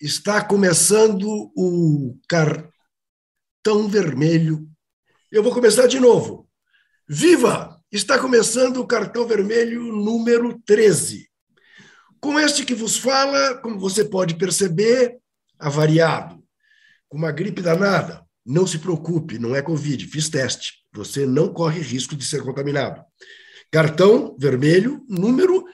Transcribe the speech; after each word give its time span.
está 0.00 0.44
começando 0.44 1.50
o 1.56 2.18
cartão 2.28 3.88
vermelho. 3.88 4.68
Eu 5.30 5.42
vou 5.42 5.52
começar 5.52 5.86
de 5.86 5.98
novo. 5.98 6.48
Viva! 7.08 7.74
Está 7.90 8.18
começando 8.18 8.78
o 8.78 8.86
cartão 8.86 9.26
vermelho 9.26 9.92
número 9.92 10.60
13. 10.66 11.28
Com 12.20 12.38
este 12.38 12.64
que 12.64 12.74
vos 12.74 12.96
fala, 12.96 13.56
como 13.58 13.78
você 13.78 14.04
pode 14.04 14.34
perceber, 14.34 15.16
avariado, 15.58 16.42
com 17.08 17.16
uma 17.16 17.30
gripe 17.30 17.62
danada. 17.62 18.26
Não 18.44 18.66
se 18.66 18.78
preocupe, 18.78 19.38
não 19.38 19.54
é 19.54 19.62
Covid, 19.62 20.06
fiz 20.08 20.28
teste. 20.28 20.84
Você 20.92 21.24
não 21.26 21.52
corre 21.52 21.80
risco 21.80 22.16
de 22.16 22.24
ser 22.24 22.42
contaminado. 22.42 23.04
Cartão 23.70 24.36
vermelho 24.38 25.04
número 25.08 25.64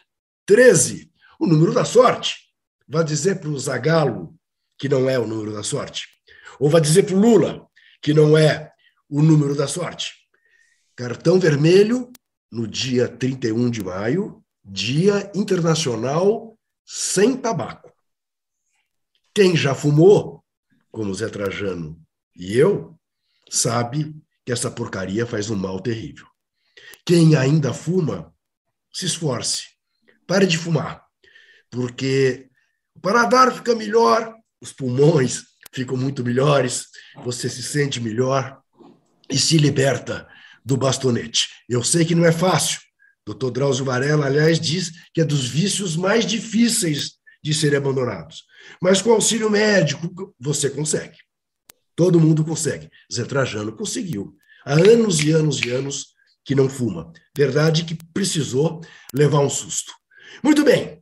13, 0.47 1.11
o 1.41 1.47
número 1.47 1.73
da 1.73 1.85
sorte. 1.85 2.42
Vai 2.93 3.05
dizer 3.05 3.41
para 3.41 3.49
o 3.49 3.59
Zagalo 3.59 4.39
que 4.77 4.87
não 4.87 5.09
é 5.09 5.19
o 5.19 5.27
número 5.27 5.55
da 5.55 5.63
sorte. 5.63 6.09
Ou 6.61 6.69
vai 6.69 6.79
dizer 6.79 7.05
para 7.05 7.15
o 7.15 7.19
Lula 7.19 7.67
que 8.03 8.13
não 8.13 8.37
é 8.37 8.71
o 9.09 9.23
número 9.23 9.57
da 9.57 9.67
sorte. 9.67 10.13
Cartão 10.95 11.41
vermelho 11.41 12.13
no 12.51 12.69
dia 12.69 13.09
31 13.09 13.71
de 13.71 13.83
maio, 13.83 14.45
Dia 14.63 15.33
Internacional 15.35 16.59
Sem 16.85 17.35
Tabaco. 17.35 17.91
Quem 19.35 19.57
já 19.57 19.75
fumou, 19.75 20.45
como 20.91 21.15
Zé 21.15 21.31
Trajano 21.31 21.99
e 22.37 22.59
eu, 22.59 22.95
sabe 23.49 24.15
que 24.45 24.53
essa 24.53 24.71
porcaria 24.71 25.25
faz 25.25 25.49
um 25.49 25.57
mal 25.57 25.81
terrível. 25.81 26.27
Quem 27.07 27.37
ainda 27.37 27.73
fuma, 27.73 28.35
se 28.93 29.07
esforce. 29.07 29.69
Pare 30.27 30.47
de 30.47 30.59
fumar, 30.59 31.07
porque 31.71 32.52
paladar 33.03 33.53
fica 33.53 33.75
melhor, 33.75 34.35
os 34.61 34.73
pulmões 34.73 35.43
ficam 35.73 35.97
muito 35.97 36.25
melhores, 36.25 36.87
você 37.25 37.49
se 37.49 37.63
sente 37.63 38.01
melhor 38.01 38.59
e 39.29 39.39
se 39.39 39.59
liberta 39.59 40.29
do 40.65 40.77
bastonete. 40.77 41.49
Eu 41.69 41.83
sei 41.83 42.05
que 42.05 42.15
não 42.15 42.25
é 42.25 42.33
fácil. 42.33 42.81
Dr. 43.27 43.51
Drauzio 43.51 43.85
Varela, 43.85 44.27
aliás, 44.27 44.61
diz 44.61 44.93
que 45.13 45.21
é 45.21 45.25
dos 45.25 45.47
vícios 45.47 45.97
mais 45.97 46.27
difíceis 46.27 47.13
de 47.43 47.53
serem 47.53 47.79
abandonados. 47.79 48.45
Mas 48.81 49.03
com 49.03 49.13
auxílio 49.13 49.51
médico, 49.51 50.35
você 50.39 50.71
consegue. 50.71 51.17
Todo 51.97 52.21
mundo 52.21 52.45
consegue. 52.45 52.89
Zé 53.13 53.25
Trajano 53.25 53.73
conseguiu. 53.73 54.37
Há 54.65 54.75
anos 54.75 55.21
e 55.23 55.33
anos 55.33 55.61
e 55.61 55.71
anos 55.71 56.15
que 56.45 56.55
não 56.55 56.69
fuma. 56.69 57.13
Verdade 57.37 57.85
que 57.85 57.99
precisou 58.13 58.81
levar 59.13 59.41
um 59.41 59.51
susto. 59.51 59.93
Muito 60.43 60.65
bem. 60.65 61.02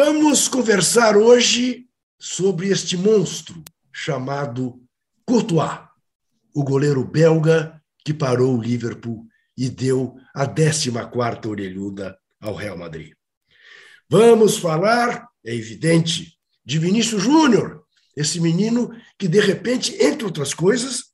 Vamos 0.00 0.46
conversar 0.46 1.16
hoje 1.16 1.88
sobre 2.20 2.68
este 2.68 2.96
monstro 2.96 3.60
chamado 3.92 4.80
Courtois, 5.26 5.80
o 6.54 6.62
goleiro 6.62 7.04
belga 7.04 7.82
que 8.04 8.14
parou 8.14 8.56
o 8.56 8.62
Liverpool 8.62 9.26
e 9.56 9.68
deu 9.68 10.14
a 10.32 10.46
14ª 10.46 11.46
orelhuda 11.46 12.16
ao 12.40 12.54
Real 12.54 12.78
Madrid. 12.78 13.12
Vamos 14.08 14.56
falar, 14.56 15.26
é 15.44 15.52
evidente, 15.52 16.38
de 16.64 16.78
Vinícius 16.78 17.24
Júnior, 17.24 17.82
esse 18.16 18.40
menino 18.40 18.92
que, 19.18 19.26
de 19.26 19.40
repente, 19.40 20.00
entre 20.00 20.24
outras 20.24 20.54
coisas, 20.54 21.06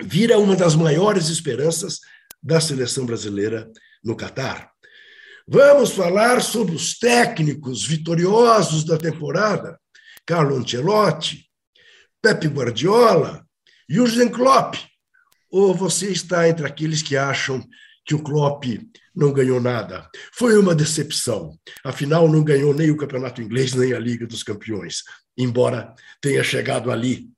vira 0.00 0.38
uma 0.38 0.56
das 0.56 0.74
maiores 0.74 1.28
esperanças 1.28 2.00
da 2.42 2.62
seleção 2.62 3.04
brasileira 3.04 3.70
no 4.02 4.16
Catar. 4.16 4.72
Vamos 5.48 5.92
falar 5.92 6.42
sobre 6.42 6.74
os 6.74 6.98
técnicos 6.98 7.86
vitoriosos 7.86 8.82
da 8.82 8.98
temporada, 8.98 9.78
Carlo 10.26 10.56
Ancelotti, 10.56 11.48
Pepe 12.20 12.48
Guardiola, 12.48 13.46
Jürgen 13.88 14.28
Klopp. 14.28 14.74
Ou 15.48 15.72
você 15.72 16.10
está 16.10 16.48
entre 16.48 16.66
aqueles 16.66 17.00
que 17.00 17.16
acham 17.16 17.64
que 18.04 18.12
o 18.12 18.22
Klopp 18.22 18.64
não 19.14 19.32
ganhou 19.32 19.60
nada. 19.60 20.10
Foi 20.32 20.58
uma 20.58 20.74
decepção. 20.74 21.56
Afinal, 21.84 22.26
não 22.26 22.42
ganhou 22.42 22.74
nem 22.74 22.90
o 22.90 22.96
Campeonato 22.96 23.40
Inglês, 23.40 23.72
nem 23.72 23.92
a 23.92 24.00
Liga 24.00 24.26
dos 24.26 24.42
Campeões, 24.42 25.04
embora 25.38 25.94
tenha 26.20 26.42
chegado 26.42 26.90
ali, 26.90 27.30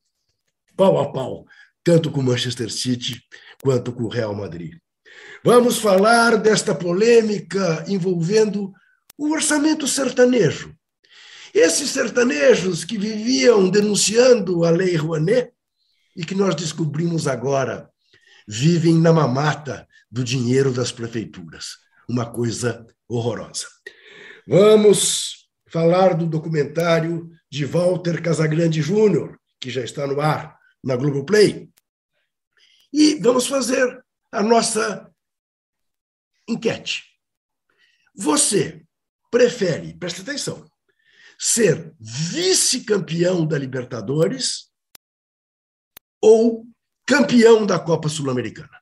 pau 0.75 0.99
a 0.99 1.13
pau, 1.13 1.45
tanto 1.85 2.11
com 2.11 2.21
o 2.21 2.25
Manchester 2.25 2.71
City 2.71 3.23
quanto 3.63 3.93
com 3.93 4.05
o 4.05 4.09
Real 4.09 4.35
Madrid. 4.35 4.79
Vamos 5.45 5.79
falar 5.79 6.37
desta 6.37 6.75
polêmica 6.75 7.85
envolvendo 7.89 8.73
o 9.17 9.33
orçamento 9.33 9.87
sertanejo. 9.87 10.75
Esses 11.55 11.91
sertanejos 11.91 12.85
que 12.85 12.99
viviam 12.99 13.69
denunciando 13.69 14.65
a 14.65 14.71
Lei 14.71 14.97
Rouanet 14.97 15.53
e 16.15 16.25
que 16.25 16.35
nós 16.35 16.55
descobrimos 16.55 17.27
agora 17.27 17.89
vivem 18.47 18.95
na 18.95 19.13
mamata 19.13 19.87
do 20.11 20.25
dinheiro 20.25 20.73
das 20.73 20.91
prefeituras. 20.91 21.77
Uma 22.09 22.27
coisa 22.27 22.87
horrorosa. 23.09 23.67
Vamos 24.47 25.49
falar 25.69 26.15
do 26.15 26.27
documentário 26.27 27.31
de 27.51 27.65
Walter 27.65 28.23
Casagrande 28.23 28.81
Júnior, 28.81 29.39
que 29.61 29.71
já 29.71 29.83
está 29.83 30.07
no 30.07 30.21
ar 30.21 30.57
na 30.83 30.97
Globoplay. 30.97 31.69
E 32.93 33.17
vamos 33.17 33.47
fazer 33.47 34.03
a 34.33 34.43
nossa 34.43 35.11
enquete. 36.49 37.05
Você 38.15 38.85
prefere, 39.31 39.95
presta 39.95 40.23
atenção, 40.23 40.69
ser 41.39 41.95
vice-campeão 42.01 43.47
da 43.47 43.59
Libertadores 43.59 44.71
ou 46.21 46.67
campeão 47.07 47.65
da 47.65 47.79
Copa 47.79 48.09
Sul-Americana? 48.09 48.77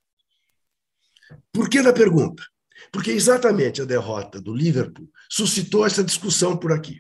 Por 1.53 1.69
que 1.69 1.83
da 1.83 1.93
pergunta? 1.93 2.43
Porque 2.91 3.11
exatamente 3.11 3.83
a 3.83 3.85
derrota 3.85 4.41
do 4.41 4.55
Liverpool 4.55 5.11
suscitou 5.31 5.85
essa 5.85 6.05
discussão 6.05 6.57
por 6.57 6.73
aqui. 6.73 6.99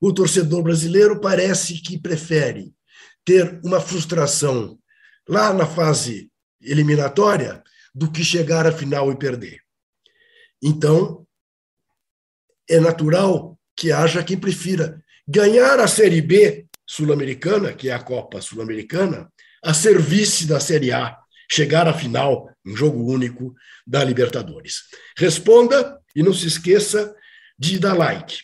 O 0.00 0.12
torcedor 0.12 0.62
brasileiro 0.62 1.20
parece 1.20 1.80
que 1.80 1.98
prefere 1.98 2.74
ter 3.24 3.60
uma 3.64 3.80
frustração 3.80 4.78
lá 5.28 5.52
na 5.52 5.66
fase 5.66 6.30
eliminatória 6.66 7.62
do 7.94 8.10
que 8.10 8.24
chegar 8.24 8.66
à 8.66 8.72
final 8.72 9.10
e 9.10 9.16
perder. 9.16 9.60
Então, 10.62 11.26
é 12.68 12.80
natural 12.80 13.58
que 13.74 13.92
haja 13.92 14.24
quem 14.24 14.38
prefira 14.38 15.02
ganhar 15.26 15.78
a 15.78 15.86
Série 15.86 16.20
B 16.20 16.66
sul-americana, 16.86 17.72
que 17.72 17.88
é 17.88 17.92
a 17.92 18.02
Copa 18.02 18.40
Sul-Americana, 18.40 19.32
a 19.62 19.74
serviço 19.74 20.46
da 20.46 20.60
Série 20.60 20.92
A, 20.92 21.18
chegar 21.50 21.86
à 21.88 21.94
final, 21.94 22.50
um 22.64 22.76
jogo 22.76 23.10
único 23.10 23.54
da 23.86 24.02
Libertadores. 24.04 24.82
Responda 25.16 26.00
e 26.14 26.22
não 26.22 26.32
se 26.32 26.46
esqueça 26.46 27.14
de 27.58 27.78
dar 27.78 27.94
like. 27.94 28.38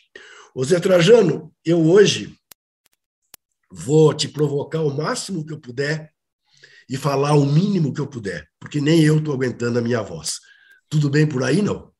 O 0.54 0.64
Zé 0.64 0.78
Trajano, 0.78 1.52
eu 1.64 1.80
hoje 1.80 2.34
vou 3.70 4.12
te 4.12 4.28
provocar 4.28 4.82
o 4.82 4.94
máximo 4.94 5.44
que 5.46 5.52
eu 5.52 5.60
puder 5.60 6.12
e 6.92 6.96
falar 6.98 7.32
o 7.32 7.46
mínimo 7.46 7.90
que 7.94 8.02
eu 8.02 8.06
puder, 8.06 8.46
porque 8.60 8.78
nem 8.78 9.02
eu 9.02 9.16
estou 9.16 9.32
aguentando 9.32 9.78
a 9.78 9.82
minha 9.82 10.02
voz. 10.02 10.32
Tudo 10.90 11.08
bem 11.08 11.26
por 11.26 11.42
aí, 11.42 11.62
não? 11.62 11.90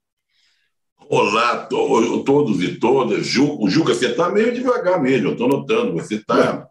Olá, 1.09 1.65
to, 1.65 2.23
todos 2.25 2.63
e 2.63 2.79
todas. 2.79 3.27
Ju, 3.27 3.57
o 3.59 3.71
Juca, 3.71 3.95
você 3.95 4.09
está 4.09 4.29
meio 4.29 4.53
devagar 4.53 5.01
mesmo, 5.01 5.29
eu 5.29 5.33
estou 5.33 5.49
notando. 5.49 5.95
Você 5.95 6.17
está 6.17 6.69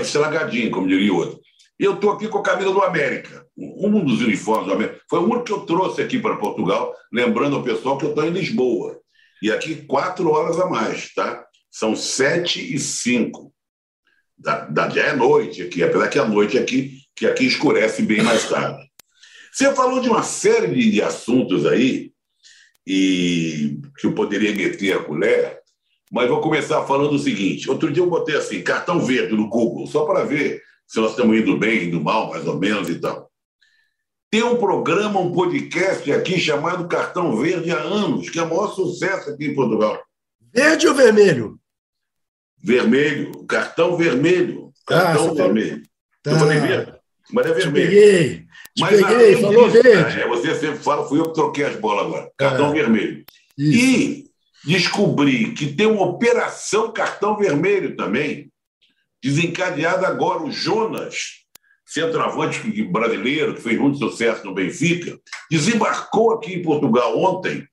estragadinho, 0.00 0.70
como 0.70 0.88
diria 0.88 1.12
o 1.12 1.18
outro. 1.18 1.38
Eu 1.78 1.96
estou 1.96 2.12
aqui 2.12 2.28
com 2.28 2.38
a 2.38 2.42
camisa 2.42 2.72
do 2.72 2.80
América, 2.80 3.46
um 3.54 4.02
dos 4.02 4.22
uniformes 4.22 4.66
do 4.66 4.72
América. 4.72 4.98
Foi 5.08 5.18
o 5.18 5.24
único 5.24 5.44
que 5.44 5.52
eu 5.52 5.60
trouxe 5.60 6.00
aqui 6.00 6.18
para 6.18 6.36
Portugal, 6.36 6.94
lembrando 7.12 7.56
ao 7.56 7.62
pessoal 7.62 7.98
que 7.98 8.06
eu 8.06 8.10
estou 8.10 8.24
em 8.24 8.30
Lisboa. 8.30 8.98
E 9.42 9.52
aqui 9.52 9.84
quatro 9.84 10.30
horas 10.30 10.58
a 10.58 10.64
mais, 10.64 11.12
tá? 11.12 11.44
São 11.70 11.94
sete 11.94 12.74
e 12.74 12.78
cinco. 12.78 13.52
Da, 14.38 14.64
da, 14.64 14.88
já 14.88 15.08
é 15.08 15.14
noite 15.14 15.60
aqui, 15.60 15.82
apesar 15.82 16.08
que 16.08 16.18
a 16.18 16.24
noite 16.24 16.56
aqui, 16.56 17.00
que 17.20 17.26
aqui 17.26 17.44
escurece 17.44 18.00
bem 18.00 18.22
mais 18.22 18.48
tarde. 18.48 18.90
Você 19.52 19.74
falou 19.74 20.00
de 20.00 20.08
uma 20.08 20.22
série 20.22 20.90
de, 20.90 21.02
assuntos 21.02 21.66
aí, 21.66 22.12
e 22.86 23.78
que 23.98 24.06
eu 24.06 24.14
poderia 24.14 24.54
meter 24.54 24.94
a 24.94 25.04
colher, 25.04 25.60
mas 26.10 26.30
vou 26.30 26.40
começar 26.40 26.82
falando 26.86 27.12
o 27.12 27.18
seguinte. 27.18 27.68
Outro 27.68 27.92
dia 27.92 28.02
eu 28.02 28.08
botei 28.08 28.36
assim, 28.36 28.62
cartão 28.62 29.00
verde 29.00 29.36
no 29.36 29.50
Google, 29.50 29.86
só 29.86 30.06
para 30.06 30.24
ver 30.24 30.62
se 30.86 30.98
nós 30.98 31.10
estamos 31.10 31.36
indo 31.36 31.58
bem, 31.58 31.88
indo 31.88 32.00
mal, 32.00 32.30
mais 32.30 32.46
ou 32.46 32.58
menos 32.58 32.88
e 32.88 32.98
tal. 32.98 33.30
Tem 34.30 34.42
um 34.42 34.56
programa, 34.56 35.20
um 35.20 35.30
podcast 35.30 36.10
aqui 36.10 36.40
chamado 36.40 36.88
Cartão 36.88 37.36
Verde 37.36 37.70
há 37.70 37.80
anos, 37.80 38.30
que 38.30 38.38
é 38.38 38.42
o 38.42 38.48
maior 38.48 38.68
sucesso 38.68 39.28
aqui 39.28 39.48
em 39.48 39.54
Portugal. 39.54 40.02
Verde 40.54 40.88
ou 40.88 40.94
vermelho? 40.94 41.60
Vermelho, 42.56 43.44
cartão 43.44 43.94
vermelho. 43.94 44.72
Ah, 44.88 45.02
cartão 45.02 45.30
ah, 45.32 45.34
vermelho. 45.34 45.82
Tá. 46.22 46.30
Eu 46.30 46.38
falei 46.38 46.60
verde, 46.60 46.99
mas 47.32 47.46
é 47.46 47.52
vermelho. 47.52 47.88
Te 47.88 47.96
peguei, 47.96 48.36
te 48.74 48.80
mas 48.80 49.00
peguei, 49.00 49.36
falou 49.36 49.68
disso, 49.68 49.82
verde. 49.82 50.20
É, 50.20 50.28
você 50.28 50.54
sempre 50.54 50.78
fala, 50.78 51.08
fui 51.08 51.20
eu 51.20 51.28
que 51.28 51.34
troquei 51.34 51.64
as 51.64 51.76
bolas 51.76 52.06
agora. 52.06 52.30
Cartão 52.36 52.66
ah, 52.68 52.72
vermelho. 52.72 53.24
Isso. 53.56 53.78
E 53.78 54.24
descobri 54.64 55.52
que 55.52 55.72
tem 55.72 55.86
uma 55.86 56.02
operação 56.02 56.92
cartão 56.92 57.36
vermelho 57.36 57.96
também, 57.96 58.50
desencadeada 59.22 60.06
agora 60.06 60.42
o 60.42 60.50
Jonas, 60.50 61.40
centroavante 61.86 62.82
brasileiro, 62.84 63.54
que 63.54 63.62
fez 63.62 63.78
muito 63.78 63.98
sucesso 63.98 64.44
no 64.44 64.54
Benfica, 64.54 65.18
desembarcou 65.50 66.32
aqui 66.32 66.54
em 66.54 66.62
Portugal 66.62 67.18
ontem, 67.18 67.66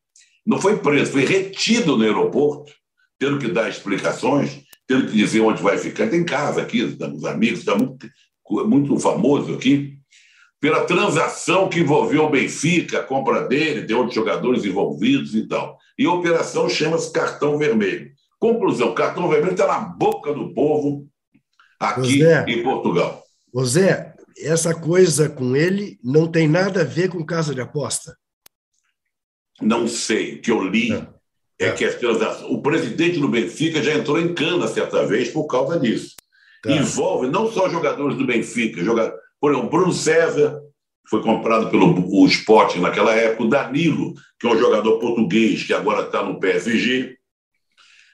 não 0.45 0.59
foi 0.59 0.77
preso, 0.77 1.11
foi 1.11 1.25
retido 1.25 1.97
no 1.97 2.03
aeroporto, 2.03 2.71
tendo 3.19 3.37
que 3.37 3.47
dar 3.47 3.69
explicações, 3.69 4.61
tendo 4.87 5.07
que 5.07 5.17
dizer 5.17 5.41
onde 5.41 5.61
vai 5.61 5.77
ficar. 5.77 6.09
Tem 6.09 6.23
casa 6.23 6.61
aqui, 6.61 6.79
estamos 6.79 7.25
amigos, 7.25 7.59
está 7.59 7.75
muito, 7.75 8.09
muito 8.49 8.97
famoso 8.99 9.53
aqui, 9.53 9.97
pela 10.59 10.85
transação 10.85 11.69
que 11.69 11.79
envolveu 11.79 12.25
o 12.25 12.29
Benfica, 12.29 12.99
a 12.99 13.03
compra 13.03 13.47
dele, 13.47 13.85
tem 13.85 13.95
outros 13.95 14.15
jogadores 14.15 14.65
envolvidos 14.65 15.35
e 15.35 15.47
tal. 15.47 15.77
E 15.97 16.05
a 16.05 16.11
operação 16.11 16.67
chama-se 16.67 17.11
cartão 17.11 17.57
vermelho. 17.57 18.11
Conclusão: 18.39 18.93
cartão 18.93 19.29
vermelho 19.29 19.51
está 19.51 19.67
na 19.67 19.79
boca 19.79 20.33
do 20.33 20.53
povo 20.53 21.07
aqui 21.79 22.19
José, 22.19 22.45
em 22.47 22.63
Portugal. 22.63 23.23
José, 23.53 24.15
essa 24.39 24.73
coisa 24.73 25.29
com 25.29 25.55
ele 25.55 25.99
não 26.03 26.27
tem 26.27 26.47
nada 26.47 26.81
a 26.81 26.85
ver 26.85 27.09
com 27.09 27.25
casa 27.25 27.53
de 27.53 27.61
aposta. 27.61 28.15
Não 29.61 29.87
sei. 29.87 30.35
O 30.35 30.41
que 30.41 30.51
eu 30.51 30.63
li 30.63 30.91
é, 30.91 31.07
é, 31.59 31.67
é 31.67 31.71
que 31.71 32.05
o 32.49 32.61
presidente 32.61 33.19
do 33.19 33.29
Benfica 33.29 33.81
já 33.81 33.93
entrou 33.93 34.19
em 34.19 34.33
cana 34.33 34.67
certa 34.67 35.05
vez 35.05 35.29
por 35.29 35.47
causa 35.47 35.79
disso. 35.79 36.15
Tá. 36.67 36.73
Envolve 36.73 37.27
não 37.27 37.51
só 37.51 37.69
jogadores 37.69 38.17
do 38.17 38.25
Benfica, 38.25 38.83
jogadores 38.83 39.27
por 39.39 39.51
exemplo, 39.51 39.69
Bruno 39.69 39.93
César 39.93 40.61
foi 41.09 41.21
comprado 41.21 41.69
pelo 41.69 42.05
o 42.09 42.25
Sport 42.25 42.77
naquela 42.77 43.13
época, 43.13 43.43
o 43.43 43.49
Danilo, 43.49 44.13
que 44.39 44.47
é 44.47 44.49
um 44.49 44.59
jogador 44.59 44.99
português 44.99 45.63
que 45.63 45.73
agora 45.73 46.05
está 46.05 46.23
no 46.23 46.39
PSG. 46.39 47.17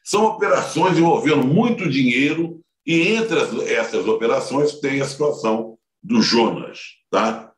São 0.04 0.26
operações 0.26 0.98
envolvendo 0.98 1.44
muito 1.44 1.90
dinheiro 1.90 2.60
e 2.86 3.14
entre 3.14 3.40
as, 3.40 3.54
essas 3.68 4.08
operações 4.08 4.80
tem 4.80 5.02
a 5.02 5.06
situação 5.06 5.78
do 6.04 6.22
Jonas. 6.22 6.80
Tá? 7.10 7.52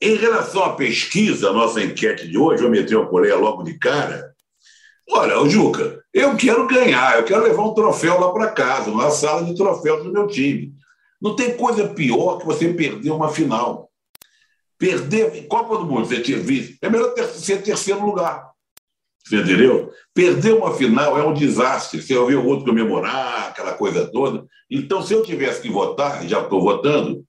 Em 0.00 0.16
relação 0.16 0.64
à 0.64 0.74
pesquisa, 0.74 1.50
a 1.50 1.52
nossa 1.52 1.82
enquete 1.82 2.28
de 2.28 2.36
hoje, 2.36 2.62
vou 2.62 2.70
meter 2.70 2.96
uma 2.96 3.08
colher 3.08 3.36
logo 3.36 3.62
de 3.62 3.78
cara. 3.78 4.34
Olha, 5.08 5.40
o 5.40 5.48
Juca, 5.48 6.01
eu 6.12 6.36
quero 6.36 6.66
ganhar, 6.66 7.18
eu 7.18 7.24
quero 7.24 7.42
levar 7.42 7.62
um 7.62 7.74
troféu 7.74 8.20
lá 8.20 8.32
para 8.32 8.52
casa, 8.52 8.90
uma 8.90 9.10
sala 9.10 9.44
de 9.44 9.54
troféus 9.54 10.04
do 10.04 10.12
meu 10.12 10.26
time. 10.26 10.74
Não 11.20 11.36
tem 11.36 11.56
coisa 11.56 11.88
pior 11.88 12.38
que 12.38 12.46
você 12.46 12.72
perder 12.72 13.10
uma 13.10 13.28
final. 13.28 13.90
Perder 14.76 15.46
Copa 15.46 15.78
do 15.78 15.86
Mundo, 15.86 16.06
você 16.06 16.20
tinha 16.20 16.38
visto, 16.38 16.76
é 16.82 16.90
melhor 16.90 17.14
ter, 17.14 17.24
ser 17.28 17.62
terceiro 17.62 18.04
lugar. 18.04 18.50
Você 19.24 19.36
entendeu? 19.36 19.92
Perder 20.12 20.54
uma 20.54 20.74
final 20.74 21.16
é 21.16 21.24
um 21.24 21.32
desastre. 21.32 22.02
Você 22.02 22.16
ouviu 22.16 22.40
o 22.40 22.46
outro 22.46 22.64
comemorar, 22.64 23.50
aquela 23.50 23.74
coisa 23.74 24.10
toda. 24.10 24.44
Então, 24.68 25.00
se 25.00 25.14
eu 25.14 25.22
tivesse 25.22 25.62
que 25.62 25.70
votar, 25.70 26.26
já 26.26 26.40
estou 26.40 26.60
votando, 26.60 27.24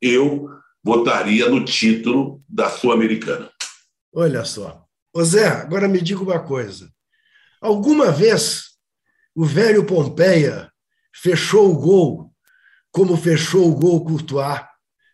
eu 0.00 0.48
votaria 0.84 1.48
no 1.48 1.64
título 1.64 2.40
da 2.48 2.70
Sul-Americana. 2.70 3.50
Olha 4.14 4.44
só. 4.44 4.84
Ô 5.12 5.24
Zé, 5.24 5.48
agora 5.48 5.88
me 5.88 6.00
diga 6.00 6.22
uma 6.22 6.38
coisa. 6.38 6.91
Alguma 7.62 8.10
vez 8.10 8.72
o 9.36 9.44
velho 9.44 9.86
Pompeia 9.86 10.68
fechou 11.14 11.70
o 11.70 11.78
gol 11.78 12.32
como 12.90 13.16
fechou 13.16 13.70
o 13.70 13.74
gol 13.76 14.04
Courtois 14.04 14.60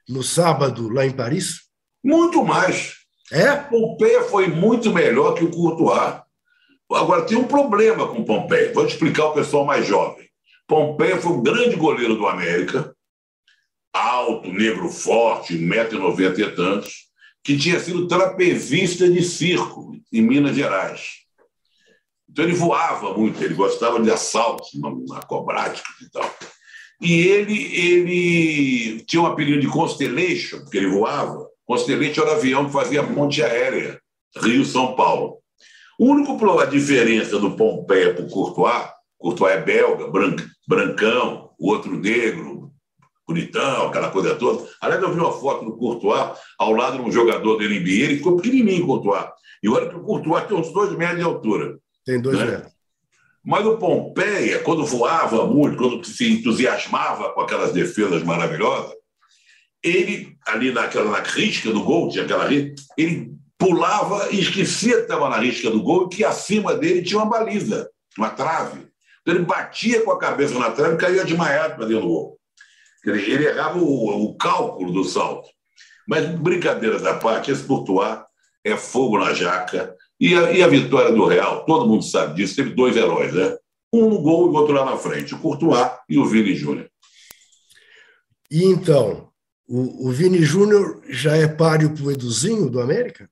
no 0.08 0.22
sábado 0.22 0.88
lá 0.88 1.04
em 1.04 1.12
Paris? 1.12 1.60
Muito 2.02 2.42
mais. 2.42 2.94
É? 3.30 3.54
Pompeia 3.54 4.22
foi 4.22 4.46
muito 4.46 4.90
melhor 4.94 5.34
que 5.34 5.44
o 5.44 5.50
Courtois. 5.50 6.22
Agora, 6.90 7.26
tem 7.26 7.36
um 7.36 7.46
problema 7.46 8.08
com 8.08 8.24
Pompeia. 8.24 8.72
Vou 8.72 8.86
te 8.86 8.94
explicar 8.94 9.24
ao 9.24 9.34
pessoal 9.34 9.66
mais 9.66 9.86
jovem. 9.86 10.26
Pompeia 10.66 11.20
foi 11.20 11.32
um 11.32 11.42
grande 11.42 11.76
goleiro 11.76 12.16
do 12.16 12.26
América, 12.26 12.96
alto, 13.92 14.50
negro 14.50 14.88
forte, 14.88 15.52
1,90m 15.58 16.38
e 16.38 16.56
tantos, 16.56 16.94
que 17.44 17.58
tinha 17.58 17.78
sido 17.78 18.08
trapezista 18.08 19.06
de 19.06 19.22
circo 19.22 19.92
em 20.10 20.22
Minas 20.22 20.56
Gerais. 20.56 21.27
Então 22.30 22.44
ele 22.44 22.54
voava 22.54 23.16
muito, 23.16 23.42
ele 23.42 23.54
gostava 23.54 24.00
de 24.00 24.10
assaltos 24.10 24.68
na 24.74 25.18
acrobática 25.18 25.88
e 26.02 26.10
tal. 26.10 26.30
E 27.00 27.20
ele, 27.20 27.74
ele 27.74 29.00
tinha 29.04 29.22
um 29.22 29.26
apelido 29.26 29.60
de 29.60 29.68
Constellation, 29.68 30.58
porque 30.60 30.78
ele 30.78 30.88
voava. 30.88 31.48
Constellation 31.64 32.22
era 32.22 32.32
o 32.32 32.34
avião 32.34 32.66
que 32.66 32.72
fazia 32.72 33.04
ponte 33.04 33.42
aérea, 33.42 34.00
Rio-São 34.36 34.94
Paulo. 34.94 35.38
O 35.98 36.06
único 36.06 36.60
a 36.60 36.64
diferença 36.64 37.38
do 37.38 37.56
Pompeia 37.56 38.14
para 38.14 38.24
o 38.24 38.30
Courtois, 38.30 38.88
Courtois 39.18 39.54
é 39.54 39.60
belga, 39.60 40.06
brancão, 40.66 41.50
o 41.58 41.70
outro 41.70 41.98
negro, 41.98 42.70
bonitão, 43.26 43.88
aquela 43.88 44.10
coisa 44.10 44.34
toda. 44.36 44.66
Aliás, 44.80 45.02
eu 45.02 45.12
vi 45.12 45.20
uma 45.20 45.32
foto 45.32 45.64
do 45.64 45.76
Courtois 45.76 46.38
ao 46.58 46.72
lado 46.72 46.98
de 46.98 47.02
um 47.02 47.12
jogador 47.12 47.58
da 47.58 47.64
NBA, 47.64 48.04
ele 48.04 48.16
ficou 48.16 48.36
pequenininho, 48.36 48.86
Courtois. 48.86 49.26
E 49.62 49.68
olha 49.68 49.88
que 49.88 49.96
o 49.96 50.02
Courtois 50.02 50.46
tem 50.46 50.56
uns 50.56 50.72
dois 50.72 50.92
metros 50.96 51.18
de 51.18 51.24
altura. 51.24 51.78
Tem 52.08 52.18
dois 52.18 52.38
né? 52.38 52.46
metros. 52.46 52.72
Mas 53.44 53.66
o 53.66 53.76
Pompeia, 53.76 54.60
quando 54.60 54.86
voava 54.86 55.46
muito, 55.46 55.76
quando 55.76 56.02
se 56.06 56.32
entusiasmava 56.32 57.34
com 57.34 57.42
aquelas 57.42 57.70
defesas 57.70 58.22
maravilhosas, 58.22 58.94
ele, 59.82 60.34
ali 60.46 60.72
naquela 60.72 61.10
na 61.10 61.20
risca 61.20 61.70
do 61.70 61.84
gol, 61.84 62.08
tinha 62.08 62.24
aquela 62.24 62.48
risca, 62.48 62.82
ele 62.96 63.34
pulava 63.58 64.30
e 64.30 64.40
esquecia 64.40 64.96
que 64.96 65.02
estava 65.02 65.28
na 65.28 65.36
risca 65.36 65.70
do 65.70 65.82
gol 65.82 66.06
e 66.06 66.16
que 66.16 66.24
acima 66.24 66.74
dele 66.74 67.02
tinha 67.02 67.18
uma 67.18 67.28
baliza, 67.28 67.90
uma 68.16 68.30
trave. 68.30 68.88
Então 69.20 69.34
ele 69.34 69.44
batia 69.44 70.00
com 70.00 70.10
a 70.10 70.18
cabeça 70.18 70.58
na 70.58 70.70
trave 70.70 70.94
e 70.94 70.98
caía 70.98 71.24
desmaiado 71.26 71.76
para 71.76 71.84
dentro 71.84 72.04
do 72.04 72.08
gol. 72.08 72.40
Ele 73.04 73.44
errava 73.44 73.78
o, 73.78 74.24
o, 74.24 74.34
cálculo 74.38 74.92
do 74.92 75.04
salto. 75.04 75.46
Mas, 76.06 76.24
brincadeiras 76.24 77.04
à 77.04 77.18
parte, 77.18 77.50
esse 77.50 77.64
Courtois 77.64 78.18
é 78.64 78.78
fogo 78.78 79.18
na 79.18 79.34
jaca, 79.34 79.94
e 80.20 80.34
a, 80.34 80.52
e 80.52 80.62
a, 80.62 80.68
vitória 80.68 81.12
do 81.12 81.26
Real, 81.26 81.64
todo 81.64 81.86
mundo 81.86 82.02
sabe 82.02 82.34
disso, 82.34 82.56
teve 82.56 82.70
dois 82.70 82.96
heróis, 82.96 83.32
né? 83.32 83.56
Um 83.92 84.08
no 84.08 84.20
gol 84.20 84.46
e 84.46 84.50
o 84.50 84.52
outro 84.54 84.74
lá 84.74 84.84
na 84.84 84.96
frente, 84.96 85.34
o 85.34 85.38
Courtois 85.38 85.90
e 86.08 86.18
o 86.18 86.26
Vini 86.26 86.54
Júnior. 86.54 86.90
E 88.50 88.64
então, 88.64 89.28
o, 89.68 90.08
o 90.08 90.10
Vini 90.10 90.42
Júnior 90.42 91.02
já 91.08 91.36
é 91.36 91.46
páreo 91.46 91.94
para 91.94 92.04
o 92.04 92.10
Eduzinho 92.10 92.68
do 92.68 92.80
América? 92.80 93.30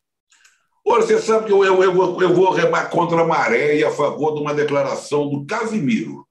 Olha, 0.84 1.02
você 1.02 1.18
sabe 1.18 1.46
que 1.46 1.52
eu, 1.52 1.64
eu, 1.64 1.82
eu, 1.82 2.20
eu 2.20 2.34
vou 2.34 2.52
remar 2.52 2.88
contra 2.90 3.20
a 3.20 3.26
maré 3.26 3.78
e 3.78 3.84
a 3.84 3.90
favor 3.90 4.34
de 4.34 4.40
uma 4.40 4.54
declaração 4.54 5.28
do 5.28 5.44
Casimiro. 5.44 6.25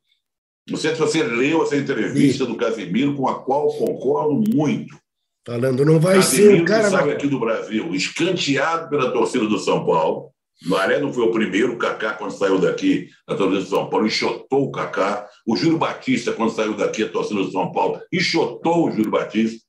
Não 0.70 0.78
sei 0.78 0.94
se 0.94 1.00
você 1.00 1.22
leu 1.22 1.62
essa 1.64 1.76
entrevista 1.76 2.46
Sim. 2.46 2.52
do 2.52 2.58
Casimiro, 2.58 3.16
com 3.16 3.28
a 3.28 3.44
qual 3.44 3.68
concordo 3.68 4.42
muito. 4.56 4.98
Falando, 5.46 5.86
não 5.86 6.00
vai 6.00 6.16
Casimiro, 6.16 6.56
ser 6.56 6.62
o 6.62 6.66
cara. 6.66 6.90
sabe 6.90 7.12
aqui 7.12 7.28
do 7.28 7.40
Brasil, 7.40 7.94
escanteado 7.94 8.90
pela 8.90 9.12
torcida 9.12 9.46
do 9.46 9.60
São 9.60 9.86
Paulo, 9.86 10.32
Maré 10.64 11.00
não 11.00 11.12
foi 11.12 11.24
o 11.24 11.32
primeiro, 11.32 11.74
o 11.74 11.78
Kaká, 11.78 12.14
quando 12.14 12.32
saiu 12.32 12.60
daqui, 12.60 13.10
a 13.28 13.36
torcida 13.36 13.62
de 13.62 13.70
São 13.70 13.90
Paulo, 13.90 14.08
enxotou 14.08 14.64
o 14.64 14.72
Kaká. 14.72 15.28
O 15.46 15.56
Júlio 15.56 15.78
Batista, 15.78 16.32
quando 16.32 16.52
saiu 16.52 16.74
daqui, 16.74 17.04
a 17.04 17.10
torcida 17.10 17.44
de 17.44 17.52
São 17.52 17.72
Paulo, 17.72 18.00
enxotou 18.12 18.88
o 18.88 18.92
Júlio 18.92 19.12
Batista. 19.12 19.64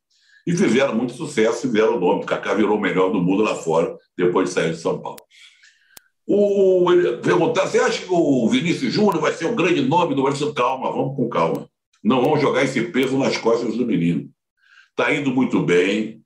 E 0.47 0.57
fizeram 0.57 0.95
muito 0.95 1.13
sucesso, 1.13 1.63
fizeram 1.63 1.97
o 1.97 2.01
nome. 2.01 2.23
O 2.23 2.27
Kaká 2.27 2.55
virou 2.55 2.79
o 2.79 2.81
melhor 2.81 3.11
do 3.11 3.21
mundo 3.21 3.43
lá 3.43 3.57
fora, 3.57 3.97
depois 4.17 4.49
de 4.49 4.55
sair 4.55 4.71
de 4.71 4.79
São 4.79 5.01
Paulo. 5.01 5.19
O, 6.27 6.87
perguntar, 7.23 7.67
você 7.67 7.79
acha 7.79 8.03
que 8.03 8.09
o 8.11 8.49
Vinícius 8.49 8.93
Júnior 8.93 9.21
vai 9.21 9.33
ser 9.33 9.47
o 9.47 9.55
grande 9.55 9.83
nome 9.83 10.15
do 10.15 10.23
Brasil? 10.23 10.53
Calma, 10.55 10.91
vamos 10.91 11.17
com 11.17 11.29
calma. 11.29 11.69
Não 12.03 12.23
vamos 12.23 12.41
jogar 12.41 12.63
esse 12.63 12.81
peso 12.83 13.19
nas 13.19 13.37
costas 13.37 13.77
do 13.77 13.87
menino. 13.87 14.29
Está 14.91 15.13
indo 15.13 15.31
muito 15.31 15.63
bem, 15.63 16.23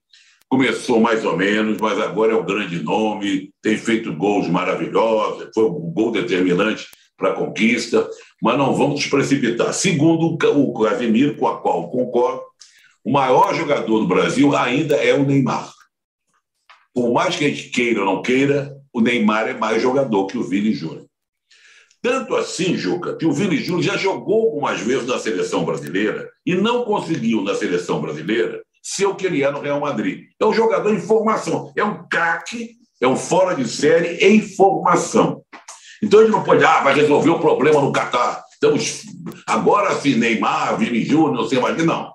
começou 0.50 0.98
mais 0.98 1.24
ou 1.24 1.36
menos, 1.36 1.78
mas 1.78 1.96
agora 2.00 2.32
é 2.32 2.36
um 2.36 2.44
grande 2.44 2.82
nome, 2.82 3.52
tem 3.62 3.78
feito 3.78 4.12
gols 4.12 4.48
maravilhosos, 4.48 5.48
foi 5.54 5.64
um 5.64 5.92
gol 5.92 6.10
determinante 6.10 6.88
para 7.16 7.30
a 7.30 7.34
conquista, 7.34 8.08
mas 8.42 8.58
não 8.58 8.74
vamos 8.74 8.96
nos 8.96 9.06
precipitar. 9.06 9.72
Segundo 9.72 10.36
o 10.36 10.72
Casemiro, 10.82 11.36
com 11.36 11.46
a 11.46 11.60
qual 11.60 11.88
concordo, 11.88 12.42
o 13.04 13.12
maior 13.12 13.54
jogador 13.54 14.00
do 14.00 14.08
Brasil 14.08 14.56
ainda 14.56 14.96
é 14.96 15.14
o 15.14 15.24
Neymar. 15.24 15.72
Por 16.92 17.12
mais 17.12 17.36
que 17.36 17.44
a 17.44 17.48
gente 17.48 17.70
queira 17.70 18.00
ou 18.00 18.06
não 18.06 18.20
queira, 18.20 18.76
o 18.92 19.00
Neymar 19.00 19.48
é 19.48 19.54
mais 19.54 19.80
jogador 19.80 20.26
que 20.26 20.36
o 20.36 20.42
Vini 20.42 20.74
Júnior. 20.74 21.06
Tanto 22.02 22.34
assim, 22.34 22.76
Juca, 22.76 23.14
que 23.14 23.26
o 23.26 23.32
Vini 23.32 23.58
Júnior 23.58 23.82
já 23.82 23.96
jogou 23.96 24.46
algumas 24.46 24.80
vezes 24.80 25.06
na 25.06 25.18
seleção 25.18 25.64
brasileira 25.64 26.28
e 26.44 26.56
não 26.56 26.82
conseguiu 26.84 27.42
na 27.42 27.54
seleção 27.54 28.00
brasileira 28.00 28.60
ser 28.82 29.06
o 29.06 29.14
que 29.14 29.26
ele 29.26 29.42
é 29.42 29.50
no 29.50 29.60
Real 29.60 29.80
Madrid. 29.80 30.26
É 30.38 30.44
um 30.44 30.52
jogador 30.52 30.92
em 30.92 31.00
formação, 31.00 31.72
é 31.76 31.84
um 31.84 32.06
craque, 32.08 32.70
é 33.00 33.06
um 33.06 33.16
fora 33.16 33.54
de 33.54 33.68
série 33.68 34.16
em 34.24 34.40
formação. 34.40 35.42
Então 36.02 36.20
ele 36.20 36.30
não 36.30 36.42
pode, 36.42 36.64
ah, 36.64 36.80
vai 36.82 36.94
resolver 36.94 37.30
o 37.30 37.40
problema 37.40 37.80
no 37.80 37.92
Catar. 37.92 38.42
Estamos 38.52 39.02
agora 39.46 39.94
sim, 39.94 40.16
Neymar, 40.16 40.76
Vini 40.78 41.02
Júnior, 41.02 41.32
não 41.32 41.48
sei 41.48 41.58
mais. 41.60 41.82
Não. 41.84 42.12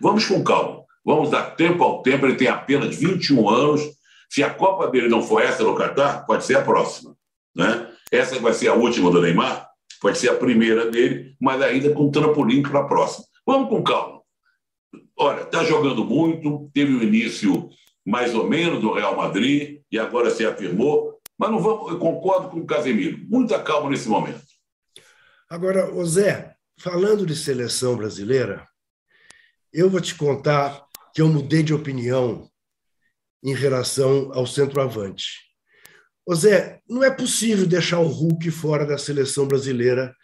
Vamos 0.00 0.24
com 0.26 0.42
calma. 0.42 0.82
Vamos 1.04 1.30
dar 1.30 1.56
tempo 1.56 1.82
ao 1.82 2.02
tempo. 2.02 2.26
Ele 2.26 2.36
tem 2.36 2.48
apenas 2.48 2.96
21 2.96 3.48
anos. 3.48 3.82
Se 4.28 4.42
a 4.42 4.50
Copa 4.50 4.88
dele 4.88 5.08
não 5.08 5.22
for 5.22 5.42
essa 5.42 5.62
no 5.62 5.74
Catar, 5.74 6.26
pode 6.26 6.44
ser 6.44 6.56
a 6.56 6.62
próxima. 6.62 7.16
Né? 7.54 7.88
Essa 8.12 8.38
vai 8.38 8.52
ser 8.52 8.68
a 8.68 8.74
última 8.74 9.10
do 9.10 9.20
Neymar, 9.20 9.68
pode 10.00 10.18
ser 10.18 10.28
a 10.28 10.34
primeira 10.34 10.90
dele, 10.90 11.34
mas 11.40 11.60
ainda 11.62 11.90
com 11.92 12.10
trampolim 12.10 12.62
para 12.62 12.80
a 12.80 12.84
próxima. 12.84 13.24
Vamos 13.46 13.68
com 13.68 13.82
calma. 13.82 14.17
Olha, 15.18 15.42
está 15.42 15.64
jogando 15.64 16.04
muito, 16.04 16.70
teve 16.72 16.94
o 16.94 17.02
início 17.02 17.68
mais 18.06 18.34
ou 18.34 18.48
menos 18.48 18.80
do 18.80 18.92
Real 18.92 19.16
Madrid 19.16 19.82
e 19.90 19.98
agora 19.98 20.30
se 20.30 20.46
afirmou, 20.46 21.20
mas 21.36 21.50
não 21.50 21.60
vamos, 21.60 21.90
eu 21.90 21.98
concordo 21.98 22.48
com 22.48 22.60
o 22.60 22.66
Casemiro. 22.66 23.18
Muita 23.28 23.60
calma 23.62 23.90
nesse 23.90 24.08
momento. 24.08 24.40
Agora, 25.50 25.90
Zé, 26.04 26.54
falando 26.78 27.26
de 27.26 27.34
seleção 27.34 27.96
brasileira, 27.96 28.66
eu 29.72 29.90
vou 29.90 30.00
te 30.00 30.14
contar 30.14 30.84
que 31.12 31.20
eu 31.20 31.28
mudei 31.28 31.62
de 31.62 31.74
opinião 31.74 32.48
em 33.42 33.54
relação 33.54 34.30
ao 34.32 34.46
centroavante. 34.46 35.48
Ô 36.24 36.34
Zé, 36.34 36.80
não 36.88 37.02
é 37.02 37.10
possível 37.10 37.66
deixar 37.66 38.00
o 38.00 38.06
Hulk 38.06 38.50
fora 38.50 38.84
da 38.86 38.98
seleção 38.98 39.48
brasileira. 39.48 40.14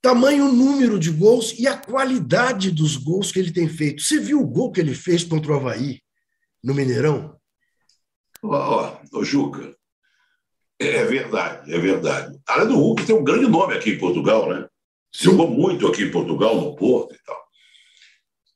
Tamanho 0.00 0.52
número 0.52 0.98
de 0.98 1.10
gols 1.10 1.58
e 1.58 1.66
a 1.66 1.76
qualidade 1.76 2.70
dos 2.70 2.96
gols 2.96 3.32
que 3.32 3.38
ele 3.38 3.52
tem 3.52 3.68
feito. 3.68 4.02
Você 4.02 4.20
viu 4.20 4.40
o 4.40 4.46
gol 4.46 4.70
que 4.70 4.80
ele 4.80 4.94
fez 4.94 5.24
contra 5.24 5.52
o 5.52 5.56
Havaí 5.56 6.00
no 6.62 6.74
Mineirão? 6.74 7.36
Ó, 8.42 8.92
oh, 9.12 9.18
oh, 9.18 9.24
Juca, 9.24 9.74
é 10.78 11.04
verdade, 11.04 11.74
é 11.74 11.78
verdade. 11.78 12.38
Além 12.46 12.68
do 12.68 12.76
Hulk, 12.76 13.04
tem 13.04 13.16
um 13.16 13.24
grande 13.24 13.48
nome 13.48 13.74
aqui 13.74 13.90
em 13.90 13.98
Portugal, 13.98 14.48
né? 14.48 14.68
Sim. 15.12 15.30
Jogou 15.30 15.48
muito 15.48 15.86
aqui 15.88 16.04
em 16.04 16.10
Portugal, 16.10 16.54
no 16.54 16.76
Porto 16.76 17.14
e 17.14 17.18
tal. 17.24 17.48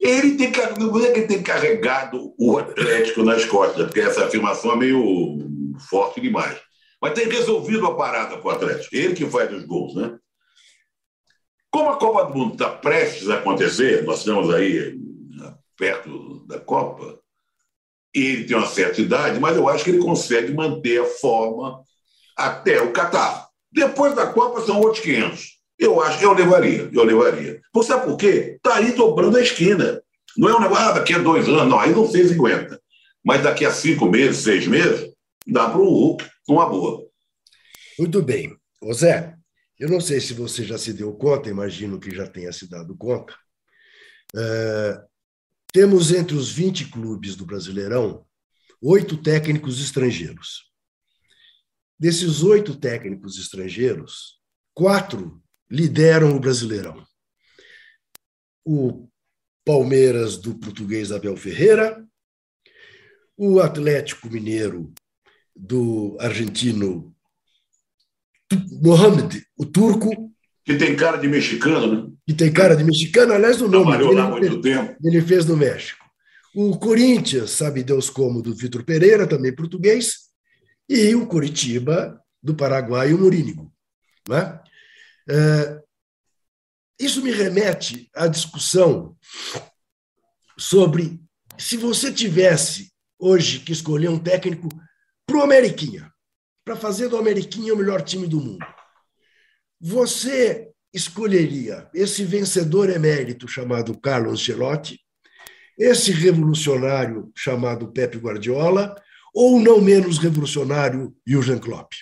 Ele 0.01 0.37
tem, 0.37 0.53
não 0.79 1.05
é 1.05 1.13
que 1.13 1.19
ele 1.21 1.27
tem 1.27 1.43
carregado 1.43 2.35
o 2.39 2.59
Atlético 2.59 3.23
nas 3.23 3.45
costas, 3.45 3.85
porque 3.85 4.01
essa 4.01 4.25
afirmação 4.25 4.73
é 4.73 4.77
meio 4.77 5.39
forte 5.89 6.21
demais. 6.21 6.61
Mas 7.01 7.15
tem 7.15 7.29
resolvido 7.29 7.87
a 7.87 7.97
parada 7.97 8.37
com 8.39 8.49
o 8.49 8.51
Atlético. 8.51 8.95
Ele 8.95 9.15
que 9.15 9.27
faz 9.27 9.53
os 9.53 9.65
gols, 9.65 9.95
né? 9.95 10.17
Como 11.73 11.89
a 11.89 11.97
Copa 11.97 12.27
do 12.27 12.39
Mundo 12.39 12.53
está 12.53 12.69
prestes 12.69 13.31
a 13.31 13.37
acontecer, 13.37 14.05
nós 14.05 14.19
estamos 14.19 14.55
aí 14.55 14.95
perto 15.77 16.45
da 16.47 16.61
Copa, 16.61 17.19
ele 18.15 18.45
tem 18.45 18.57
uma 18.57 18.67
certa 18.67 19.01
idade, 19.01 19.41
mas 19.41 19.57
eu 19.57 19.67
acho 19.67 19.83
que 19.83 19.91
ele 19.91 19.99
consegue 19.99 20.53
manter 20.53 21.01
a 21.01 21.07
forma 21.07 21.83
até 22.37 22.81
o 22.83 22.93
Catar. 22.93 23.49
Depois 23.73 24.15
da 24.15 24.27
Copa 24.27 24.61
são 24.61 24.81
outros 24.81 25.03
500. 25.03 25.63
Eu 25.79 26.01
acho 26.03 26.19
que 26.19 26.27
eu 26.27 26.35
levaria, 26.35 26.91
eu 26.93 27.05
levaria. 27.05 27.61
Você 27.73 27.89
sabe 27.89 28.05
por 28.05 28.19
quê? 28.19 28.57
Está 28.57 28.77
aí 28.77 28.93
dobrando 28.93 29.39
a 29.39 29.43
esquina. 29.43 30.03
Não 30.37 30.51
é 30.51 30.55
um 30.55 30.61
negócio, 30.61 30.85
ah, 30.85 30.93
daqui 30.93 31.15
a 31.15 31.19
dois 31.19 31.49
anos, 31.49 31.69
não, 31.69 31.81
aí 31.81 31.93
não 31.93 32.07
sei 32.07 32.29
se 32.29 32.35
aguenta. 32.35 32.79
Mas 33.25 33.43
daqui 33.43 33.65
a 33.65 33.73
cinco 33.73 34.07
meses, 34.07 34.43
seis 34.43 34.67
meses, 34.67 35.11
dá 35.47 35.71
para 35.71 35.81
o 35.81 35.89
Hulk 35.89 36.25
uma 36.49 36.69
boa. 36.69 37.03
Muito 37.99 38.23
bem. 38.23 38.55
Ô 38.81 38.93
Zé, 38.93 39.35
eu 39.79 39.89
não 39.89 40.01
sei 40.01 40.21
se 40.21 40.33
você 40.35 40.65
já 40.65 40.79
se 40.79 40.93
deu 40.93 41.13
conta, 41.15 41.49
imagino 41.49 41.99
que 41.99 42.15
já 42.15 42.27
tenha 42.27 42.53
se 42.53 42.69
dado 42.69 42.97
conta. 42.97 43.37
É, 44.35 45.05
temos 45.73 46.13
entre 46.13 46.37
os 46.37 46.51
20 46.51 46.91
clubes 46.91 47.35
do 47.37 47.47
Brasileirão 47.47 48.27
oito 48.83 49.17
técnicos 49.17 49.81
estrangeiros. 49.81 50.71
Desses 51.99 52.43
oito 52.43 52.75
técnicos 52.77 53.39
estrangeiros, 53.39 54.41
quatro 54.75 55.41
lideram 55.71 56.37
o 56.37 56.41
Brasileirão. 56.41 57.07
O 58.65 59.09
Palmeiras 59.65 60.37
do 60.37 60.59
português 60.59 61.13
Abel 61.13 61.37
Ferreira, 61.37 62.05
o 63.37 63.61
Atlético 63.61 64.29
Mineiro 64.29 64.93
do 65.55 66.17
argentino 66.21 67.15
Mohamed, 68.83 69.45
o 69.57 69.65
turco. 69.65 70.33
Que 70.65 70.77
tem 70.77 70.95
cara 70.95 71.17
de 71.17 71.29
mexicano, 71.29 72.05
né? 72.05 72.13
Que 72.27 72.35
tem 72.35 72.53
cara 72.53 72.77
de 72.77 72.85
mexicano, 72.85 73.33
aliás, 73.33 73.61
o 73.61 73.69
nome 73.69 73.87
Trabalhou 73.87 74.13
lá 74.13 74.31
muito 74.31 74.63
fez, 74.63 74.77
tempo. 74.77 74.97
ele 75.03 75.21
fez 75.23 75.47
no 75.47 75.57
México. 75.57 76.05
O 76.55 76.79
Corinthians, 76.79 77.51
sabe 77.51 77.83
Deus 77.83 78.11
como, 78.11 78.43
do 78.43 78.55
Vitor 78.55 78.85
Pereira, 78.85 79.27
também 79.27 79.55
português, 79.55 80.31
e 80.89 81.15
o 81.15 81.27
Curitiba, 81.27 82.21
do 82.43 82.55
Paraguai, 82.55 83.13
o 83.13 83.19
Morínigo. 83.19 83.73
Não 84.29 84.37
é? 84.37 84.61
Isso 87.01 87.23
me 87.23 87.31
remete 87.33 88.09
à 88.15 88.27
discussão 88.27 89.17
sobre 90.59 91.21
se 91.57 91.77
você 91.77 92.13
tivesse 92.13 92.93
hoje 93.19 93.61
que 93.61 93.73
escolher 93.73 94.09
um 94.09 94.19
técnico 94.19 94.69
para 95.27 95.39
o 95.39 95.43
Ameriquinha, 95.43 96.12
para 96.65 96.77
fazer 96.77 97.09
do 97.09 97.17
Ameriquinha 97.17 97.75
o 97.75 97.77
melhor 97.77 98.03
time 98.03 98.27
do 98.27 98.41
mundo. 98.41 98.65
Você 99.81 100.71
escolheria 100.93 101.89
esse 101.95 102.25
vencedor 102.25 102.91
emérito 102.91 103.49
chamado 103.49 103.99
Carlos 103.99 104.41
Ancelotti, 104.41 105.01
esse 105.79 106.13
revolucionário 106.13 107.33
chamado 107.37 107.91
Pepe 107.91 108.19
Guardiola, 108.19 108.95
ou 109.35 109.59
não 109.59 109.81
menos 109.81 110.19
revolucionário 110.19 111.15
Jürgen 111.27 111.59
Klopp? 111.59 111.93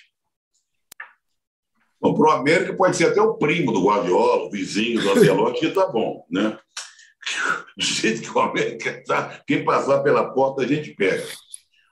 Bom, 1.99 2.13
para 2.13 2.29
o 2.29 2.31
América 2.31 2.75
pode 2.75 2.97
ser 2.97 3.07
até 3.07 3.21
o 3.21 3.35
primo 3.35 3.71
do 3.71 3.85
Guardiola, 3.85 4.47
o 4.47 4.49
vizinho 4.49 5.01
do 5.01 5.11
Ancelotti, 5.11 5.59
que 5.61 5.67
está 5.67 5.87
bom, 5.87 6.25
né? 6.29 6.57
Do 7.77 7.85
jeito 7.85 8.21
que 8.21 8.37
o 8.37 8.41
América 8.41 8.89
está, 8.89 9.41
quem 9.47 9.63
passar 9.63 10.01
pela 10.01 10.33
porta 10.33 10.63
a 10.63 10.67
gente 10.67 10.93
pega. 10.93 11.23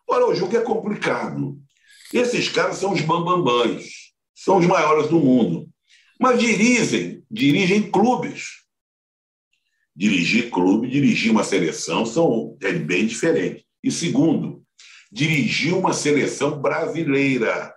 Olha, 0.08 0.26
o 0.26 0.36
jogo 0.36 0.58
é 0.58 0.62
complicado. 0.62 1.58
Esses 2.14 2.50
caras 2.50 2.78
são 2.78 2.94
os 2.94 3.02
bambambãs, 3.02 4.14
são 4.34 4.58
os 4.58 4.66
maiores 4.66 5.10
do 5.10 5.20
mundo. 5.20 5.70
Mas 6.20 6.40
dirigem, 6.40 7.24
dirigem 7.30 7.90
clubes. 7.90 8.60
Dirigir 9.96 10.50
clube, 10.50 10.90
dirigir 10.90 11.32
uma 11.32 11.44
seleção 11.44 12.06
são, 12.06 12.58
é 12.62 12.72
bem 12.74 13.06
diferente. 13.06 13.66
E 13.84 13.92
segundo, 13.92 14.64
dirigir 15.12 15.74
uma 15.74 15.94
seleção 15.94 16.60
brasileira 16.60 17.74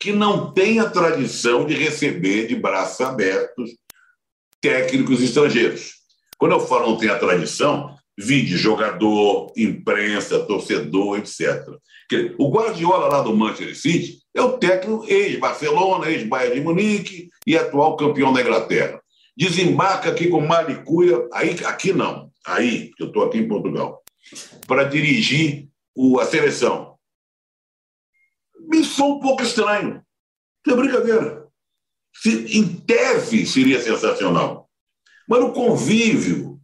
que 0.00 0.12
não 0.12 0.52
tem 0.52 0.78
a 0.78 0.90
tradição 0.90 1.66
de 1.66 1.74
receber 1.74 2.46
de 2.46 2.54
braços 2.54 3.00
abertos 3.00 3.70
técnicos 4.60 5.22
estrangeiros. 5.22 5.94
Quando 6.38 6.52
eu 6.52 6.60
falo 6.60 6.90
não 6.90 6.98
tem 6.98 7.08
a 7.08 7.18
tradição, 7.18 7.95
vide 8.16 8.56
jogador, 8.56 9.52
imprensa, 9.56 10.40
torcedor, 10.40 11.18
etc. 11.18 11.66
O 12.38 12.50
Guardiola 12.50 13.08
lá 13.08 13.22
do 13.22 13.36
Manchester 13.36 13.76
City 13.76 14.18
é 14.34 14.40
o 14.40 14.58
técnico 14.58 15.04
ex-Barcelona, 15.08 16.10
ex-Bayern 16.10 16.54
de 16.54 16.60
Munique 16.60 17.28
e 17.46 17.56
atual 17.56 17.96
campeão 17.96 18.32
da 18.32 18.40
Inglaterra. 18.40 19.00
Desembarca 19.36 20.10
aqui 20.10 20.28
com 20.28 20.40
Malicuia, 20.40 21.28
aí, 21.32 21.56
aqui 21.64 21.92
não, 21.92 22.30
aí, 22.46 22.90
que 22.96 23.02
eu 23.02 23.08
estou 23.08 23.24
aqui 23.24 23.38
em 23.38 23.48
Portugal, 23.48 24.02
para 24.66 24.84
dirigir 24.84 25.68
o, 25.94 26.18
a 26.18 26.24
seleção 26.24 26.96
me 28.66 28.84
sou 28.84 29.16
um 29.16 29.20
pouco 29.20 29.42
estranho. 29.42 30.02
Não 30.66 30.74
é 30.74 30.76
brincadeira. 30.76 31.46
Se, 32.14 32.58
em 32.58 32.76
tese 32.80 33.46
seria 33.46 33.80
sensacional. 33.80 34.68
Mas 35.28 35.40
no 35.40 35.52
convívio, 35.52 36.55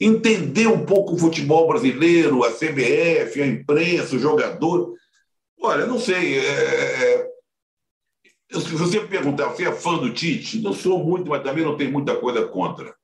entender 0.00 0.66
um 0.66 0.84
pouco 0.84 1.14
o 1.14 1.18
futebol 1.18 1.66
brasileiro, 1.66 2.44
a 2.44 2.50
CBF, 2.50 3.40
a 3.40 3.46
imprensa, 3.46 4.16
o 4.16 4.18
jogador. 4.18 4.94
Olha, 5.60 5.86
não 5.86 5.98
sei. 5.98 6.38
É... 6.38 6.42
é 6.42 7.26
se 8.52 8.74
você 8.74 9.00
me 9.00 9.08
perguntar, 9.08 9.48
você 9.48 9.64
é 9.64 9.72
fã 9.72 9.96
do 9.96 10.12
Tite? 10.12 10.60
Não 10.60 10.72
sou 10.72 11.02
muito, 11.02 11.28
mas 11.28 11.42
também 11.42 11.64
não 11.64 11.76
tenho 11.76 11.92
muita 11.92 12.14
coisa 12.16 12.46
contra. 12.46 12.94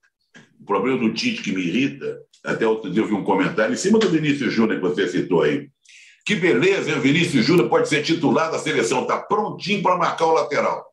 O 0.61 0.65
problema 0.65 0.99
do 0.99 1.13
Tite 1.13 1.43
que 1.43 1.53
me 1.53 1.63
irrita, 1.63 2.21
até 2.45 2.67
outro 2.67 2.91
dia 2.91 3.03
eu 3.03 3.07
vi 3.07 3.15
um 3.15 3.25
comentário 3.25 3.73
em 3.73 3.77
cima 3.77 3.99
do 3.99 4.09
Vinícius 4.09 4.53
Júnior 4.53 4.81
que 4.81 4.89
você 4.89 5.09
citou 5.09 5.43
aí. 5.43 5.69
Que 6.25 6.37
beleza, 6.37 6.97
o 6.97 7.01
Vinícius 7.01 7.45
Júnior 7.45 7.69
pode 7.69 7.89
ser 7.89 8.03
titular 8.03 8.51
da 8.51 8.59
seleção, 8.59 9.03
está 9.03 9.19
prontinho 9.19 9.83
para 9.83 9.97
marcar 9.97 10.27
o 10.27 10.33
lateral. 10.33 10.87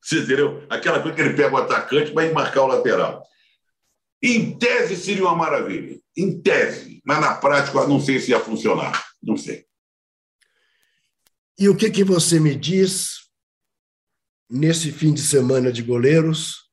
Você 0.00 0.20
entendeu? 0.20 0.62
Aquela 0.70 1.00
coisa 1.00 1.16
que 1.16 1.22
ele 1.22 1.34
pega 1.34 1.52
o 1.52 1.58
atacante 1.58 2.12
para 2.12 2.32
marcar 2.32 2.62
o 2.62 2.68
lateral. 2.68 3.24
Em 4.22 4.58
tese 4.58 4.96
seria 4.96 5.24
uma 5.24 5.36
maravilha. 5.36 6.00
Em 6.16 6.40
tese. 6.40 7.00
Mas 7.04 7.20
na 7.20 7.34
prática 7.34 7.78
eu 7.78 7.88
não 7.88 8.00
sei 8.00 8.18
se 8.18 8.30
ia 8.30 8.40
funcionar. 8.40 9.04
Não 9.22 9.36
sei. 9.36 9.64
E 11.58 11.68
o 11.68 11.76
que, 11.76 11.90
que 11.90 12.04
você 12.04 12.38
me 12.38 12.54
diz 12.54 13.16
nesse 14.50 14.92
fim 14.92 15.12
de 15.12 15.22
semana 15.22 15.72
de 15.72 15.82
goleiros 15.82 16.66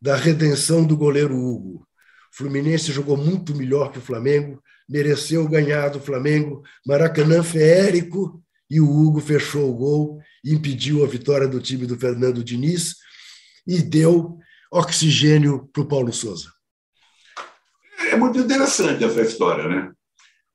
da 0.00 0.16
redenção 0.16 0.84
do 0.84 0.96
goleiro 0.96 1.36
Hugo? 1.36 1.86
Fluminense 2.32 2.92
jogou 2.92 3.16
muito 3.16 3.54
melhor 3.54 3.90
que 3.90 3.98
o 3.98 4.02
Flamengo, 4.02 4.62
mereceu 4.88 5.48
ganhar 5.48 5.88
do 5.88 6.00
Flamengo. 6.00 6.62
Maracanã 6.86 7.42
feérico 7.42 8.42
e 8.68 8.80
o 8.80 8.90
Hugo 8.90 9.20
fechou 9.20 9.70
o 9.70 9.74
gol, 9.74 10.20
impediu 10.44 11.04
a 11.04 11.06
vitória 11.06 11.48
do 11.48 11.60
time 11.60 11.86
do 11.86 11.98
Fernando 11.98 12.44
Diniz 12.44 12.96
e 13.66 13.80
deu 13.80 14.38
oxigênio 14.70 15.68
para 15.72 15.82
o 15.82 15.88
Paulo 15.88 16.12
Souza. 16.12 16.55
É 18.16 18.18
muito 18.18 18.38
interessante 18.38 19.04
essa 19.04 19.20
história, 19.20 19.68
né? 19.68 19.92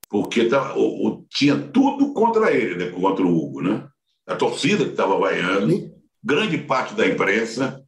Porque 0.09 0.45
tá, 0.45 0.75
o, 0.75 1.07
o, 1.07 1.25
tinha 1.29 1.55
tudo 1.55 2.11
contra 2.11 2.51
ele, 2.51 2.75
né? 2.75 2.89
contra 2.89 3.23
o 3.23 3.37
Hugo. 3.37 3.61
Né? 3.61 3.87
A 4.27 4.35
torcida 4.35 4.83
que 4.83 4.89
estava 4.89 5.15
vaiando, 5.19 5.93
grande 6.23 6.57
parte 6.57 6.95
da 6.95 7.07
imprensa. 7.07 7.79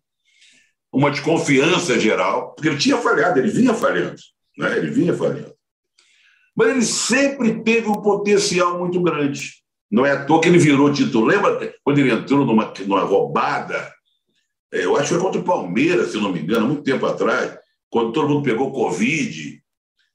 uma 0.93 1.09
desconfiança 1.09 1.99
geral, 1.99 2.53
porque 2.53 2.69
ele 2.69 2.77
tinha 2.77 2.97
falhado, 2.97 3.39
ele 3.39 3.49
vinha 3.49 3.73
falhando, 3.73 4.15
né? 4.55 4.77
ele 4.77 4.91
vinha 4.91 5.11
falhando. 5.11 5.55
Mas 6.55 6.69
ele 6.69 6.83
sempre 6.83 7.63
teve 7.63 7.89
um 7.89 7.99
potencial 7.99 8.77
muito 8.77 9.01
grande. 9.01 9.53
Não 9.89 10.05
é 10.05 10.11
à 10.11 10.23
toa 10.23 10.39
que 10.39 10.49
ele 10.49 10.59
virou 10.59 10.93
titular. 10.93 11.35
Lembra 11.35 11.73
quando 11.83 11.97
ele 11.97 12.11
entrou 12.11 12.45
numa, 12.45 12.71
numa 12.85 13.01
roubada? 13.01 13.91
É, 14.71 14.85
eu 14.85 14.95
acho 14.95 15.07
que 15.07 15.15
foi 15.15 15.19
contra 15.19 15.41
o 15.41 15.43
Palmeiras, 15.43 16.11
se 16.11 16.17
não 16.17 16.31
me 16.31 16.41
engano, 16.41 16.67
muito 16.67 16.83
tempo 16.83 17.07
atrás, 17.07 17.57
quando 17.89 18.11
todo 18.11 18.29
mundo 18.29 18.43
pegou 18.43 18.71
Covid. 18.71 19.62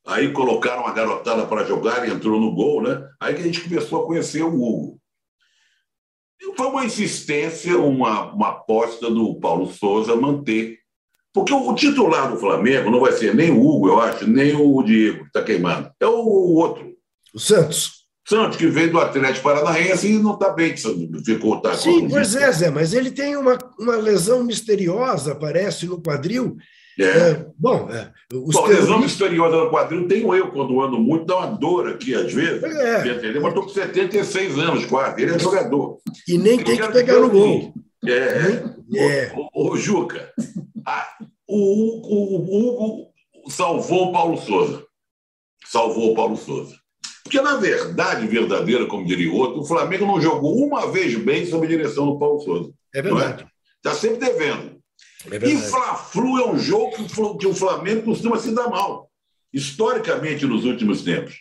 Aí 0.09 0.33
colocaram 0.33 0.87
a 0.87 0.93
garotada 0.93 1.47
para 1.47 1.67
jogar 1.67 2.09
e 2.09 2.11
entrou 2.11 2.41
no 2.41 2.55
gol, 2.55 2.83
né? 2.83 3.07
Aí 3.21 3.35
que 3.35 3.43
a 3.43 3.45
gente 3.45 3.61
começou 3.61 4.03
a 4.03 4.07
conhecer 4.07 4.43
o 4.43 4.55
Hugo. 4.55 4.99
E 6.41 6.57
foi 6.57 6.67
uma 6.67 6.87
insistência, 6.87 7.77
uma, 7.77 8.33
uma 8.33 8.49
aposta 8.49 9.11
do 9.11 9.39
Paulo 9.39 9.71
Souza 9.71 10.17
manter. 10.17 10.79
Porque 11.31 11.53
o 11.53 11.75
titular 11.75 12.31
do 12.31 12.39
Flamengo 12.39 12.91
não 12.91 13.01
vai 13.01 13.13
ser 13.13 13.35
nem 13.35 13.51
o 13.51 13.61
Hugo, 13.61 13.89
eu 13.89 14.01
acho, 14.01 14.27
nem 14.27 14.57
o 14.57 14.83
Diego, 14.83 15.19
que 15.19 15.27
está 15.27 15.43
queimando. 15.43 15.91
É 16.01 16.07
o 16.07 16.25
outro. 16.55 16.91
O 17.35 17.39
Santos. 17.39 17.99
Santos, 18.27 18.57
que 18.57 18.67
veio 18.67 18.91
do 18.91 18.99
Atlético 18.99 19.45
Paranaense 19.45 20.11
e 20.11 20.19
não 20.19 20.35
está 20.35 20.51
bem, 20.51 20.75
ficou. 21.23 21.61
Tá 21.61 21.75
Sim, 21.75 22.09
pois 22.09 22.35
é, 22.35 22.51
Zé, 22.51 22.71
mas 22.71 22.95
ele 22.95 23.11
tem 23.11 23.37
uma, 23.37 23.59
uma 23.79 23.97
lesão 23.97 24.43
misteriosa, 24.43 25.35
parece, 25.35 25.87
no 25.87 26.01
quadril. 26.01 26.57
É. 26.99 27.05
É, 27.05 27.47
bom, 27.57 27.89
é, 27.91 28.13
os 28.35 28.55
bom, 28.55 28.67
lesão 28.67 28.99
misteriosa 28.99 29.57
no 29.57 29.71
quadril 29.71 30.09
tenho 30.09 30.35
eu, 30.35 30.51
quando 30.51 30.83
ando 30.83 30.99
muito, 30.99 31.27
dá 31.27 31.37
uma 31.37 31.47
dor 31.47 31.89
aqui 31.89 32.15
às 32.15 32.33
vezes. 32.33 32.63
É. 32.63 33.07
Entendeu? 33.07 33.41
Mas 33.41 33.51
estou 33.51 33.63
com 33.65 33.69
76 33.69 34.59
anos 34.59 34.85
quase, 34.87 35.23
ele 35.23 35.35
é 35.35 35.39
jogador. 35.39 35.99
E 36.27 36.37
nem 36.37 36.59
tem 36.59 36.77
que 36.77 36.89
pegar 36.89 37.21
no 37.21 37.31
gol. 37.31 37.73
É. 38.05 38.63
é. 38.97 39.33
O, 39.37 39.69
o, 39.69 39.73
o 39.73 39.77
Juca, 39.77 40.33
a, 40.85 41.07
o, 41.47 41.57
o, 41.57 42.37
o 42.37 42.69
Hugo 42.69 43.09
salvou 43.49 44.09
o 44.09 44.13
Paulo 44.13 44.37
Souza. 44.39 44.85
Salvou 45.65 46.13
o 46.13 46.15
Paulo 46.15 46.37
Souza. 46.37 46.77
Porque, 47.23 47.41
na 47.41 47.57
verdade, 47.57 48.27
verdadeira, 48.27 48.87
como 48.87 49.07
diria 49.07 49.31
o 49.31 49.37
outro, 49.37 49.61
o 49.61 49.65
Flamengo 49.65 50.07
não 50.07 50.21
jogou 50.21 50.57
uma 50.57 50.91
vez 50.91 51.15
bem 51.17 51.45
sob 51.45 51.67
a 51.67 51.69
direção 51.69 52.07
do 52.07 52.19
Paulo 52.19 52.41
Souza. 52.41 52.73
É 52.95 53.03
verdade. 53.03 53.47
Está 53.77 53.91
é? 53.91 53.95
sempre 53.95 54.19
devendo. 54.19 54.68
É 55.31 55.37
e 55.37 55.57
Fla-Flu 55.57 56.39
é 56.39 56.49
um 56.49 56.59
jogo 56.59 57.39
que 57.39 57.47
o 57.47 57.55
Flamengo 57.55 58.03
costuma 58.03 58.39
se 58.39 58.55
dar 58.55 58.69
mal, 58.69 59.11
historicamente, 59.53 60.47
nos 60.47 60.65
últimos 60.65 61.03
tempos. 61.03 61.35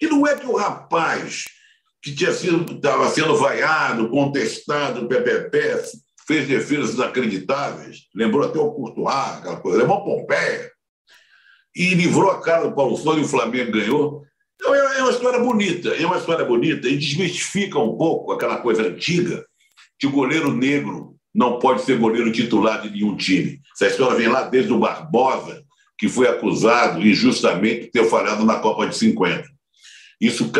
E 0.00 0.06
não 0.06 0.26
é 0.26 0.36
que 0.36 0.46
o 0.46 0.56
rapaz 0.56 1.44
que 2.02 2.10
estava 2.10 3.08
sendo 3.08 3.36
vaiado, 3.36 4.08
contestado, 4.10 5.08
PPP, 5.08 5.82
fez 6.26 6.48
defesas 6.48 6.94
inacreditáveis, 6.94 8.08
lembrou 8.14 8.46
até 8.46 8.58
o 8.58 8.72
Courtois, 8.72 9.38
aquela 9.38 9.60
coisa, 9.60 9.78
levou 9.78 10.04
Pompeia, 10.04 10.70
e 11.74 11.94
livrou 11.94 12.30
a 12.30 12.40
cara 12.40 12.68
do 12.68 12.74
Paulo 12.74 12.96
Souza 12.96 13.20
e 13.20 13.24
o 13.24 13.28
Flamengo 13.28 13.72
ganhou. 13.72 14.22
Então, 14.54 14.74
é, 14.74 14.98
é 14.98 15.02
uma 15.02 15.10
história 15.10 15.38
bonita, 15.38 15.88
é 15.90 16.06
uma 16.06 16.18
história 16.18 16.44
bonita 16.44 16.88
e 16.88 16.96
desmistifica 16.96 17.78
um 17.78 17.96
pouco 17.96 18.32
aquela 18.32 18.58
coisa 18.58 18.82
antiga 18.82 19.44
o 20.06 20.10
goleiro 20.10 20.52
negro 20.52 21.13
não 21.34 21.58
pode 21.58 21.82
ser 21.82 21.98
goleiro 21.98 22.30
titular 22.30 22.80
de 22.80 22.90
nenhum 22.90 23.16
time. 23.16 23.60
Essa 23.74 23.88
história 23.88 24.16
vem 24.16 24.28
lá 24.28 24.42
desde 24.42 24.72
o 24.72 24.78
Barbosa, 24.78 25.64
que 25.98 26.08
foi 26.08 26.28
acusado 26.28 27.04
injustamente 27.04 27.82
de 27.82 27.90
ter 27.90 28.04
falhado 28.04 28.44
na 28.44 28.60
Copa 28.60 28.86
de 28.86 28.96
50. 28.96 29.44
Isso 30.20 30.50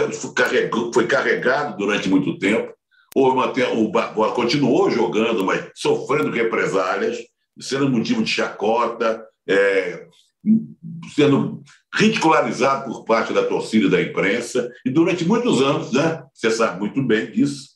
foi 0.92 1.06
carregado 1.06 1.76
durante 1.76 2.08
muito 2.08 2.38
tempo. 2.38 2.72
o 3.14 3.90
Barbosa 3.90 4.34
continuou 4.34 4.90
jogando, 4.90 5.44
mas 5.44 5.70
sofrendo 5.76 6.30
represálias, 6.30 7.18
sendo 7.60 7.88
motivo 7.88 8.22
de 8.22 8.30
chacota, 8.30 9.24
é, 9.48 10.06
sendo 11.14 11.62
ridicularizado 11.94 12.92
por 12.92 13.04
parte 13.04 13.32
da 13.32 13.44
torcida 13.44 13.86
e 13.86 13.90
da 13.90 14.02
imprensa, 14.02 14.68
e 14.84 14.90
durante 14.90 15.24
muitos 15.24 15.62
anos, 15.62 15.92
né, 15.92 16.24
você 16.34 16.50
sabe 16.50 16.80
muito 16.80 17.00
bem 17.02 17.30
disso, 17.30 17.73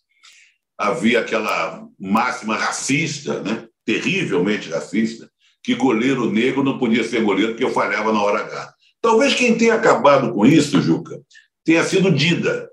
havia 0.78 1.20
aquela 1.20 1.84
máxima 1.98 2.56
racista, 2.56 3.42
né, 3.42 3.66
terrivelmente 3.84 4.70
racista, 4.70 5.28
que 5.62 5.74
goleiro 5.74 6.30
negro 6.30 6.62
não 6.62 6.78
podia 6.78 7.02
ser 7.02 7.22
goleiro 7.22 7.54
porque 7.54 7.68
falhava 7.72 8.12
na 8.12 8.22
hora 8.22 8.44
H. 8.44 8.74
Talvez 9.02 9.34
quem 9.34 9.58
tenha 9.58 9.74
acabado 9.74 10.32
com 10.32 10.46
isso, 10.46 10.80
Juca, 10.80 11.20
tenha 11.64 11.82
sido 11.84 12.12
Dida. 12.12 12.70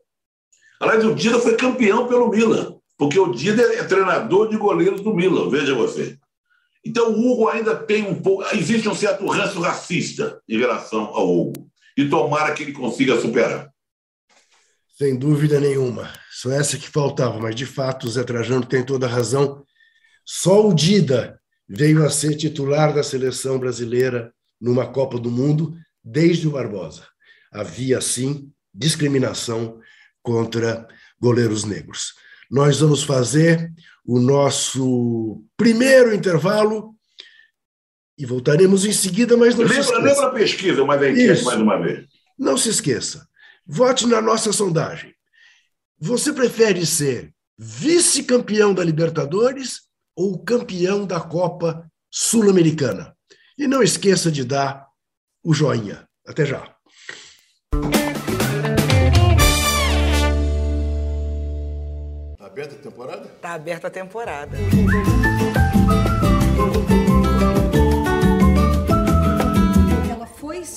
Aliás, 0.79 1.03
o 1.03 1.15
Dida 1.15 1.39
foi 1.39 1.55
campeão 1.55 2.07
pelo 2.07 2.29
Milan, 2.29 2.75
porque 2.97 3.19
o 3.19 3.31
Dida 3.31 3.61
é 3.61 3.83
treinador 3.83 4.49
de 4.49 4.57
goleiros 4.57 5.01
do 5.01 5.13
Milan, 5.13 5.49
veja 5.49 5.73
você. 5.73 6.17
Então, 6.85 7.11
o 7.11 7.31
Hugo 7.31 7.49
ainda 7.49 7.75
tem 7.75 8.07
um 8.07 8.21
pouco. 8.21 8.43
Existe 8.55 8.87
um 8.87 8.93
certo 8.93 9.25
ranço 9.25 9.59
racista 9.59 10.39
em 10.47 10.59
relação 10.59 11.05
ao 11.05 11.27
Hugo. 11.27 11.67
E 11.97 12.07
tomara 12.07 12.53
que 12.53 12.61
ele 12.61 12.73
consiga 12.73 13.19
superar. 13.19 13.71
Sem 14.97 15.17
dúvida 15.17 15.59
nenhuma. 15.59 16.09
Só 16.31 16.51
essa 16.51 16.77
que 16.77 16.89
faltava, 16.89 17.37
mas 17.37 17.53
de 17.53 17.65
fato 17.65 18.07
o 18.07 18.09
Zé 18.09 18.23
Trajano 18.23 18.65
tem 18.65 18.81
toda 18.81 19.05
a 19.05 19.09
razão. 19.09 19.65
Só 20.23 20.67
o 20.67 20.73
Dida 20.73 21.37
veio 21.67 22.05
a 22.05 22.09
ser 22.09 22.35
titular 22.35 22.93
da 22.93 23.03
seleção 23.03 23.59
brasileira 23.59 24.33
numa 24.59 24.87
Copa 24.87 25.19
do 25.19 25.29
Mundo 25.29 25.75
desde 26.01 26.47
o 26.47 26.51
Barbosa. 26.51 27.03
Havia, 27.51 27.99
sim, 27.99 28.49
discriminação 28.73 29.79
contra 30.23 30.87
goleiros 31.19 31.65
negros. 31.65 32.13
Nós 32.49 32.79
vamos 32.79 33.03
fazer 33.03 33.69
o 34.05 34.17
nosso 34.17 35.43
primeiro 35.57 36.13
intervalo 36.13 36.95
e 38.17 38.25
voltaremos 38.25 38.85
em 38.85 38.93
seguida, 38.93 39.35
mas 39.35 39.55
não 39.55 39.65
lembra, 39.65 39.83
se 39.83 39.89
esqueça. 39.89 40.01
Lembra 40.01 40.27
a 40.27 40.31
pesquisa, 40.31 40.85
mas 40.85 41.01
a 41.01 41.09
enquete 41.09 41.43
mais 41.43 41.59
uma 41.59 41.81
vez. 41.81 42.07
Não 42.39 42.57
se 42.57 42.69
esqueça. 42.69 43.27
Vote 43.65 44.05
na 44.07 44.21
nossa 44.21 44.51
sondagem. 44.51 45.13
Você 45.99 46.31
prefere 46.33 46.85
ser 46.85 47.33
vice-campeão 47.57 48.73
da 48.73 48.83
Libertadores 48.83 49.81
ou 50.15 50.43
campeão 50.43 51.05
da 51.05 51.19
Copa 51.19 51.89
Sul-Americana? 52.11 53.15
E 53.57 53.67
não 53.67 53.81
esqueça 53.81 54.31
de 54.31 54.43
dar 54.43 54.87
o 55.43 55.53
joinha. 55.53 56.07
Até 56.27 56.45
já. 56.45 56.75
aberta 62.55 62.75
a 62.75 62.79
temporada? 62.79 63.27
Tá 63.41 63.53
aberta 63.53 63.87
a 63.87 63.91
temporada. 63.91 64.57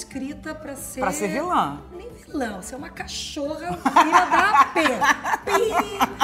Escrita 0.08 0.54
para 0.54 0.74
ser. 0.74 1.00
Pra 1.00 1.12
ser 1.12 1.28
vilã. 1.28 1.82
Nem 1.92 2.08
vilã, 2.08 2.62
você 2.62 2.74
é 2.74 2.78
uma 2.78 2.88
cachorra 2.88 3.76
filha 3.76 4.24
da 4.26 4.64
pé. 4.72 4.98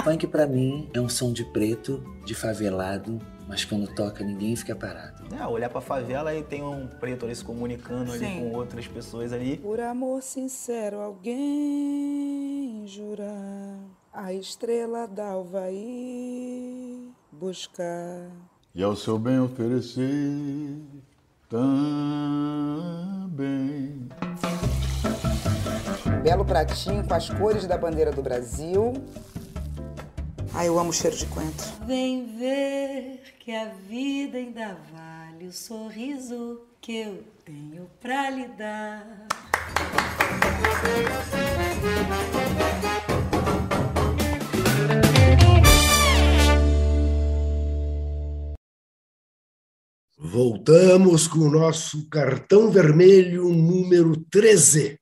Funk 0.03 0.27
pra 0.33 0.47
mim 0.47 0.89
é 0.95 1.01
um 1.01 1.09
som 1.09 1.31
de 1.33 1.45
preto, 1.45 2.03
de 2.25 2.35
favelado, 2.35 3.21
mas 3.47 3.65
quando 3.65 3.87
toca 3.95 4.25
ninguém 4.25 4.57
fica 4.57 4.75
parado. 4.75 5.23
É, 5.37 5.47
olhar 5.47 5.69
pra 5.69 5.83
favela 5.83 6.35
e 6.35 6.43
tem 6.43 6.63
um 6.63 6.87
preto 6.87 7.27
ali 7.27 7.37
se 7.37 7.45
comunicando 7.45 8.11
Sim. 8.13 8.25
ali 8.25 8.41
com 8.41 8.57
outras 8.57 8.89
pessoas 8.89 9.33
ali. 9.35 9.59
Por 9.59 9.79
amor 9.81 10.23
sincero, 10.23 11.01
alguém 11.01 12.85
jurar 12.87 13.79
a 14.13 14.33
estrela 14.33 15.07
d'alva 15.07 15.71
ir 15.71 17.11
buscar. 17.31 18.31
E 18.75 18.83
ao 18.83 18.97
seu 18.97 19.19
bem 19.19 19.39
oferecer 19.39 20.81
também. 21.55 23.39
Belo 26.25 26.45
pratinho 26.45 27.07
com 27.07 27.15
as 27.15 27.31
cores 27.31 27.65
da 27.67 27.79
bandeira 27.79 28.11
do 28.11 28.21
Brasil. 28.21 28.95
Ai, 30.53 30.67
eu 30.67 30.77
amo 30.79 30.91
o 30.91 30.93
cheiro 30.93 31.17
de 31.17 31.27
coentro. 31.27 31.67
Vem 31.87 32.37
ver 32.37 33.23
que 33.39 33.55
a 33.55 33.67
vida 33.67 34.37
ainda 34.39 34.77
vale 34.93 35.47
o 35.47 35.53
sorriso 35.53 36.63
que 36.81 36.97
eu 36.97 37.23
tenho 37.45 37.89
pra 38.01 38.31
lhe 38.31 38.49
dar. 38.49 39.07
Voltamos 50.27 51.29
com 51.29 51.41
o 51.41 51.51
nosso 51.51 52.09
cartão 52.09 52.71
vermelho 52.71 53.51
número 53.51 54.17
13. 54.31 54.99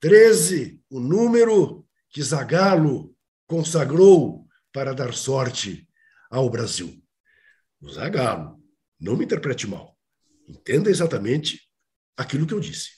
13, 0.00 0.80
o 0.90 0.98
número 0.98 1.86
que 2.10 2.20
Zagallo 2.20 3.14
consagrou 3.46 4.44
para 4.72 4.94
dar 4.94 5.14
sorte 5.14 5.86
ao 6.28 6.50
Brasil. 6.50 6.92
O 7.80 7.88
Zagallo, 7.88 8.58
não 9.00 9.16
me 9.16 9.26
interprete 9.26 9.68
mal. 9.68 9.96
Entenda 10.48 10.90
exatamente 10.90 11.60
aquilo 12.16 12.44
que 12.44 12.52
eu 12.52 12.58
disse. 12.58 12.88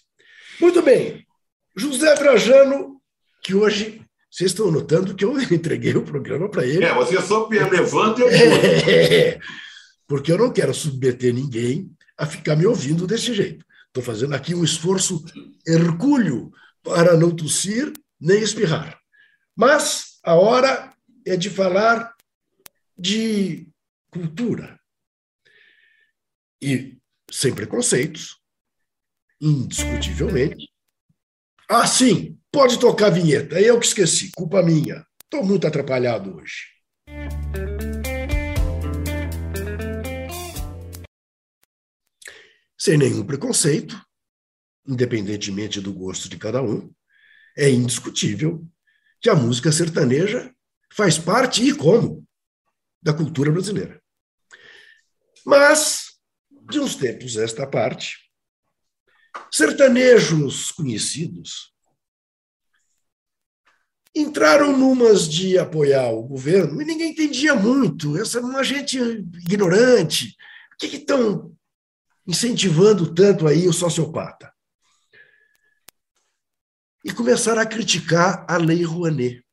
Muito 0.59 0.80
bem. 0.80 1.26
José 1.76 2.14
Trajano, 2.14 3.02
que 3.42 3.54
hoje 3.54 4.00
vocês 4.30 4.50
estão 4.50 4.70
notando 4.70 5.14
que 5.14 5.26
eu 5.26 5.38
entreguei 5.52 5.94
o 5.94 6.07
programa 6.07 6.48
para 6.48 6.64
ele. 6.66 6.87
É, 6.87 6.94
você 6.94 7.20
só 7.20 7.46
levanta 7.48 8.22
e 8.22 8.24
eu 8.24 8.30
é, 8.33 9.38
porque 10.06 10.32
eu 10.32 10.38
não 10.38 10.52
quero 10.52 10.74
submeter 10.74 11.32
ninguém 11.32 11.90
a 12.16 12.26
ficar 12.26 12.56
me 12.56 12.66
ouvindo 12.66 13.06
desse 13.06 13.34
jeito. 13.34 13.64
Estou 13.86 14.02
fazendo 14.02 14.34
aqui 14.34 14.54
um 14.54 14.64
esforço 14.64 15.24
hercúleo 15.66 16.52
para 16.82 17.16
não 17.16 17.34
tossir 17.34 17.92
nem 18.20 18.42
espirrar. 18.42 18.98
Mas 19.56 20.18
a 20.22 20.34
hora 20.34 20.92
é 21.26 21.36
de 21.36 21.48
falar 21.48 22.12
de 22.96 23.68
cultura. 24.10 24.78
E 26.60 26.96
sem 27.30 27.54
preconceitos, 27.54 28.36
indiscutivelmente. 29.40 30.68
Ah, 31.68 31.86
sim, 31.86 32.38
pode 32.52 32.78
tocar 32.78 33.06
a 33.06 33.10
vinheta. 33.10 33.60
Eu 33.60 33.78
que 33.78 33.86
esqueci, 33.86 34.30
culpa 34.34 34.62
minha. 34.62 35.04
Estou 35.24 35.44
muito 35.44 35.66
atrapalhado 35.66 36.36
hoje. 36.36 36.74
Sem 42.84 42.98
nenhum 42.98 43.24
preconceito, 43.24 43.98
independentemente 44.86 45.80
do 45.80 45.90
gosto 45.90 46.28
de 46.28 46.36
cada 46.36 46.60
um, 46.62 46.92
é 47.56 47.70
indiscutível 47.70 48.62
que 49.22 49.30
a 49.30 49.34
música 49.34 49.72
sertaneja 49.72 50.54
faz 50.92 51.16
parte 51.16 51.66
e 51.66 51.74
como 51.74 52.28
da 53.00 53.14
cultura 53.14 53.50
brasileira. 53.50 54.02
Mas, 55.46 56.18
de 56.68 56.78
uns 56.78 56.94
tempos 56.94 57.38
esta 57.38 57.66
parte, 57.66 58.18
sertanejos 59.50 60.70
conhecidos 60.70 61.72
entraram 64.14 64.76
numas 64.76 65.26
de 65.26 65.56
apoiar 65.56 66.10
o 66.10 66.22
governo 66.22 66.82
e 66.82 66.84
ninguém 66.84 67.12
entendia 67.12 67.54
muito. 67.54 68.18
Essa 68.18 68.42
uma 68.42 68.62
gente 68.62 68.98
ignorante. 68.98 70.36
Por 70.68 70.76
que 70.76 70.96
estão 70.98 71.56
incentivando 72.26 73.14
tanto 73.14 73.46
aí 73.46 73.68
o 73.68 73.72
sociopata? 73.72 74.52
E 77.04 77.12
começaram 77.12 77.60
a 77.60 77.66
criticar 77.66 78.46
a 78.48 78.56
Lei 78.56 78.82
Rouanet, 78.82 79.44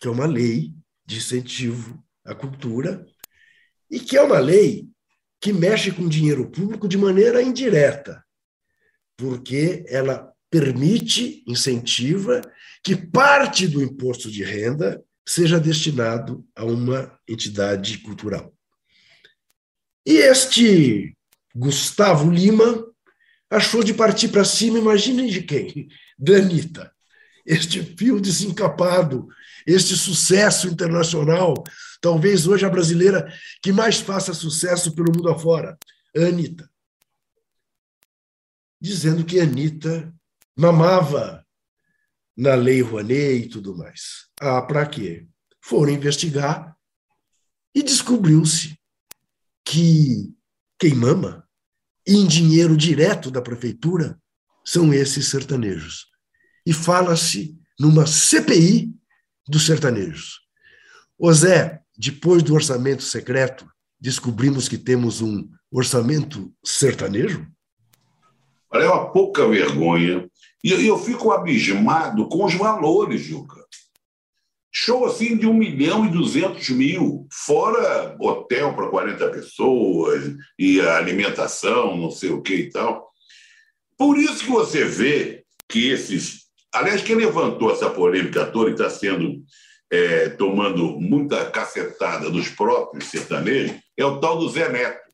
que 0.00 0.08
é 0.08 0.10
uma 0.10 0.26
lei 0.26 0.74
de 1.06 1.18
incentivo 1.18 2.02
à 2.24 2.34
cultura 2.34 3.06
e 3.90 4.00
que 4.00 4.16
é 4.16 4.22
uma 4.22 4.38
lei 4.38 4.88
que 5.40 5.52
mexe 5.52 5.90
com 5.90 6.08
dinheiro 6.08 6.50
público 6.50 6.86
de 6.86 6.98
maneira 6.98 7.42
indireta, 7.42 8.24
porque 9.16 9.84
ela 9.88 10.30
permite, 10.50 11.44
incentiva 11.46 12.42
que 12.82 12.96
parte 12.96 13.66
do 13.66 13.82
imposto 13.82 14.30
de 14.30 14.42
renda 14.42 15.02
seja 15.26 15.60
destinado 15.60 16.44
a 16.54 16.64
uma 16.64 17.18
entidade 17.28 17.98
cultural. 17.98 18.52
E 20.04 20.14
este 20.14 21.16
Gustavo 21.54 22.30
Lima 22.30 22.86
achou 23.50 23.82
de 23.82 23.92
partir 23.92 24.28
para 24.28 24.44
cima, 24.44 24.78
imaginem 24.78 25.28
de 25.28 25.42
quem? 25.42 25.88
Da 26.18 26.36
Anitta. 26.36 26.92
Este 27.44 27.82
fio 27.82 28.20
desencapado, 28.20 29.26
este 29.66 29.96
sucesso 29.96 30.68
internacional, 30.68 31.54
talvez 32.00 32.46
hoje 32.46 32.64
a 32.64 32.70
brasileira 32.70 33.32
que 33.62 33.72
mais 33.72 33.98
faça 33.98 34.32
sucesso 34.32 34.94
pelo 34.94 35.12
mundo 35.14 35.28
afora, 35.28 35.76
Anitta. 36.16 36.70
Dizendo 38.80 39.24
que 39.24 39.40
Anitta 39.40 40.12
mamava 40.56 41.44
na 42.36 42.54
Lei 42.54 42.80
Rouanet 42.80 43.46
e 43.46 43.48
tudo 43.48 43.76
mais. 43.76 44.28
Ah, 44.40 44.62
para 44.62 44.86
quê? 44.86 45.26
Foram 45.60 45.92
investigar 45.92 46.76
e 47.74 47.82
descobriu-se 47.82 48.78
que 49.64 50.34
quem 50.80 50.94
mama 50.94 51.46
em 52.06 52.26
dinheiro 52.26 52.74
direto 52.74 53.30
da 53.30 53.42
prefeitura 53.42 54.18
são 54.64 54.94
esses 54.94 55.28
sertanejos. 55.28 56.06
E 56.64 56.72
fala-se 56.72 57.54
numa 57.78 58.06
CPI 58.06 58.90
dos 59.46 59.66
sertanejos. 59.66 60.40
Ô 61.18 61.30
Zé, 61.32 61.82
depois 61.98 62.42
do 62.42 62.54
orçamento 62.54 63.02
secreto, 63.02 63.68
descobrimos 64.00 64.68
que 64.68 64.78
temos 64.78 65.20
um 65.20 65.46
orçamento 65.70 66.50
sertanejo? 66.64 67.46
Olha, 68.70 68.84
é 68.84 68.88
uma 68.88 69.12
pouca 69.12 69.46
vergonha. 69.46 70.30
E 70.64 70.72
eu 70.72 70.98
fico 70.98 71.30
abismado 71.30 72.26
com 72.26 72.44
os 72.44 72.54
valores, 72.54 73.20
Juca. 73.20 73.59
Show 74.72 75.04
assim 75.04 75.36
de 75.36 75.46
1 75.46 75.52
milhão 75.52 76.06
e 76.06 76.10
200 76.10 76.68
mil, 76.70 77.26
fora 77.32 78.14
hotel 78.20 78.74
para 78.74 78.88
40 78.88 79.28
pessoas 79.30 80.32
e 80.58 80.80
alimentação, 80.80 81.96
não 81.96 82.10
sei 82.10 82.30
o 82.30 82.40
que 82.40 82.54
e 82.54 82.70
tal. 82.70 83.10
Por 83.98 84.16
isso 84.16 84.44
que 84.44 84.50
você 84.50 84.84
vê 84.84 85.44
que 85.68 85.90
esses. 85.90 86.42
Aliás, 86.72 87.02
quem 87.02 87.16
levantou 87.16 87.72
essa 87.72 87.90
polêmica 87.90 88.46
toda 88.46 88.70
e 88.70 88.72
está 88.72 88.88
sendo. 88.88 89.42
É, 89.92 90.28
tomando 90.28 91.00
muita 91.00 91.50
cacetada 91.50 92.30
dos 92.30 92.48
próprios 92.48 93.06
sertanejos 93.06 93.76
é 93.96 94.04
o 94.04 94.20
tal 94.20 94.38
do 94.38 94.48
Zé 94.48 94.68
Neto. 94.68 95.10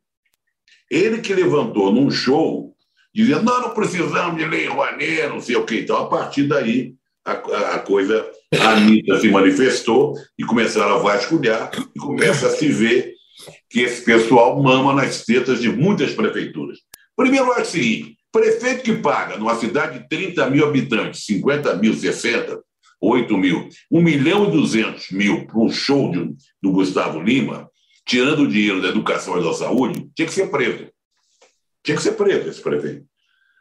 Ele 0.90 1.22
que 1.22 1.32
levantou 1.32 1.90
num 1.90 2.10
show 2.10 2.76
dizendo: 3.14 3.42
não, 3.42 3.62
não 3.62 3.70
precisamos 3.74 4.36
de 4.36 4.44
lei 4.44 4.66
Rouanet, 4.66 5.28
não 5.28 5.40
sei 5.40 5.56
o 5.56 5.64
que. 5.64 5.80
Então, 5.80 5.96
a 5.96 6.08
partir 6.10 6.46
daí, 6.46 6.94
a, 7.26 7.74
a 7.74 7.78
coisa, 7.80 8.24
a 8.54 8.68
Anitta 8.70 9.18
se 9.18 9.28
manifestou 9.28 10.14
e 10.38 10.44
começaram 10.44 10.94
a 10.94 10.98
vasculhar 10.98 11.70
e 11.94 11.98
começa 11.98 12.46
a 12.46 12.50
se 12.50 12.68
ver 12.68 13.14
que 13.68 13.80
esse 13.80 14.04
pessoal 14.04 14.62
mama 14.62 14.94
nas 14.94 15.24
tetas 15.24 15.60
de 15.60 15.68
muitas 15.68 16.14
prefeituras. 16.14 16.78
Primeiro, 17.16 17.52
é 17.52 17.62
o 17.62 17.64
seguinte: 17.64 18.16
prefeito 18.30 18.84
que 18.84 18.96
paga 18.96 19.36
numa 19.36 19.56
cidade 19.56 19.98
de 19.98 20.08
30 20.08 20.48
mil 20.50 20.66
habitantes, 20.66 21.24
50 21.24 21.74
mil, 21.76 21.94
60, 21.94 22.60
8 23.00 23.36
mil, 23.36 23.68
1 23.90 24.00
milhão 24.00 24.48
e 24.48 24.52
200 24.52 25.10
mil 25.10 25.46
para 25.46 25.58
um 25.58 25.68
show 25.68 26.10
de, 26.12 26.32
do 26.62 26.70
Gustavo 26.70 27.20
Lima, 27.20 27.68
tirando 28.06 28.42
o 28.42 28.48
dinheiro 28.48 28.80
da 28.80 28.88
educação 28.88 29.40
e 29.40 29.44
da 29.44 29.52
saúde, 29.52 30.08
tinha 30.14 30.28
que 30.28 30.34
ser 30.34 30.48
preso. 30.48 30.88
Tinha 31.82 31.96
que 31.96 32.02
ser 32.02 32.12
preso 32.12 32.48
esse 32.48 32.60
prefeito. 32.60 33.04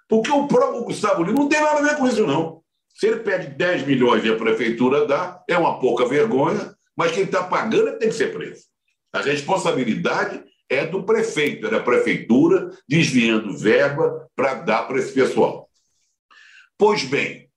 Porque 0.08 0.32
o 0.32 0.48
próprio 0.48 0.84
Gustavo 0.84 1.24
Lima 1.24 1.40
não 1.40 1.50
tem 1.50 1.62
nada 1.62 1.80
a 1.80 1.84
ver 1.84 1.98
com 1.98 2.08
isso, 2.08 2.28
não. 2.28 2.64
Se 2.96 3.08
ele 3.08 3.18
pede 3.18 3.48
10 3.48 3.86
milhões 3.86 4.24
e 4.24 4.30
a 4.30 4.38
prefeitura 4.38 5.06
dá, 5.06 5.44
é 5.50 5.58
uma 5.58 5.80
pouca 5.80 6.08
vergonha, 6.08 6.74
mas 6.96 7.12
quem 7.12 7.24
está 7.24 7.44
pagando 7.44 8.00
tem 8.00 8.08
que 8.08 8.16
ser 8.16 8.32
preso. 8.32 8.64
A 9.12 9.22
responsabilidade 9.22 10.42
é 10.70 10.86
do 10.86 11.04
prefeito, 11.04 11.68
é 11.68 11.70
da 11.70 11.82
prefeitura 11.82 12.72
desviando 12.88 13.58
verba 13.58 14.28
para 14.34 14.56
dar 14.56 14.84
para 14.84 14.98
esse 14.98 15.12
pessoal. 15.12 15.70
Pois 16.78 17.04
bem, 17.04 17.50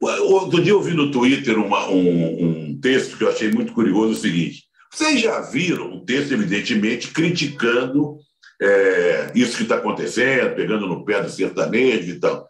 outro 0.00 0.60
dia 0.60 0.72
eu 0.72 0.82
vi 0.82 0.92
no 0.92 1.10
Twitter 1.10 1.56
uma, 1.56 1.88
um, 1.88 2.70
um 2.70 2.80
texto 2.80 3.16
que 3.16 3.22
eu 3.22 3.30
achei 3.30 3.50
muito 3.52 3.72
curioso, 3.72 4.12
o 4.12 4.20
seguinte, 4.20 4.64
vocês 4.92 5.20
já 5.20 5.40
viram 5.40 5.92
um 5.92 6.04
texto, 6.04 6.32
evidentemente, 6.32 7.08
criticando 7.08 8.18
é, 8.60 9.32
isso 9.34 9.56
que 9.56 9.62
está 9.64 9.76
acontecendo, 9.76 10.54
pegando 10.54 10.86
no 10.86 11.04
pé 11.04 11.22
do 11.22 11.30
sertanejo 11.30 12.10
e 12.10 12.20
tal. 12.20 12.48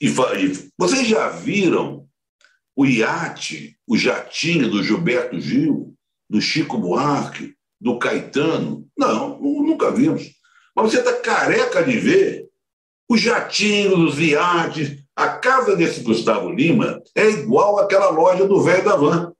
E, 0.00 0.08
e 0.08 0.70
vocês 0.78 1.06
já 1.06 1.28
viram 1.28 2.06
o 2.76 2.86
iate, 2.86 3.76
o 3.86 3.96
jatinho 3.96 4.70
do 4.70 4.82
Gilberto 4.82 5.40
Gil, 5.40 5.94
do 6.30 6.40
Chico 6.40 6.78
Buarque, 6.78 7.54
do 7.80 7.98
Caetano? 7.98 8.86
Não, 8.96 9.40
nunca 9.40 9.90
vimos. 9.90 10.30
Mas 10.74 10.92
você 10.92 11.00
está 11.00 11.14
careca 11.14 11.82
de 11.82 11.98
ver 11.98 12.48
os 13.08 13.20
jatinhos, 13.20 14.14
os 14.14 14.20
iates. 14.20 15.02
A 15.16 15.30
casa 15.30 15.74
desse 15.74 16.00
Gustavo 16.02 16.50
Lima 16.50 17.02
é 17.16 17.28
igual 17.28 17.80
àquela 17.80 18.10
loja 18.10 18.46
do 18.46 18.62
velho 18.62 18.84
da 18.84 18.94
van. 18.94 19.32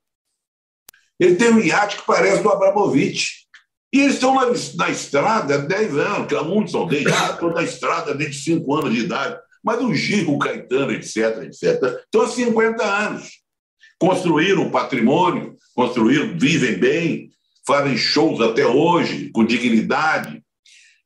Ele 1.21 1.37
tem 1.37 1.53
um 1.53 1.61
iate 1.61 1.99
que 1.99 2.07
parece 2.07 2.43
do 2.43 2.51
Abramovich. 2.51 3.47
E 3.93 4.01
eles 4.01 4.15
estão 4.15 4.35
na, 4.35 4.47
na 4.77 4.91
estrada 4.91 5.55
há 5.55 5.59
10 5.59 5.97
anos, 5.97 6.27
que 6.27 6.35
muitos 6.43 6.73
são 6.73 6.87
desde, 6.87 7.11
estou 7.11 7.53
na 7.53 7.63
estrada 7.63 8.15
desde 8.15 8.43
5 8.43 8.75
anos 8.75 8.93
de 8.93 9.01
idade. 9.01 9.39
Mas 9.69 9.83
o 9.83 9.93
Gil, 9.93 10.33
o 10.33 10.39
Caetano, 10.39 10.93
etc., 10.93 11.43
etc., 11.43 12.01
estão 12.03 12.23
há 12.23 12.29
50 12.29 12.83
anos. 12.83 13.43
Construíram 13.99 14.71
patrimônio, 14.71 15.57
construíram, 15.75 16.39
vivem 16.39 16.79
bem, 16.79 17.31
fazem 17.67 17.95
shows 17.95 18.41
até 18.41 18.67
hoje, 18.67 19.29
com 19.31 19.45
dignidade, 19.45 20.43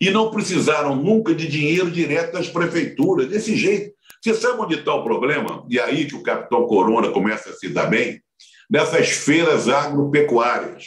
e 0.01 0.12
não 0.12 0.31
precisaram 0.31 0.94
nunca 0.94 1.35
de 1.35 1.48
dinheiro 1.48 1.90
direto 1.90 2.35
das 2.35 2.48
prefeituras, 2.48 3.27
desse 3.27 3.57
jeito. 3.57 3.92
Você 4.22 4.33
sabe 4.33 4.62
onde 4.62 4.77
está 4.77 4.94
o 4.94 5.03
problema? 5.03 5.66
E 5.68 5.81
aí 5.81 6.07
que 6.07 6.14
o 6.14 6.22
Capitão 6.22 6.64
Corona 6.68 7.11
começa 7.11 7.51
a 7.51 7.55
se 7.55 7.68
dar 7.68 7.87
bem? 7.87 8.22
Nessas 8.70 9.09
feiras 9.09 9.68
agropecuárias. 9.68 10.85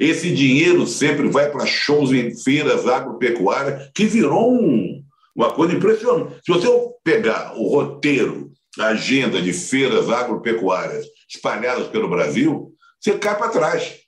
Esse 0.00 0.34
dinheiro 0.34 0.86
sempre 0.86 1.28
vai 1.28 1.50
para 1.50 1.66
shows 1.66 2.12
em 2.12 2.34
feiras 2.34 2.88
agropecuárias, 2.88 3.90
que 3.94 4.06
virou 4.06 4.54
um, 4.54 5.04
uma 5.38 5.52
coisa 5.52 5.72
impressionante. 5.72 6.40
Se 6.44 6.52
você 6.52 6.68
pegar 7.04 7.56
o 7.56 7.68
roteiro, 7.68 8.50
a 8.78 8.86
agenda 8.88 9.40
de 9.40 9.52
feiras 9.52 10.10
agropecuárias 10.10 11.06
espalhadas 11.28 11.86
pelo 11.86 12.08
Brasil, 12.08 12.72
você 13.00 13.16
cai 13.16 13.38
para 13.38 13.50
trás. 13.50 14.00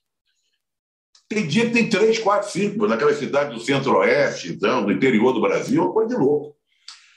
Tem 1.29 1.47
dia 1.47 1.66
que 1.66 1.73
tem 1.73 1.88
três, 1.88 2.19
quatro, 2.19 2.51
cinco, 2.51 2.88
naquela 2.88 3.14
cidade 3.14 3.55
do 3.55 3.61
centro-oeste, 3.61 4.53
então, 4.53 4.85
do 4.85 4.90
interior 4.90 5.33
do 5.33 5.40
Brasil, 5.40 5.81
é 5.81 5.85
uma 5.85 5.93
coisa 5.93 6.09
de 6.09 6.21
louco. 6.21 6.57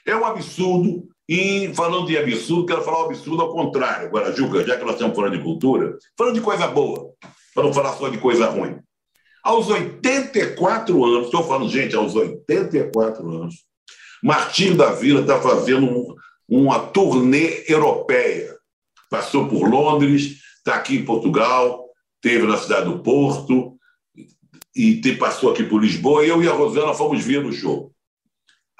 É 0.06 0.14
um 0.14 0.24
absurdo, 0.24 1.08
e 1.28 1.72
falando 1.74 2.06
de 2.06 2.16
absurdo, 2.16 2.66
quero 2.66 2.82
falar 2.82 3.02
um 3.02 3.06
absurdo 3.06 3.42
ao 3.42 3.52
contrário. 3.52 4.06
Agora, 4.06 4.32
Juca, 4.32 4.64
já 4.64 4.76
que 4.76 4.84
nós 4.84 4.94
estamos 4.94 5.16
falando 5.16 5.36
de 5.36 5.42
cultura, 5.42 5.98
falando 6.16 6.34
de 6.34 6.40
coisa 6.40 6.68
boa, 6.68 7.10
para 7.52 7.64
não 7.64 7.72
falar 7.72 7.94
só 7.94 8.08
de 8.08 8.18
coisa 8.18 8.46
ruim. 8.46 8.78
Aos 9.42 9.68
84 9.68 11.04
anos, 11.04 11.26
estou 11.26 11.42
falando, 11.42 11.68
gente, 11.68 11.96
aos 11.96 12.14
84 12.14 13.28
anos, 13.28 13.64
Martinho 14.24 14.74
da 14.74 14.90
Vila 14.90 15.20
está 15.20 15.38
fazendo 15.38 15.86
um, 15.86 16.16
uma 16.48 16.78
turnê 16.78 17.62
europeia. 17.68 18.56
Passou 19.10 19.46
por 19.46 19.68
Londres, 19.68 20.38
está 20.56 20.76
aqui 20.76 20.96
em 20.96 21.04
Portugal, 21.04 21.84
teve 22.22 22.46
na 22.46 22.56
cidade 22.56 22.86
do 22.86 23.00
Porto, 23.00 23.76
e 24.74 24.98
te, 24.98 25.14
passou 25.14 25.52
aqui 25.52 25.62
por 25.64 25.82
Lisboa, 25.82 26.24
eu 26.24 26.42
e 26.42 26.48
a 26.48 26.54
Rosana 26.54 26.94
fomos 26.94 27.22
ver 27.22 27.44
o 27.44 27.52
show. 27.52 27.92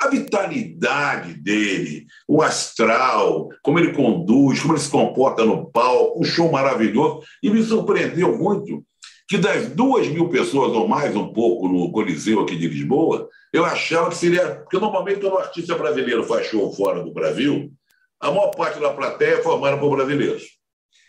A 0.01 0.09
vitalidade 0.09 1.35
dele, 1.35 2.07
o 2.27 2.41
astral, 2.41 3.51
como 3.63 3.79
ele 3.79 3.93
conduz, 3.93 4.61
como 4.61 4.73
ele 4.73 4.81
se 4.81 4.89
comporta 4.89 5.45
no 5.45 5.71
palco, 5.71 6.21
um 6.21 6.25
show 6.25 6.51
maravilhoso. 6.51 7.21
E 7.43 7.51
me 7.51 7.63
surpreendeu 7.63 8.35
muito 8.39 8.83
que 9.29 9.39
das 9.39 9.69
duas 9.69 10.07
mil 10.09 10.29
pessoas 10.29 10.73
ou 10.73 10.87
mais, 10.87 11.17
um 11.17 11.33
pouco, 11.33 11.69
no 11.69 11.91
Coliseu 11.91 12.41
aqui 12.41 12.57
de 12.57 12.69
Lisboa, 12.69 13.29
eu 13.53 13.65
achava 13.65 14.11
que 14.11 14.17
seria. 14.17 14.57
Porque 14.57 14.79
normalmente, 14.79 15.21
quando 15.21 15.35
um 15.35 15.39
artista 15.39 15.75
brasileiro 15.77 16.25
faz 16.25 16.47
show 16.47 16.73
fora 16.73 17.03
do 17.03 17.13
Brasil, 17.13 17.73
a 18.21 18.31
maior 18.31 18.51
parte 18.51 18.81
da 18.81 18.91
plateia 18.91 19.37
é 19.37 19.43
formada 19.43 19.79
por 19.79 19.97
brasileiros. 19.97 20.43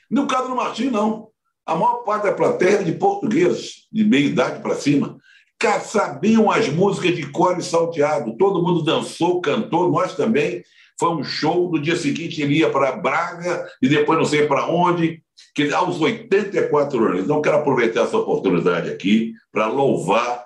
No 0.09 0.27
caso 0.27 0.49
do 0.49 0.55
Martim, 0.55 0.89
não. 0.89 1.29
A 1.65 1.75
maior 1.75 2.03
parte 2.03 2.25
da 2.25 2.33
plateia 2.33 2.77
é 2.77 2.83
de 2.83 2.91
portugueses, 2.93 3.87
de 3.91 4.03
meia 4.03 4.27
idade 4.27 4.61
para 4.61 4.75
cima. 4.75 5.17
Sabiam 5.83 6.51
as 6.51 6.69
músicas 6.69 7.15
de 7.15 7.25
cor 7.31 7.57
e 7.57 7.63
salteado. 7.63 8.37
Todo 8.37 8.61
mundo 8.61 8.83
dançou, 8.83 9.41
cantou, 9.41 9.91
nós 9.91 10.15
também. 10.15 10.63
Foi 10.99 11.09
um 11.09 11.23
show. 11.23 11.71
No 11.71 11.81
dia 11.81 11.95
seguinte, 11.95 12.41
ele 12.41 12.59
ia 12.59 12.69
para 12.69 12.95
Braga 12.95 13.67
e 13.81 13.89
depois 13.89 14.19
não 14.19 14.25
sei 14.25 14.45
para 14.45 14.67
onde, 14.67 15.23
que 15.55 15.73
aos 15.73 16.01
84 16.01 17.05
anos. 17.05 17.23
Então, 17.23 17.41
quero 17.41 17.57
aproveitar 17.57 18.01
essa 18.01 18.17
oportunidade 18.17 18.89
aqui 18.91 19.33
para 19.51 19.67
louvar 19.67 20.45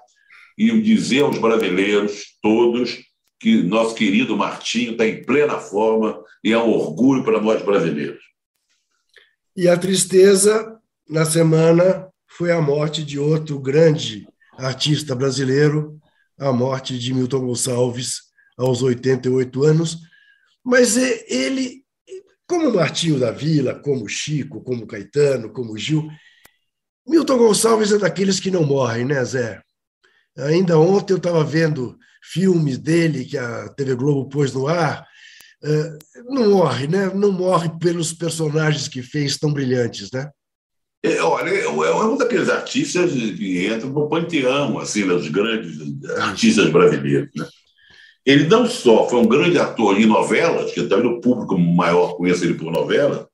e 0.57 0.79
dizer 0.81 1.23
aos 1.23 1.39
brasileiros 1.39 2.37
todos 2.41 2.99
que 3.39 3.63
nosso 3.63 3.95
querido 3.95 4.37
Martinho 4.37 4.91
está 4.91 5.07
em 5.07 5.23
plena 5.23 5.57
forma 5.57 6.21
e 6.43 6.53
é 6.53 6.57
um 6.57 6.69
orgulho 6.69 7.23
para 7.23 7.41
nós 7.41 7.61
brasileiros. 7.63 8.21
E 9.55 9.67
a 9.67 9.77
tristeza, 9.77 10.77
na 11.09 11.25
semana, 11.25 12.07
foi 12.27 12.51
a 12.51 12.61
morte 12.61 13.03
de 13.03 13.17
outro 13.17 13.59
grande 13.59 14.27
artista 14.57 15.15
brasileiro, 15.15 15.99
a 16.37 16.53
morte 16.53 16.99
de 16.99 17.13
Milton 17.13 17.47
Gonçalves, 17.47 18.29
aos 18.57 18.83
88 18.83 19.63
anos. 19.63 19.97
Mas 20.63 20.97
ele, 20.97 21.83
como 22.49 22.73
Martinho 22.73 23.19
da 23.19 23.29
Vila, 23.29 23.75
como 23.75 24.09
Chico, 24.09 24.59
como 24.63 24.87
Caetano, 24.87 25.53
como 25.53 25.77
Gil, 25.77 26.09
Milton 27.07 27.37
Gonçalves 27.37 27.91
é 27.91 27.99
daqueles 27.99 28.39
que 28.39 28.49
não 28.49 28.65
morrem, 28.65 29.05
né, 29.05 29.23
Zé? 29.23 29.61
Ainda 30.35 30.79
ontem 30.79 31.13
eu 31.13 31.17
estava 31.17 31.43
vendo 31.43 31.95
filmes 32.23 32.79
dele 32.79 33.23
que 33.23 33.37
a 33.37 33.69
TV 33.69 33.93
Globo 33.93 34.27
pôs 34.29 34.51
no 34.51 34.67
ar. 34.67 35.05
É, 35.63 35.97
não 36.25 36.49
morre, 36.51 36.87
né? 36.87 37.13
Não 37.13 37.31
morre 37.31 37.69
pelos 37.79 38.13
personagens 38.13 38.87
que 38.87 39.03
fez 39.03 39.37
tão 39.37 39.53
brilhantes, 39.53 40.09
né? 40.11 40.31
É, 41.03 41.21
olha, 41.21 41.49
é, 41.49 41.69
um 41.69 42.17
daqueles 42.17 42.49
artistas 42.49 43.11
que 43.11 43.65
entra 43.67 43.87
no 43.87 44.09
panteão, 44.09 44.79
assim, 44.79 45.05
dos 45.05 45.27
grandes 45.27 45.77
artistas 46.17 46.69
brasileiros. 46.71 47.29
Né? 47.35 47.47
Ele 48.29 48.45
não 48.45 48.67
só 48.67 49.09
foi 49.09 49.19
um 49.21 49.27
grande 49.27 49.57
ator 49.57 49.99
em 49.99 50.05
novelas, 50.05 50.71
que 50.71 50.83
talvez 50.83 51.11
o 51.11 51.19
público 51.19 51.57
maior 51.57 52.15
conheça 52.15 52.45
ele 52.45 52.53
por 52.53 52.71
novela, 52.71 53.27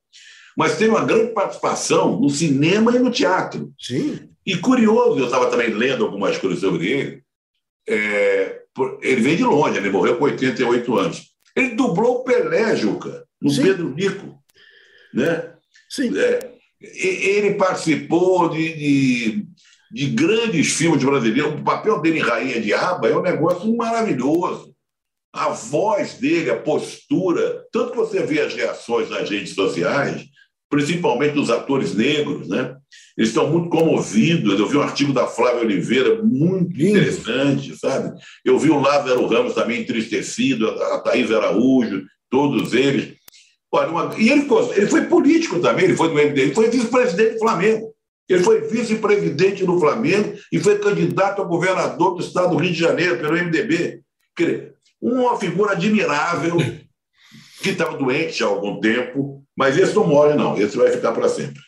mas 0.56 0.78
teve 0.78 0.92
uma 0.92 1.04
grande 1.04 1.34
participação 1.34 2.18
no 2.18 2.30
cinema 2.30 2.96
e 2.96 3.00
no 3.00 3.12
teatro. 3.12 3.74
Sim. 3.78 4.30
E 4.46 4.56
curioso, 4.56 5.20
eu 5.20 5.26
estava 5.26 5.50
também 5.50 5.68
lendo 5.68 6.06
algumas 6.06 6.38
coisas 6.38 6.62
sobre 6.62 6.88
ele, 6.88 7.24
é, 7.90 8.62
ele 9.02 9.22
veio 9.22 9.36
de 9.36 9.44
longe, 9.44 9.78
ele 9.78 9.90
morreu 9.90 10.16
com 10.16 10.24
88 10.24 10.98
anos. 10.98 11.24
Ele 11.54 11.76
dublou 11.76 12.20
o 12.20 12.24
Pelé, 12.24 12.74
Juca, 12.78 13.26
no 13.42 13.50
Sim. 13.50 13.64
Pedro 13.64 13.90
Nico. 13.94 14.42
Né? 15.14 15.56
Sim. 15.90 16.18
É, 16.18 16.52
ele 16.80 17.56
participou 17.56 18.48
de, 18.48 18.74
de, 18.74 19.46
de, 19.92 20.06
grandes 20.12 20.72
filmes 20.72 21.04
brasileiros. 21.04 21.60
O 21.60 21.64
papel 21.66 22.00
dele 22.00 22.20
em 22.20 22.22
Rainha 22.22 22.62
de 22.62 22.74
Aba 22.74 23.10
é 23.10 23.18
um 23.18 23.22
negócio 23.22 23.76
maravilhoso. 23.76 24.74
A 25.36 25.50
voz 25.50 26.14
dele, 26.14 26.50
a 26.50 26.56
postura, 26.56 27.66
tanto 27.70 27.92
que 27.92 27.98
você 27.98 28.24
vê 28.24 28.40
as 28.40 28.54
reações 28.54 29.10
nas 29.10 29.30
redes 29.30 29.54
sociais, 29.54 30.24
principalmente 30.70 31.34
dos 31.34 31.50
atores 31.50 31.94
negros, 31.94 32.48
né? 32.48 32.74
Eles 33.18 33.30
estão 33.30 33.52
muito 33.52 33.70
comovidos. 33.70 34.58
Eu 34.58 34.68
vi 34.68 34.78
um 34.78 34.82
artigo 34.82 35.12
da 35.12 35.28
Flávia 35.28 35.62
Oliveira 35.62 36.24
muito 36.24 36.82
interessante, 36.82 37.78
sabe? 37.78 38.18
Eu 38.46 38.58
vi 38.58 38.70
o 38.70 38.80
Lázaro 38.80 39.28
Ramos 39.28 39.54
também 39.54 39.82
entristecido, 39.82 40.70
a 40.70 41.00
Thaís 41.00 41.30
Araújo, 41.30 42.06
todos 42.30 42.74
eles. 42.74 43.16
Olha, 43.74 43.90
uma... 43.90 44.16
E 44.18 44.30
ele, 44.30 44.48
ele 44.76 44.88
foi 44.88 45.02
político 45.02 45.60
também, 45.60 45.84
ele 45.84 45.98
foi 45.98 46.08
do 46.08 46.16
MDB, 46.16 46.42
ele 46.42 46.56
foi 46.56 46.70
vice-presidente 46.70 47.34
do 47.34 47.40
Flamengo. 47.40 47.94
Ele 48.30 48.44
foi 48.44 48.62
vice-presidente 48.62 49.66
do 49.66 49.80
Flamengo 49.80 50.34
e 50.50 50.60
foi 50.60 50.80
candidato 50.80 51.42
a 51.42 51.46
governador 51.46 52.16
do 52.16 52.22
estado 52.22 52.52
do 52.52 52.58
Rio 52.58 52.72
de 52.72 52.80
Janeiro 52.80 53.18
pelo 53.20 53.36
MDB. 53.36 54.02
Uma 55.08 55.38
figura 55.38 55.74
admirável, 55.74 56.58
que 57.62 57.70
estava 57.70 57.96
doente 57.96 58.44
há 58.44 58.48
algum 58.48 58.80
tempo, 58.80 59.46
mas 59.56 59.78
esse 59.78 59.94
não 59.94 60.08
morre, 60.08 60.34
não. 60.34 60.58
Esse 60.58 60.76
vai 60.76 60.90
ficar 60.90 61.12
para 61.12 61.30
sempre. 61.30 61.62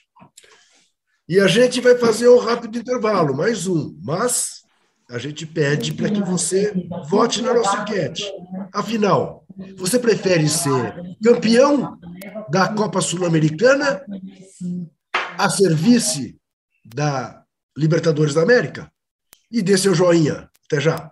E 1.29 1.39
a 1.39 1.45
gente 1.45 1.79
vai 1.79 1.95
fazer 1.95 2.27
um 2.29 2.39
rápido 2.39 2.79
intervalo, 2.79 3.37
mais 3.37 3.67
um. 3.67 3.95
Mas 4.03 4.63
a 5.07 5.19
gente 5.19 5.45
pede 5.45 5.93
para 5.93 6.09
que 6.09 6.19
você 6.19 6.73
vote 7.07 7.43
na 7.43 7.53
nossa 7.53 7.83
enquete. 7.83 8.25
Afinal, 8.73 9.45
você 9.75 9.99
prefere 9.99 10.49
ser 10.49 10.95
campeão 11.23 11.95
da 12.49 12.73
Copa 12.73 13.01
Sul-Americana 13.01 14.01
a 15.37 15.47
serviço 15.47 16.33
da 16.83 17.43
Libertadores 17.77 18.33
da 18.33 18.41
América? 18.41 18.91
E 19.51 19.61
dê 19.61 19.77
seu 19.77 19.93
joinha. 19.93 20.49
Até 20.65 20.81
já. 20.81 21.11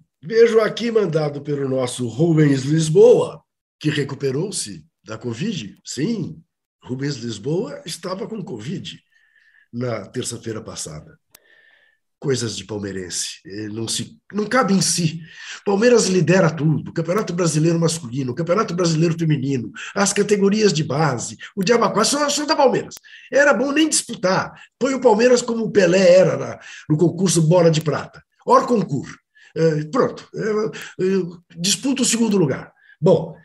Vejo 0.23 0.59
aqui 0.59 0.91
mandado 0.91 1.41
pelo 1.41 1.67
nosso 1.67 2.07
Rubens 2.07 2.61
Lisboa, 2.61 3.43
que 3.79 3.89
recuperou-se 3.89 4.85
da 5.03 5.17
Covid. 5.17 5.75
Sim, 5.83 6.39
Rubens 6.83 7.15
Lisboa 7.15 7.81
estava 7.87 8.27
com 8.27 8.43
Covid 8.43 8.99
na 9.73 10.05
terça-feira 10.05 10.61
passada. 10.61 11.17
coisas 12.19 12.55
de 12.55 12.63
palmeirense. 12.65 13.39
Não, 13.73 13.87
se, 13.87 14.19
não 14.31 14.45
cabe 14.45 14.75
em 14.75 14.81
si. 14.81 15.21
Palmeiras 15.65 16.05
lidera 16.05 16.51
tudo: 16.51 16.91
o 16.91 16.93
Campeonato 16.93 17.33
Brasileiro 17.33 17.79
Masculino, 17.79 18.31
o 18.31 18.35
Campeonato 18.35 18.75
Brasileiro 18.75 19.17
Feminino, 19.17 19.71
as 19.95 20.13
categorias 20.13 20.71
de 20.71 20.83
base, 20.83 21.35
o 21.55 21.63
Diabacuá, 21.63 22.03
só, 22.03 22.29
só 22.29 22.45
da 22.45 22.55
Palmeiras. 22.55 22.93
Era 23.31 23.55
bom 23.55 23.71
nem 23.71 23.89
disputar. 23.89 24.53
Põe 24.77 24.93
o 24.93 25.01
Palmeiras 25.01 25.41
como 25.41 25.65
o 25.65 25.71
Pelé 25.71 26.13
era 26.19 26.37
na, 26.37 26.59
no 26.87 26.95
concurso 26.95 27.41
Bola 27.41 27.71
de 27.71 27.81
Prata. 27.81 28.23
Or 28.45 28.67
concurso. 28.67 29.20
É, 29.55 29.83
pronto. 29.85 30.27
É, 30.35 31.03
é, 31.03 31.57
disputa 31.57 32.01
o 32.01 32.05
segundo 32.05 32.37
lugar. 32.37 32.71
Bom, 32.99 33.35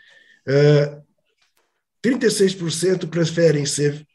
é, 0.46 1.00
36% 2.04 3.08
preferem 3.08 3.66
ser 3.66 4.06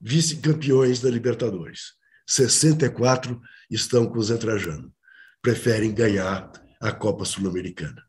vice-campeões 0.00 1.00
da 1.00 1.10
Libertadores. 1.10 1.94
64% 2.28 3.38
estão 3.70 4.06
com 4.06 4.18
o 4.18 4.22
Zé 4.22 4.36
Trajano. 4.36 4.92
Preferem 5.42 5.94
ganhar 5.94 6.50
a 6.80 6.92
Copa 6.92 7.24
Sul-Americana. 7.24 8.02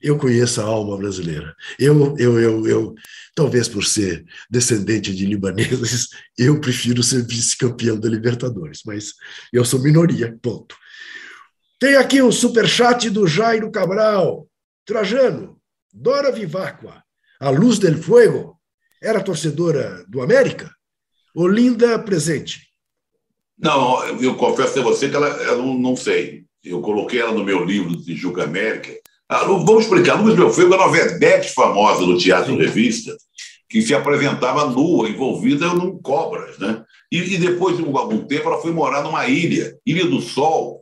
Eu 0.00 0.18
conheço 0.18 0.60
a 0.60 0.64
alma 0.64 0.96
brasileira. 0.96 1.54
Eu, 1.78 2.16
eu, 2.18 2.40
eu, 2.40 2.66
eu, 2.66 2.94
talvez 3.36 3.68
por 3.68 3.84
ser 3.84 4.24
descendente 4.50 5.14
de 5.14 5.24
libaneses, 5.26 6.08
eu 6.36 6.60
prefiro 6.60 7.02
ser 7.02 7.24
vice-campeão 7.24 7.98
da 8.00 8.08
Libertadores, 8.08 8.80
mas 8.84 9.12
eu 9.52 9.64
sou 9.64 9.80
minoria, 9.80 10.36
ponto. 10.42 10.74
Tem 11.82 11.96
aqui 11.96 12.22
o 12.22 12.30
superchat 12.30 13.10
do 13.10 13.26
Jairo 13.26 13.68
Cabral. 13.68 14.46
Trajano, 14.86 15.56
Dora 15.92 16.30
Viváqua, 16.30 17.02
a 17.40 17.50
luz 17.50 17.80
del 17.80 18.00
fuego, 18.00 18.56
era 19.02 19.20
torcedora 19.20 20.04
do 20.06 20.22
América? 20.22 20.70
Olinda 21.34 21.98
presente. 21.98 22.68
Não, 23.58 24.00
eu 24.20 24.36
confesso 24.36 24.78
a 24.78 24.82
você 24.84 25.08
que 25.08 25.16
ela, 25.16 25.26
eu 25.26 25.74
não 25.74 25.96
sei. 25.96 26.44
Eu 26.62 26.80
coloquei 26.80 27.18
ela 27.18 27.32
no 27.32 27.42
meu 27.42 27.64
livro 27.64 27.96
de 27.96 28.14
Juca 28.14 28.44
América. 28.44 28.92
Ah, 29.28 29.42
vamos 29.42 29.82
explicar. 29.82 30.22
Luz 30.22 30.36
Meu 30.36 30.50
Fogo 30.50 30.72
era 30.74 30.84
uma 30.84 30.92
vedete 30.92 31.52
famosa 31.52 32.06
no 32.06 32.16
Teatro 32.16 32.52
Sim. 32.52 32.60
Revista, 32.60 33.12
que 33.68 33.82
se 33.82 33.92
apresentava 33.92 34.66
nua, 34.66 35.08
envolvida 35.08 35.66
em 35.66 36.00
cobras. 36.00 36.56
Né? 36.60 36.80
E, 37.10 37.18
e, 37.34 37.38
depois 37.38 37.76
de 37.76 37.82
algum 37.82 38.24
tempo 38.24 38.46
ela 38.46 38.62
foi 38.62 38.70
morar 38.70 39.02
numa 39.02 39.26
ilha, 39.26 39.76
Ilha 39.84 40.06
do 40.06 40.20
Sol, 40.20 40.81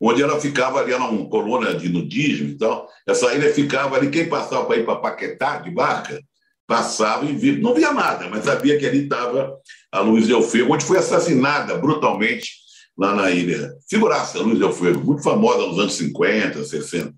onde 0.00 0.22
ela 0.22 0.40
ficava 0.40 0.80
ali, 0.80 0.92
era 0.92 1.04
uma 1.04 1.28
colônia 1.28 1.74
de 1.74 1.88
nudismo 1.88 2.48
e 2.48 2.56
tal. 2.56 2.88
Essa 3.06 3.34
ilha 3.34 3.52
ficava 3.52 3.96
ali, 3.96 4.10
quem 4.10 4.28
passava 4.28 4.64
para 4.64 4.76
ir 4.76 4.84
para 4.84 4.96
Paquetá 4.96 5.58
de 5.58 5.70
barca, 5.70 6.20
passava 6.66 7.26
e 7.26 7.34
via, 7.34 7.58
não 7.58 7.74
via 7.74 7.92
nada, 7.92 8.28
mas 8.28 8.44
sabia 8.44 8.78
que 8.78 8.86
ali 8.86 9.02
estava 9.02 9.54
a 9.92 10.00
Luiz 10.00 10.26
Del 10.26 10.42
Fuego, 10.42 10.72
onde 10.72 10.84
foi 10.84 10.98
assassinada 10.98 11.76
brutalmente 11.76 12.48
lá 12.96 13.14
na 13.14 13.30
ilha. 13.30 13.72
Figuraça, 13.88 14.38
Luiz 14.38 14.58
Del 14.58 14.72
Fuego, 14.72 15.04
muito 15.04 15.22
famosa 15.22 15.66
nos 15.66 15.78
anos 15.78 15.94
50, 15.94 16.64
60. 16.64 17.12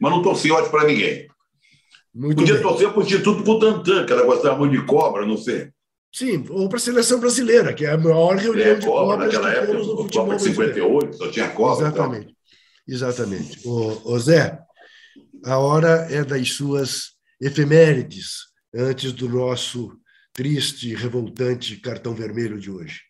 Mas 0.00 0.12
não 0.12 0.22
torcia 0.22 0.54
ódio 0.54 0.70
para 0.70 0.86
ninguém. 0.86 1.26
Muito 2.14 2.38
Podia 2.38 2.54
bem. 2.54 2.62
torcer 2.62 2.88
para 2.90 3.00
o 3.00 3.02
Instituto 3.02 3.42
Butantan, 3.42 4.06
que 4.06 4.12
ela 4.12 4.24
gostava 4.24 4.56
muito 4.56 4.72
de 4.72 4.86
cobra, 4.86 5.26
não 5.26 5.36
sei. 5.36 5.70
Sim, 6.16 6.46
ou 6.48 6.66
para 6.66 6.78
a 6.78 6.80
seleção 6.80 7.20
brasileira, 7.20 7.74
que 7.74 7.84
é 7.84 7.90
a 7.90 7.98
maior 7.98 8.36
reunião 8.36 8.68
é, 8.68 8.74
de 8.76 8.86
cobra 8.86 9.26
naquela 9.26 9.52
época, 9.52 9.74
no 9.74 9.84
futebol 9.84 10.24
Copa 10.24 10.36
de 10.36 10.42
58, 10.44 11.14
só 11.14 11.30
tinha 11.30 11.50
cobra. 11.50 11.88
Exatamente. 11.88 12.36
Exatamente. 12.88 13.68
O, 13.68 14.12
o 14.14 14.18
Zé, 14.18 14.58
a 15.44 15.58
hora 15.58 16.08
é 16.10 16.24
das 16.24 16.52
suas 16.52 17.10
efemérides 17.38 18.46
antes 18.74 19.12
do 19.12 19.28
nosso 19.28 19.92
triste 20.32 20.94
revoltante 20.94 21.76
cartão 21.76 22.14
vermelho 22.14 22.58
de 22.58 22.70
hoje? 22.70 23.02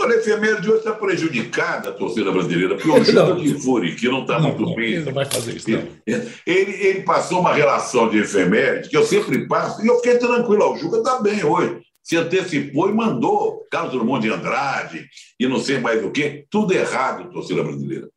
Olha, 0.00 0.16
a 0.16 0.18
efeméride 0.18 0.62
de 0.62 0.68
hoje 0.70 0.78
está 0.78 0.92
prejudicada 0.92 1.90
a 1.90 1.92
torcida 1.92 2.32
brasileira, 2.32 2.74
porque 2.74 2.90
o 2.90 3.02
Juca 3.04 3.36
Kifuri, 3.36 3.94
que 3.94 4.08
não 4.08 4.22
está 4.22 4.38
muito 4.38 4.62
não, 4.62 4.74
bem. 4.74 4.94
Ele 4.94 5.04
não 5.04 5.12
vai 5.12 5.26
fazer 5.26 5.56
isso, 5.56 5.70
não. 5.70 5.86
Ele, 6.06 6.72
ele 6.86 7.02
passou 7.02 7.40
uma 7.40 7.52
relação 7.52 8.08
de 8.08 8.18
efeméride 8.18 8.88
que 8.88 8.96
eu 8.96 9.04
sempre 9.04 9.46
passo, 9.46 9.84
e 9.84 9.86
eu 9.86 9.96
fiquei 9.96 10.18
tranquilo. 10.18 10.72
O 10.72 10.78
Juca 10.78 10.98
está 10.98 11.20
bem 11.20 11.44
hoje. 11.44 11.80
Se 12.02 12.16
antecipou 12.16 12.88
e 12.88 12.94
mandou 12.94 13.66
Carlos 13.70 13.92
Drummond 13.92 14.26
de 14.26 14.32
Andrade 14.32 15.06
e 15.38 15.46
não 15.46 15.60
sei 15.60 15.78
mais 15.78 16.02
o 16.02 16.10
quê. 16.10 16.46
Tudo 16.50 16.72
errado, 16.72 17.30
torcida 17.30 17.62
brasileira. 17.62 18.08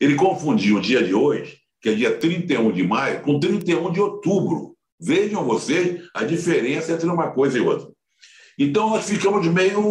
Ele 0.00 0.14
confundiu 0.14 0.76
o 0.76 0.80
dia 0.80 1.02
de 1.02 1.12
hoje 1.12 1.58
que 1.84 1.90
é 1.90 1.94
dia 1.94 2.16
31 2.16 2.72
de 2.72 2.82
maio, 2.82 3.20
com 3.20 3.38
31 3.38 3.92
de 3.92 4.00
outubro. 4.00 4.74
Vejam 4.98 5.44
vocês 5.44 6.00
a 6.14 6.24
diferença 6.24 6.92
entre 6.92 7.06
uma 7.06 7.30
coisa 7.30 7.58
e 7.58 7.60
outra. 7.60 7.88
Então, 8.58 8.88
nós 8.88 9.06
ficamos 9.06 9.46
meio 9.48 9.82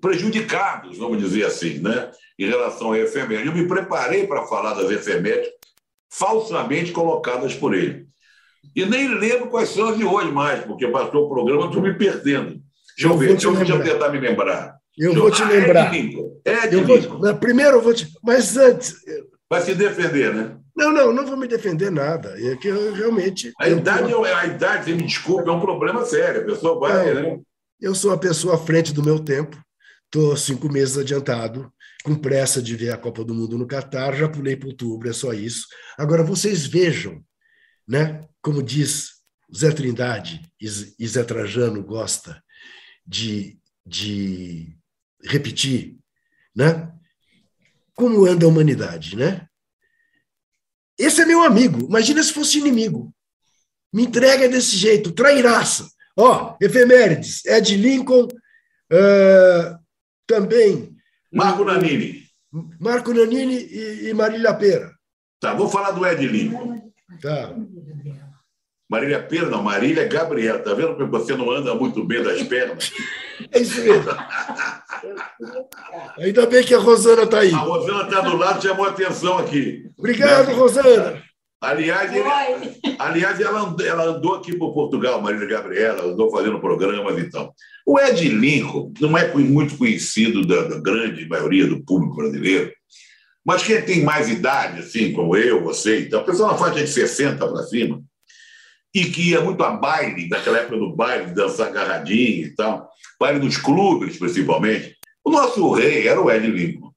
prejudicados, 0.00 0.98
vamos 0.98 1.18
dizer 1.18 1.44
assim, 1.46 1.78
né? 1.78 2.10
em 2.38 2.46
relação 2.46 2.92
à 2.92 2.98
efeméride. 2.98 3.48
Eu 3.48 3.54
me 3.54 3.66
preparei 3.66 4.26
para 4.26 4.46
falar 4.46 4.74
das 4.74 4.90
efemérides 4.90 5.50
falsamente 6.10 6.92
colocadas 6.92 7.54
por 7.54 7.74
ele. 7.74 8.06
E 8.74 8.84
nem 8.84 9.08
lembro 9.08 9.48
quais 9.48 9.70
são 9.70 9.88
as 9.88 9.96
de 9.96 10.04
hoje 10.04 10.30
mais, 10.30 10.64
porque 10.64 10.88
passou 10.88 11.26
o 11.26 11.28
programa, 11.28 11.66
estou 11.66 11.82
me 11.82 11.94
perdendo. 11.94 12.60
Deixa 12.96 13.06
eu, 13.06 13.10
eu 13.10 13.18
ver, 13.18 13.28
deixa, 13.28 13.50
deixa 13.52 13.74
eu 13.74 13.82
tentar 13.82 14.10
me 14.10 14.18
lembrar. 14.18 14.76
Eu 14.98 15.14
vou 15.14 15.30
te 15.30 15.44
lembrar. 15.44 15.94
É 15.94 15.98
de 15.98 16.30
É 16.44 16.66
de 16.66 16.76
vou, 16.76 17.34
primeiro 17.36 17.76
eu 17.76 17.82
vou 17.82 17.94
te. 17.94 18.08
Mas 18.22 18.56
antes, 18.56 18.96
Vai 19.48 19.60
se 19.60 19.74
defender, 19.74 20.34
né? 20.34 20.56
Não, 20.76 20.92
não, 20.92 21.12
não 21.12 21.24
vou 21.24 21.36
me 21.36 21.46
defender 21.46 21.90
nada. 21.90 22.34
É 22.36 22.56
que 22.56 22.68
eu 22.68 22.92
realmente. 22.92 23.52
A 23.60 23.68
idade, 23.68 24.10
eu... 24.10 24.24
a 24.24 24.46
idade, 24.46 24.92
me 24.92 25.04
desculpe, 25.04 25.48
é 25.48 25.52
um 25.52 25.60
problema 25.60 26.04
sério. 26.04 26.42
A 26.42 26.44
pessoa 26.44 26.78
vai. 26.78 27.14
Né? 27.14 27.38
Eu 27.80 27.94
sou 27.94 28.10
uma 28.10 28.18
pessoa 28.18 28.56
à 28.56 28.58
frente 28.58 28.92
do 28.92 29.02
meu 29.02 29.18
tempo. 29.18 29.56
Estou 30.06 30.36
cinco 30.36 30.70
meses 30.72 30.96
adiantado, 30.96 31.72
com 32.04 32.14
pressa 32.14 32.62
de 32.62 32.74
ver 32.74 32.92
a 32.92 32.96
Copa 32.96 33.24
do 33.24 33.34
Mundo 33.34 33.58
no 33.58 33.66
Catar. 33.66 34.14
Já 34.14 34.28
pulei 34.28 34.56
para 34.56 34.68
outubro, 34.68 35.08
é 35.08 35.12
só 35.12 35.32
isso. 35.32 35.66
Agora, 35.98 36.22
vocês 36.22 36.66
vejam, 36.66 37.22
né? 37.86 38.26
Como 38.40 38.62
diz 38.62 39.10
Zé 39.54 39.70
Trindade 39.70 40.40
e 40.60 41.08
Zé 41.08 41.24
Trajano 41.24 41.84
gosta 41.84 42.42
de, 43.06 43.58
de 43.84 44.76
repetir, 45.24 45.96
né? 46.54 46.92
como 47.96 48.26
anda 48.26 48.44
a 48.44 48.48
humanidade, 48.48 49.16
né? 49.16 49.46
Esse 50.98 51.22
é 51.22 51.26
meu 51.26 51.42
amigo. 51.42 51.86
Imagina 51.88 52.22
se 52.22 52.32
fosse 52.32 52.58
inimigo. 52.58 53.12
Me 53.92 54.04
entrega 54.04 54.48
desse 54.48 54.76
jeito, 54.76 55.12
trairaça. 55.12 55.88
Ó, 56.16 56.52
oh, 56.52 56.64
efemérides, 56.64 57.44
Ed 57.44 57.76
Lincoln, 57.76 58.24
uh, 58.24 59.78
também. 60.26 60.96
Marco 61.32 61.64
Nanini. 61.64 62.22
Marco 62.80 63.12
Nanini 63.12 63.56
e, 63.56 64.08
e 64.08 64.14
Marília 64.14 64.54
Pera. 64.54 64.92
Tá, 65.40 65.54
vou 65.54 65.68
falar 65.68 65.90
do 65.90 66.06
Ed 66.06 66.26
Lincoln. 66.26 66.80
Tá. 67.20 67.54
Marília 68.88 69.22
Pera, 69.22 69.50
não, 69.50 69.62
Marília 69.62 70.02
é 70.02 70.08
Gabriela. 70.08 70.58
Tá 70.58 70.72
vendo 70.72 70.96
que 70.96 71.04
você 71.04 71.36
não 71.36 71.50
anda 71.50 71.74
muito 71.74 72.04
bem 72.04 72.22
das 72.22 72.42
pernas? 72.44 72.92
É 73.52 73.60
isso 73.60 73.80
mesmo. 73.82 74.10
Ainda 76.18 76.46
bem 76.46 76.64
que 76.64 76.74
a 76.74 76.78
Rosana 76.78 77.24
está 77.24 77.40
aí. 77.40 77.52
A 77.52 77.58
Rosana 77.58 78.04
está 78.04 78.20
do 78.20 78.36
lado, 78.36 78.62
chamou 78.62 78.86
atenção 78.86 79.38
aqui. 79.38 79.90
Obrigado, 79.98 80.52
Rosana. 80.54 81.22
Aliás, 81.60 82.14
ele, 82.14 82.96
aliás 82.98 83.40
ela, 83.40 83.74
ela 83.82 84.04
andou 84.04 84.34
aqui 84.34 84.54
por 84.56 84.74
Portugal, 84.74 85.22
Marília 85.22 85.48
Gabriela, 85.48 86.04
andou 86.04 86.30
fazendo 86.30 86.60
programas 86.60 87.18
e 87.18 87.30
tal. 87.30 87.54
O 87.86 87.98
Ed 87.98 88.28
Lincoln 88.28 88.92
não 89.00 89.16
é 89.16 89.32
muito 89.34 89.78
conhecido 89.78 90.46
da, 90.46 90.64
da 90.64 90.80
grande 90.80 91.26
maioria 91.26 91.66
do 91.66 91.82
público 91.82 92.16
brasileiro, 92.16 92.70
mas 93.44 93.62
quem 93.62 93.80
tem 93.80 94.02
mais 94.02 94.28
idade, 94.28 94.80
assim, 94.80 95.12
como 95.12 95.36
eu, 95.36 95.62
você, 95.62 96.00
então, 96.00 96.24
pessoa 96.24 96.52
na 96.52 96.58
faixa 96.58 96.84
de 96.84 96.88
60 96.88 97.46
para 97.46 97.62
cima, 97.62 98.02
e 98.94 99.04
que 99.04 99.30
ia 99.30 99.40
muito 99.40 99.62
a 99.62 99.70
baile, 99.70 100.28
daquela 100.28 100.58
época 100.58 100.76
do 100.76 100.94
baile, 100.94 101.32
dançar 101.32 101.68
agarradinho 101.68 102.46
e 102.46 102.54
tal, 102.54 102.90
baile 103.18 103.38
dos 103.38 103.56
clubes, 103.56 104.18
principalmente. 104.18 104.96
O 105.24 105.30
nosso 105.30 105.72
rei 105.72 106.06
era 106.06 106.20
o 106.20 106.30
Ed 106.30 106.46
Lincoln. 106.46 106.90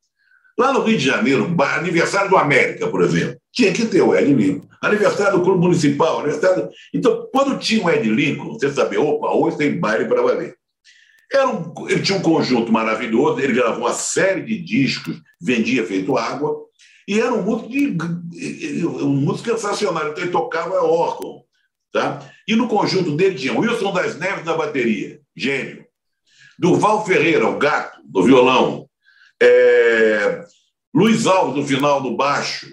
Lá 0.58 0.74
no 0.74 0.82
Rio 0.82 0.98
de 0.98 1.06
Janeiro, 1.06 1.56
aniversário 1.78 2.30
do 2.30 2.38
América, 2.38 2.88
por 2.88 3.02
exemplo, 3.02 3.39
tinha 3.52 3.74
que 3.74 3.86
ter 3.86 4.02
o 4.02 4.16
Ed 4.16 4.34
Lincoln. 4.34 4.68
Aniversário 4.82 5.38
do 5.38 5.44
Clube 5.44 5.60
Municipal, 5.60 6.20
aniversário. 6.20 6.70
Então, 6.94 7.28
quando 7.34 7.60
tinha 7.60 7.84
o 7.84 7.90
Ed 7.90 8.08
Lincoln, 8.08 8.54
você 8.54 8.72
sabia, 8.72 9.02
opa, 9.02 9.32
hoje 9.32 9.58
tem 9.58 9.80
baile 9.80 10.06
para 10.06 10.22
valer. 10.22 10.56
Era 11.32 11.48
um, 11.48 11.74
ele 11.88 12.02
tinha 12.02 12.18
um 12.18 12.22
conjunto 12.22 12.72
maravilhoso, 12.72 13.40
ele 13.40 13.54
gravou 13.54 13.86
uma 13.86 13.94
série 13.94 14.42
de 14.42 14.58
discos, 14.58 15.22
vendia 15.40 15.86
feito 15.86 16.18
água, 16.18 16.56
e 17.08 17.20
era 17.20 17.34
um 17.34 17.44
músico, 17.44 17.70
de, 17.70 18.86
um 18.86 19.16
músico 19.16 19.50
sensacional. 19.50 20.10
Então, 20.10 20.24
ele 20.24 20.32
tocava 20.32 20.82
órgão, 20.84 21.44
Tá? 21.92 22.22
E 22.48 22.56
no 22.56 22.68
conjunto 22.68 23.16
dele 23.16 23.36
tinha 23.36 23.58
Wilson 23.58 23.92
das 23.92 24.16
Neves 24.18 24.46
na 24.46 24.56
bateria, 24.56 25.20
gênio. 25.36 25.86
Durval 26.58 27.06
Ferreira, 27.06 27.48
o 27.48 27.58
gato, 27.58 28.00
do 28.04 28.22
violão. 28.22 28.88
É... 29.42 30.44
Luiz 30.94 31.26
Alves, 31.26 31.56
no 31.56 31.66
final, 31.66 32.02
do 32.02 32.16
baixo. 32.16 32.68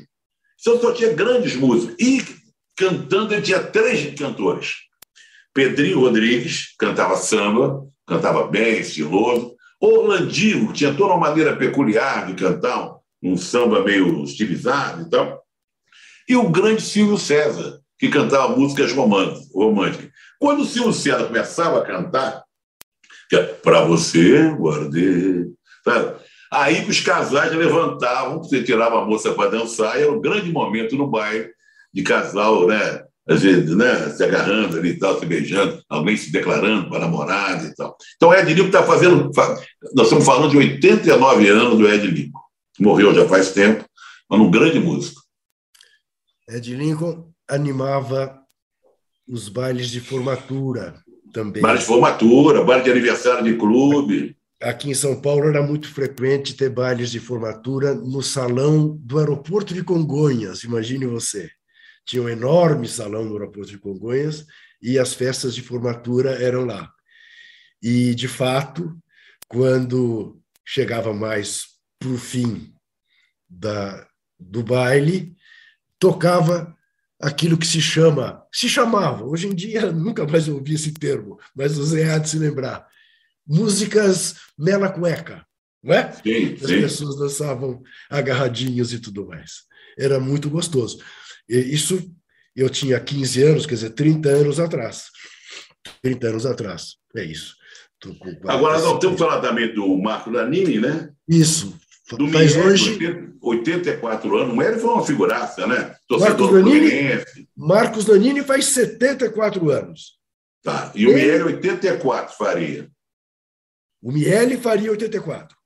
Então 0.67 0.81
só 0.81 0.93
tinha 0.93 1.13
grandes 1.13 1.55
músicos. 1.55 1.95
E 1.97 2.25
cantando, 2.77 3.33
ele 3.33 3.43
tinha 3.43 3.63
três 3.63 4.19
cantores. 4.19 4.79
Pedrinho 5.55 6.01
Rodrigues, 6.01 6.75
cantava 6.77 7.17
samba, 7.17 7.87
cantava 8.05 8.49
bem, 8.49 8.81
estiloso. 8.81 9.55
Orlandinho, 9.81 10.73
tinha 10.73 10.93
toda 10.93 11.15
uma 11.15 11.29
maneira 11.29 11.55
peculiar 11.55 12.27
de 12.27 12.35
cantar, 12.35 12.97
um 13.23 13.37
samba 13.37 13.85
meio 13.85 14.25
estilizado 14.25 15.03
e 15.03 15.11
tal. 15.11 15.41
E 16.29 16.35
o 16.35 16.51
grande 16.51 16.83
Silvio 16.83 17.17
César, 17.17 17.79
que 17.97 18.09
cantava 18.09 18.57
músicas 18.57 18.93
românticas. 18.93 20.11
Quando 20.41 20.63
o 20.63 20.67
Silvio 20.67 20.93
César 20.93 21.27
começava 21.27 21.79
a 21.79 21.85
cantar, 21.85 22.43
é, 23.33 23.43
para 23.43 23.85
você, 23.85 24.51
guardei. 24.51 25.47
Sabe? 25.85 26.17
Aí 26.57 26.89
os 26.89 27.01
casais 27.01 27.53
levantavam, 27.53 28.39
você 28.39 28.63
tirava 28.63 29.03
a 29.03 29.05
moça 29.05 29.35
para 29.35 29.51
dançar, 29.51 29.99
e 29.99 30.05
era 30.05 30.13
um 30.13 30.21
grande 30.21 30.51
momento 30.51 30.97
no 30.97 31.07
baile 31.07 31.51
de 31.93 32.03
casal, 32.03 32.67
né? 32.67 33.05
Às 33.29 33.43
vezes, 33.43 33.77
né? 33.77 34.09
Se 34.11 34.25
agarrando 34.25 34.79
ali 34.79 34.91
e 34.91 34.99
tal, 34.99 35.19
se 35.19 35.27
beijando, 35.27 35.83
alguém 35.87 36.17
se 36.17 36.33
declarando 36.33 36.89
para 36.89 37.01
namorada 37.01 37.67
e 37.67 37.75
tal. 37.75 37.95
Então, 38.17 38.31
o 38.31 38.35
Ed 38.35 38.55
Lico 38.55 38.69
está 38.69 38.83
fazendo. 38.83 39.31
Nós 39.95 40.07
estamos 40.07 40.25
falando 40.25 40.51
de 40.51 40.57
89 40.57 41.49
anos 41.49 41.79
do 41.79 41.87
Ed 41.87 42.07
Lico. 42.07 42.41
Morreu 42.81 43.15
já 43.15 43.29
faz 43.29 43.53
tempo, 43.53 43.85
mas 44.31 44.41
um 44.41 44.51
grande 44.51 44.79
músico. 44.79 45.21
Ed 46.49 46.75
Lincoln 46.75 47.31
animava 47.47 48.41
os 49.29 49.51
bailes 49.51 49.91
de 49.91 50.01
formatura 50.01 51.03
também. 51.35 51.61
Baile 51.61 51.81
de 51.81 51.85
formatura, 51.85 52.65
baile 52.65 52.85
de 52.85 52.91
aniversário 52.93 53.45
de 53.45 53.59
clube. 53.59 54.37
Aqui 54.63 54.89
em 54.89 54.95
São 54.95 55.21
Paulo 55.21 55.49
era 55.49 55.63
muito 55.63 55.93
frequente 55.93 56.57
ter 56.57 56.71
bailes 56.71 57.11
de 57.11 57.21
formatura 57.21 57.95
no 57.95 58.23
salão 58.23 58.97
do 58.97 59.19
aeroporto 59.19 59.75
de 59.75 59.85
Congonhas, 59.85 60.65
imagine 60.65 61.05
você. 61.05 61.51
Tinha 62.07 62.23
um 62.23 62.29
enorme 62.29 62.89
salão 62.89 63.25
no 63.25 63.33
aeroporto 63.33 63.71
de 63.71 63.79
Congonhas 63.79 64.47
e 64.81 64.99
as 64.99 65.13
festas 65.13 65.55
de 65.55 65.61
formatura 65.61 66.43
eram 66.43 66.65
lá. 66.65 66.91
E, 67.83 68.15
de 68.15 68.29
fato, 68.29 68.97
quando 69.47 70.41
chegava 70.65 71.13
mais 71.13 71.67
para 71.99 72.09
o 72.09 72.17
fim 72.17 72.73
da, 73.49 74.09
do 74.41 74.63
baile, 74.63 75.37
tocava 75.99 76.75
aquilo 77.21 77.59
que 77.59 77.67
se 77.67 77.81
chama, 77.81 78.43
se 78.53 78.69
chamava, 78.69 79.25
hoje 79.25 79.49
em 79.49 79.55
dia 79.55 79.93
nunca 79.93 80.27
mais 80.27 80.49
ouvi 80.49 80.75
esse 80.75 80.93
termo, 80.93 81.39
mas 81.55 81.73
Zé 81.73 82.13
há 82.13 82.19
de 82.19 82.29
se 82.29 82.39
lembrar, 82.39 82.87
músicas 83.47 84.37
mela 84.59 84.89
cueca, 84.89 85.45
não 85.83 85.95
é? 85.95 86.13
Sim, 86.13 86.55
As 86.55 86.61
sim. 86.61 86.81
pessoas 86.81 87.19
dançavam 87.19 87.83
agarradinhos 88.11 88.93
e 88.93 88.99
tudo 88.99 89.27
mais. 89.27 89.65
Era 89.99 90.19
muito 90.19 90.51
gostoso. 90.51 90.99
E 91.49 91.57
isso 91.57 92.11
eu 92.55 92.69
tinha 92.71 92.99
15 92.99 93.43
anos, 93.43 93.67
quer 93.67 93.75
dizer, 93.75 93.91
30 93.91 94.29
anos 94.29 94.59
atrás. 94.59 95.05
30 96.03 96.29
anos 96.29 96.47
atrás, 96.47 96.97
é 97.15 97.25
isso. 97.25 97.55
Agora, 98.47 98.79
nós 98.79 98.99
temos 98.99 99.17
que 99.17 99.23
falar 99.23 99.41
também 99.41 99.75
do 99.75 99.97
Marco 99.97 100.31
Danini, 100.31 100.79
né? 100.79 101.11
Isso. 101.29 101.75
Do 102.13 102.29
Faz 102.29 102.55
Miele, 102.55 102.71
hoje 102.71 103.33
84 103.41 104.37
anos. 104.37 104.53
O 104.53 104.57
Miele 104.57 104.79
foi 104.79 104.91
uma 104.91 105.05
figuraça, 105.05 105.67
né? 105.67 105.77
Marcos 105.77 106.07
Torcedor 106.07 106.53
Danini, 106.53 106.89
fluminense. 106.89 107.49
Marcos 107.57 108.05
Danini 108.05 108.43
faz 108.43 108.67
74 108.67 109.71
anos. 109.71 110.17
Tá. 110.63 110.93
E 110.95 111.07
o 111.07 111.15
Miele, 111.15 111.43
84, 111.45 112.37
faria. 112.37 112.89
O 114.03 114.13
Miele 114.13 114.57
faria 114.57 114.91
84. 114.91 115.57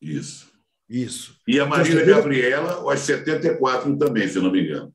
Isso. 0.00 0.50
Isso. 0.88 1.36
E 1.48 1.58
a 1.58 1.66
Marília 1.66 1.98
Torcedor- 1.98 2.22
Gabriela, 2.22 2.72
aos 2.74 3.00
74 3.00 3.96
também, 3.96 4.28
se 4.28 4.38
não 4.38 4.50
me 4.52 4.62
engano. 4.62 4.92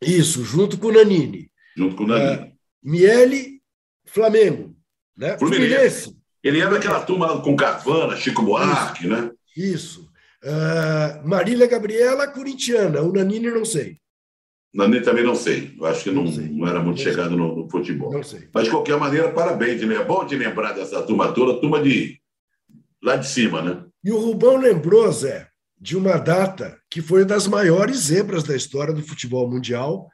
Isso, 0.00 0.44
junto 0.44 0.78
com 0.78 0.88
o 0.88 0.92
Nanini. 0.92 1.50
Junto 1.76 1.96
com 1.96 2.04
o 2.04 2.06
Danilo. 2.06 2.52
Miele, 2.82 3.60
Flamengo. 4.06 4.76
Né? 5.16 5.36
Fluminense. 5.38 6.16
Ele 6.42 6.60
era 6.60 6.70
daquela 6.70 7.00
turma 7.04 7.40
com 7.42 7.56
Carvana, 7.56 8.16
Chico 8.16 8.42
Buarque, 8.42 9.06
né? 9.06 9.30
Isso. 9.56 10.10
Ah, 10.44 11.22
Marília 11.24 11.66
Gabriela, 11.66 12.26
corintiana. 12.28 13.00
O 13.00 13.12
Nanini, 13.12 13.50
não 13.50 13.64
sei. 13.64 13.98
Nani 14.74 15.00
também 15.00 15.22
não 15.22 15.36
sei. 15.36 15.72
Eu 15.78 15.86
acho 15.86 16.02
que 16.02 16.10
não, 16.10 16.24
não 16.24 16.66
era 16.66 16.80
muito 16.80 17.00
chegado 17.00 17.36
no, 17.36 17.54
no 17.54 17.70
futebol. 17.70 18.12
Não 18.12 18.24
sei. 18.24 18.48
Mas, 18.52 18.64
de 18.64 18.70
qualquer 18.70 18.98
maneira, 18.98 19.30
parabéns. 19.30 19.80
né? 19.82 19.94
É 19.94 20.04
bom 20.04 20.26
de 20.26 20.36
lembrar 20.36 20.72
dessa 20.72 21.00
turma 21.02 21.32
toda, 21.32 21.60
turma 21.60 21.80
de 21.80 22.20
lá 23.00 23.16
de 23.16 23.28
cima, 23.28 23.62
né? 23.62 23.84
E 24.02 24.10
o 24.10 24.18
Rubão 24.18 24.56
lembrou, 24.56 25.10
Zé, 25.12 25.48
de 25.80 25.96
uma 25.96 26.16
data 26.16 26.78
que 26.90 27.00
foi 27.00 27.24
das 27.24 27.46
maiores 27.46 27.98
zebras 27.98 28.42
da 28.42 28.56
história 28.56 28.92
do 28.92 29.02
futebol 29.02 29.48
mundial, 29.48 30.08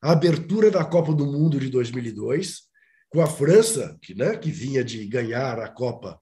a 0.00 0.12
abertura 0.12 0.70
da 0.70 0.84
Copa 0.84 1.12
do 1.12 1.26
Mundo 1.26 1.58
de 1.58 1.68
2002, 1.68 2.60
com 3.08 3.20
a 3.20 3.26
França, 3.26 3.96
que, 4.02 4.14
né, 4.14 4.36
que 4.36 4.50
vinha 4.50 4.84
de 4.84 5.06
ganhar 5.06 5.58
a 5.58 5.68
Copa 5.68 6.20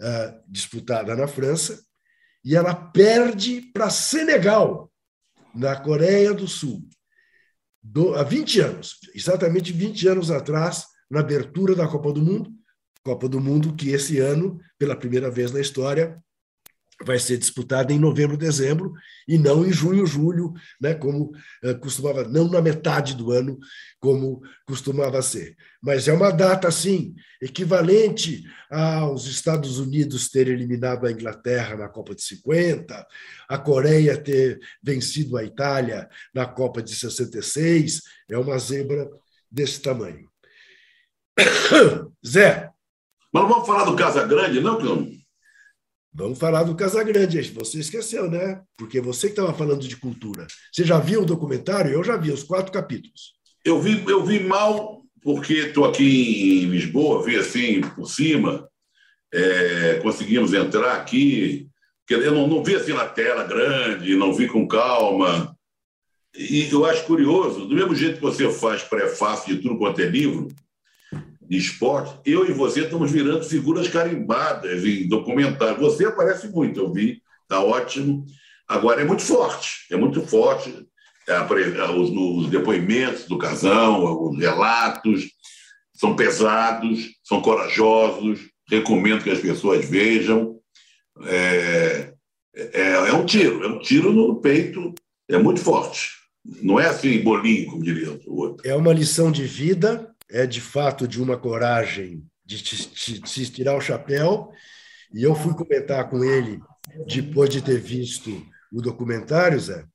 ah, 0.00 0.34
disputada 0.46 1.16
na 1.16 1.26
França, 1.26 1.82
e 2.44 2.54
ela 2.54 2.74
perde 2.74 3.62
para 3.72 3.90
Senegal, 3.90 4.90
na 5.54 5.76
Coreia 5.76 6.34
do 6.34 6.46
Sul, 6.46 6.86
do, 7.84 8.14
há 8.14 8.22
20 8.22 8.60
anos, 8.60 8.98
exatamente 9.14 9.70
20 9.70 10.08
anos 10.08 10.30
atrás, 10.30 10.86
na 11.10 11.20
abertura 11.20 11.74
da 11.74 11.86
Copa 11.86 12.10
do 12.14 12.22
Mundo, 12.22 12.50
Copa 13.04 13.28
do 13.28 13.38
Mundo 13.38 13.74
que 13.74 13.90
esse 13.90 14.18
ano, 14.18 14.58
pela 14.78 14.96
primeira 14.96 15.30
vez 15.30 15.52
na 15.52 15.60
história, 15.60 16.18
vai 17.02 17.18
ser 17.18 17.38
disputada 17.38 17.92
em 17.92 17.98
novembro, 17.98 18.36
dezembro, 18.36 18.92
e 19.26 19.36
não 19.38 19.64
em 19.64 19.72
junho, 19.72 20.06
julho, 20.06 20.52
né, 20.80 20.94
como 20.94 21.32
eh, 21.62 21.74
costumava, 21.74 22.24
não 22.24 22.48
na 22.48 22.60
metade 22.60 23.14
do 23.14 23.32
ano, 23.32 23.58
como 23.98 24.40
costumava 24.66 25.20
ser. 25.22 25.56
Mas 25.82 26.06
é 26.06 26.12
uma 26.12 26.30
data, 26.30 26.68
assim, 26.68 27.14
equivalente 27.40 28.44
aos 28.70 29.26
Estados 29.26 29.78
Unidos 29.78 30.28
terem 30.28 30.54
eliminado 30.54 31.06
a 31.06 31.10
Inglaterra 31.10 31.76
na 31.76 31.88
Copa 31.88 32.14
de 32.14 32.22
50, 32.22 33.06
a 33.48 33.58
Coreia 33.58 34.16
ter 34.16 34.60
vencido 34.82 35.36
a 35.36 35.44
Itália 35.44 36.08
na 36.34 36.46
Copa 36.46 36.82
de 36.82 36.94
66, 36.94 38.02
é 38.30 38.38
uma 38.38 38.58
zebra 38.58 39.08
desse 39.50 39.80
tamanho. 39.80 40.28
Zé. 42.24 42.70
Mas 43.32 43.48
vamos 43.48 43.66
falar 43.66 43.84
do 43.84 43.96
Casa 43.96 44.24
Grande, 44.26 44.60
não, 44.60 44.78
Clão? 44.78 45.23
Vamos 46.16 46.38
falar 46.38 46.62
do 46.62 46.76
Casagrande. 46.76 47.42
Você 47.50 47.80
esqueceu, 47.80 48.30
né? 48.30 48.62
Porque 48.76 49.00
você 49.00 49.26
que 49.26 49.32
estava 49.32 49.52
falando 49.52 49.80
de 49.80 49.96
cultura. 49.96 50.46
Você 50.72 50.84
já 50.84 51.00
viu 51.00 51.22
o 51.22 51.26
documentário? 51.26 51.90
Eu 51.90 52.04
já 52.04 52.16
vi 52.16 52.30
os 52.30 52.44
quatro 52.44 52.70
capítulos. 52.70 53.34
Eu 53.64 53.80
vi, 53.80 54.04
eu 54.08 54.24
vi 54.24 54.38
mal, 54.38 55.02
porque 55.20 55.54
estou 55.54 55.86
aqui 55.86 56.62
em 56.62 56.66
Lisboa, 56.66 57.24
vi 57.24 57.34
assim 57.34 57.80
por 57.80 58.06
cima, 58.06 58.68
é, 59.32 59.94
conseguimos 60.02 60.54
entrar 60.54 60.94
aqui. 60.94 61.68
Eu 62.08 62.32
não, 62.32 62.46
não 62.46 62.62
vi 62.62 62.76
assim 62.76 62.92
na 62.92 63.06
tela 63.06 63.42
grande, 63.42 64.14
não 64.14 64.32
vi 64.32 64.46
com 64.46 64.68
calma. 64.68 65.56
E 66.36 66.68
eu 66.70 66.84
acho 66.84 67.06
curioso, 67.06 67.66
do 67.66 67.74
mesmo 67.74 67.94
jeito 67.94 68.16
que 68.16 68.22
você 68.22 68.48
faz 68.52 68.82
prefácio 68.82 69.56
de 69.56 69.62
tudo 69.62 69.78
quanto 69.78 70.00
é 70.00 70.06
livro, 70.06 70.46
de 71.48 71.56
esporte, 71.56 72.18
eu 72.24 72.48
e 72.48 72.52
você 72.52 72.80
estamos 72.82 73.10
virando 73.10 73.44
figuras 73.44 73.88
carimbadas 73.88 74.84
em 74.84 75.08
documentário. 75.08 75.80
Você 75.80 76.06
aparece 76.06 76.48
muito, 76.48 76.80
eu 76.80 76.92
vi, 76.92 77.22
está 77.42 77.60
ótimo. 77.60 78.24
Agora, 78.66 79.02
é 79.02 79.04
muito 79.04 79.22
forte, 79.22 79.86
é 79.90 79.96
muito 79.96 80.22
forte. 80.26 80.86
É, 81.26 81.40
os, 81.92 82.10
os 82.10 82.50
depoimentos 82.50 83.24
do 83.26 83.38
casal, 83.38 84.30
os 84.30 84.38
relatos, 84.38 85.30
são 85.94 86.16
pesados, 86.16 87.10
são 87.22 87.40
corajosos, 87.40 88.40
recomendo 88.68 89.22
que 89.22 89.30
as 89.30 89.40
pessoas 89.40 89.88
vejam. 89.88 90.58
É, 91.26 92.12
é, 92.54 92.90
é 92.92 93.12
um 93.12 93.24
tiro, 93.24 93.64
é 93.64 93.68
um 93.68 93.78
tiro 93.78 94.12
no 94.12 94.40
peito, 94.40 94.94
é 95.28 95.38
muito 95.38 95.60
forte. 95.60 96.10
Não 96.44 96.78
é 96.78 96.88
assim 96.88 97.22
bolinho, 97.22 97.70
como 97.70 97.82
diria 97.82 98.18
o 98.26 98.36
outro. 98.36 98.68
É 98.68 98.74
uma 98.74 98.92
lição 98.92 99.32
de 99.32 99.44
vida, 99.44 100.13
é 100.34 100.46
de 100.46 100.60
fato 100.60 101.06
de 101.06 101.22
uma 101.22 101.36
coragem 101.36 102.26
de 102.44 102.58
se 103.24 103.50
tirar 103.50 103.76
o 103.76 103.80
chapéu. 103.80 104.50
E 105.14 105.22
eu 105.22 105.32
fui 105.32 105.54
comentar 105.54 106.10
com 106.10 106.24
ele 106.24 106.60
depois 107.06 107.48
de 107.48 107.62
ter 107.62 107.80
visto 107.80 108.44
o 108.72 108.82
documentário, 108.82 109.60
Zé, 109.60 109.86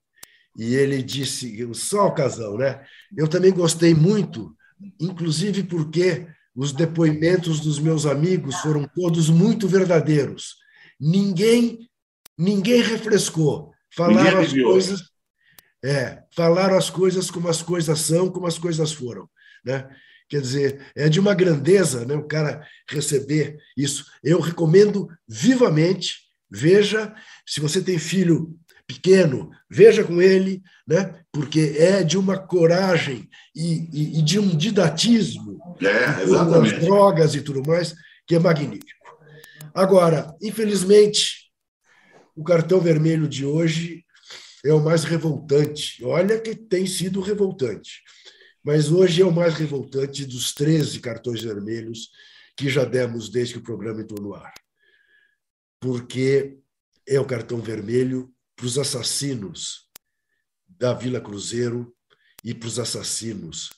e 0.58 0.76
ele 0.76 1.04
disse, 1.04 1.68
só 1.74 2.08
ocasião, 2.08 2.58
né? 2.58 2.82
Eu 3.16 3.28
também 3.28 3.52
gostei 3.52 3.94
muito, 3.94 4.56
inclusive 4.98 5.64
porque 5.64 6.26
os 6.56 6.72
depoimentos 6.72 7.60
dos 7.60 7.78
meus 7.78 8.06
amigos 8.06 8.56
foram 8.62 8.88
todos 8.96 9.30
muito 9.30 9.68
verdadeiros. 9.68 10.56
Ninguém 10.98 11.90
ninguém 12.38 12.82
refrescou. 12.82 13.74
Falaram 13.94 14.40
as 14.40 14.54
coisas, 14.54 15.02
é, 15.84 16.24
falaram 16.34 16.78
as 16.78 16.90
coisas 16.90 17.30
como 17.30 17.50
as 17.50 17.62
coisas 17.62 18.00
são, 18.00 18.30
como 18.30 18.48
as 18.48 18.58
coisas 18.58 18.94
foram, 18.94 19.30
né? 19.66 19.90
Quer 20.30 20.42
dizer, 20.42 20.92
é 20.96 21.10
de 21.10 21.20
uma 21.20 21.34
grandeza 21.34 22.06
né, 22.06 22.14
o 22.14 22.28
cara 22.28 22.66
receber 22.88 23.58
isso. 23.76 24.06
Eu 24.24 24.40
recomendo 24.40 25.10
vivamente, 25.28 26.20
veja, 26.50 27.14
se 27.46 27.60
você 27.60 27.82
tem 27.82 27.98
filho 27.98 28.56
pequeno, 28.86 29.50
veja 29.70 30.04
com 30.04 30.22
ele, 30.22 30.62
né, 30.88 31.16
porque 31.32 31.76
é 31.78 32.04
de 32.04 32.18
uma 32.18 32.38
coragem 32.38 33.28
e, 33.56 33.90
e, 33.92 34.20
e 34.20 34.22
de 34.22 34.40
um 34.40 34.56
didatismo 34.56 35.60
é, 35.82 36.26
das 36.26 36.80
drogas 36.80 37.34
e 37.34 37.42
tudo 37.42 37.68
mais, 37.68 37.96
que 38.28 38.36
é 38.36 38.40
magnífico. 38.40 38.88
Agora, 39.74 40.36
infelizmente, 40.42 41.50
o 42.36 42.44
cartão 42.44 42.80
vermelho 42.80 43.28
de 43.28 43.46
hoje 43.46 44.06
é 44.64 44.74
o 44.74 44.84
mais 44.84 45.04
revoltante. 45.04 46.04
Olha 46.04 46.40
que 46.40 46.56
tem 46.56 46.86
sido 46.86 47.22
revoltante. 47.22 48.02
Mas 48.72 48.92
hoje 48.92 49.24
é 49.24 49.26
o 49.26 49.32
mais 49.32 49.56
revoltante 49.56 50.24
dos 50.28 50.54
13 50.54 51.00
cartões 51.00 51.42
vermelhos 51.42 52.12
que 52.56 52.70
já 52.70 52.86
demos 52.86 53.28
desde 53.28 53.56
que 53.56 53.60
o 53.62 53.64
programa 53.64 54.00
entrou 54.00 54.22
no 54.22 54.36
ar. 54.36 54.54
Porque 55.80 56.60
é 57.08 57.20
o 57.20 57.26
cartão 57.26 57.60
vermelho 57.60 58.32
para 58.56 58.68
os 58.68 58.78
assassinos 58.78 59.90
da 60.68 60.94
Vila 60.94 61.20
Cruzeiro 61.20 61.98
e 62.44 62.54
para 62.54 62.68
os 62.68 62.78
assassinos 62.78 63.72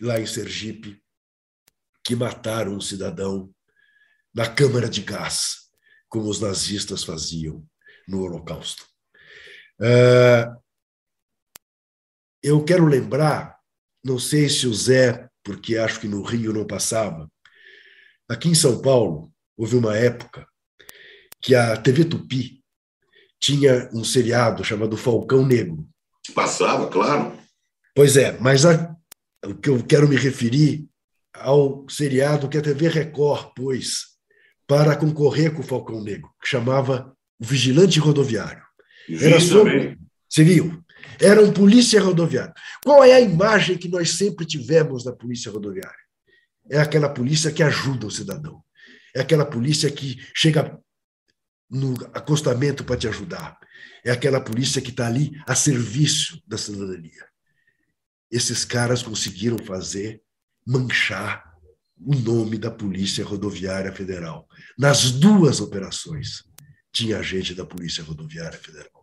lá 0.00 0.18
em 0.18 0.26
Sergipe 0.26 1.00
que 2.02 2.16
mataram 2.16 2.74
um 2.74 2.80
cidadão 2.80 3.54
na 4.34 4.52
câmara 4.52 4.88
de 4.88 5.02
gás, 5.02 5.70
como 6.08 6.28
os 6.28 6.40
nazistas 6.40 7.04
faziam 7.04 7.64
no 8.08 8.22
Holocausto. 8.22 8.84
Uh, 9.80 10.60
eu 12.42 12.64
quero 12.64 12.86
lembrar, 12.86 13.59
não 14.04 14.18
sei 14.18 14.48
se 14.48 14.66
o 14.66 14.74
Zé, 14.74 15.28
porque 15.42 15.76
acho 15.76 16.00
que 16.00 16.08
no 16.08 16.22
Rio 16.22 16.52
não 16.52 16.66
passava, 16.66 17.30
aqui 18.28 18.48
em 18.48 18.54
São 18.54 18.80
Paulo 18.80 19.30
houve 19.56 19.76
uma 19.76 19.96
época 19.96 20.46
que 21.40 21.54
a 21.54 21.76
TV 21.76 22.04
Tupi 22.04 22.60
tinha 23.38 23.88
um 23.92 24.04
seriado 24.04 24.62
chamado 24.62 24.96
Falcão 24.96 25.46
Negro. 25.46 25.86
Passava, 26.34 26.88
claro. 26.88 27.38
Pois 27.94 28.16
é, 28.16 28.38
mas 28.38 28.66
a, 28.66 28.94
o 29.44 29.54
que 29.54 29.70
eu 29.70 29.82
quero 29.82 30.08
me 30.08 30.16
referir 30.16 30.86
ao 31.32 31.88
seriado 31.88 32.48
que 32.48 32.58
a 32.58 32.62
TV 32.62 32.88
Record 32.88 33.52
pôs 33.54 34.10
para 34.66 34.94
concorrer 34.96 35.52
com 35.52 35.60
o 35.60 35.66
Falcão 35.66 36.02
Negro, 36.02 36.30
que 36.40 36.48
chamava 36.48 37.12
O 37.40 37.44
Vigilante 37.44 37.98
Rodoviário. 37.98 38.62
Era 39.08 39.40
sobre... 39.40 39.98
Você 40.28 40.44
viu? 40.44 40.80
Era 41.20 41.42
um 41.42 41.52
polícia 41.52 42.00
rodoviário. 42.00 42.52
Qual 42.84 43.04
é 43.04 43.12
a 43.12 43.20
imagem 43.20 43.76
que 43.76 43.88
nós 43.88 44.12
sempre 44.12 44.46
tivemos 44.46 45.04
da 45.04 45.12
polícia 45.12 45.50
rodoviária? 45.50 45.98
É 46.70 46.78
aquela 46.78 47.08
polícia 47.08 47.50
que 47.50 47.62
ajuda 47.62 48.06
o 48.06 48.10
cidadão. 48.10 48.62
É 49.14 49.20
aquela 49.20 49.44
polícia 49.44 49.90
que 49.90 50.16
chega 50.34 50.78
no 51.68 51.94
acostamento 52.14 52.84
para 52.84 52.96
te 52.96 53.08
ajudar. 53.08 53.58
É 54.04 54.10
aquela 54.10 54.40
polícia 54.40 54.80
que 54.80 54.90
está 54.90 55.06
ali 55.06 55.32
a 55.46 55.54
serviço 55.54 56.42
da 56.46 56.56
cidadania. 56.56 57.26
Esses 58.30 58.64
caras 58.64 59.02
conseguiram 59.02 59.58
fazer 59.58 60.22
manchar 60.66 61.50
o 61.98 62.14
nome 62.14 62.56
da 62.56 62.70
Polícia 62.70 63.24
Rodoviária 63.24 63.92
Federal. 63.92 64.48
Nas 64.78 65.10
duas 65.10 65.60
operações, 65.60 66.44
tinha 66.92 67.22
gente 67.22 67.54
da 67.54 67.66
Polícia 67.66 68.02
Rodoviária 68.02 68.58
Federal. 68.58 68.99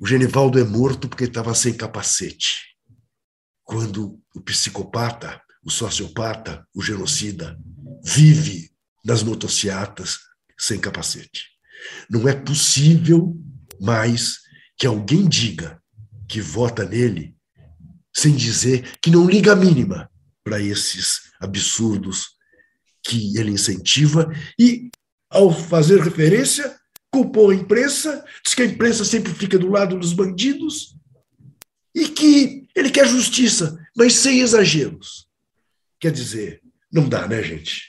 O 0.00 0.06
Genivaldo 0.06 0.58
é 0.58 0.64
morto 0.64 1.08
porque 1.08 1.24
estava 1.24 1.54
sem 1.54 1.74
capacete. 1.74 2.76
Quando 3.64 4.20
o 4.34 4.40
psicopata, 4.40 5.40
o 5.64 5.70
sociopata, 5.70 6.66
o 6.74 6.82
genocida, 6.82 7.58
vive 8.04 8.70
nas 9.04 9.22
motocicletas 9.22 10.18
sem 10.58 10.78
capacete. 10.78 11.44
Não 12.10 12.28
é 12.28 12.34
possível 12.34 13.36
mais 13.80 14.38
que 14.76 14.86
alguém 14.86 15.28
diga 15.28 15.80
que 16.28 16.40
vota 16.40 16.84
nele 16.84 17.36
sem 18.14 18.34
dizer 18.34 18.98
que 19.00 19.10
não 19.10 19.28
liga 19.28 19.52
a 19.52 19.56
mínima 19.56 20.10
para 20.42 20.60
esses 20.60 21.20
absurdos 21.40 22.28
que 23.02 23.36
ele 23.38 23.50
incentiva 23.50 24.32
e, 24.58 24.90
ao 25.30 25.52
fazer 25.52 26.00
referência, 26.00 26.76
culpou 27.16 27.48
a 27.48 27.54
imprensa, 27.54 28.22
diz 28.44 28.52
que 28.52 28.60
a 28.60 28.66
imprensa 28.66 29.02
sempre 29.02 29.32
fica 29.32 29.58
do 29.58 29.70
lado 29.70 29.98
dos 29.98 30.12
bandidos 30.12 30.94
e 31.94 32.08
que 32.08 32.68
ele 32.74 32.90
quer 32.90 33.08
justiça, 33.08 33.78
mas 33.96 34.12
sem 34.12 34.40
exageros. 34.40 35.26
Quer 35.98 36.12
dizer, 36.12 36.60
não 36.92 37.08
dá, 37.08 37.26
né, 37.26 37.42
gente? 37.42 37.84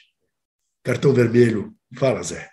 Cartão 0.82 1.13
vermelho, 1.13 1.73
fala, 1.97 2.23
Zé. 2.23 2.49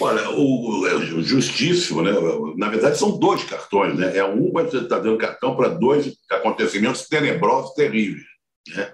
Olha, 0.00 0.28
o, 0.30 0.88
é 0.88 0.94
o 0.96 1.22
justíssimo, 1.22 2.02
né? 2.02 2.10
Na 2.56 2.68
verdade, 2.68 2.98
são 2.98 3.16
dois 3.16 3.44
cartões, 3.44 3.96
né? 3.96 4.16
É 4.16 4.24
um, 4.24 4.50
você 4.50 4.78
está 4.78 4.98
dando 4.98 5.18
cartão 5.18 5.54
para 5.54 5.68
dois 5.68 6.16
acontecimentos 6.32 7.06
tenebrosos, 7.06 7.74
terríveis. 7.74 8.26
Né? 8.74 8.92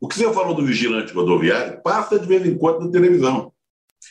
O 0.00 0.08
que 0.08 0.14
você 0.14 0.32
falou 0.32 0.54
do 0.54 0.64
vigilante 0.64 1.12
rodoviário 1.12 1.82
passa 1.82 2.18
de 2.18 2.26
vez 2.26 2.46
em 2.46 2.56
quando 2.56 2.86
na 2.86 2.90
televisão. 2.90 3.52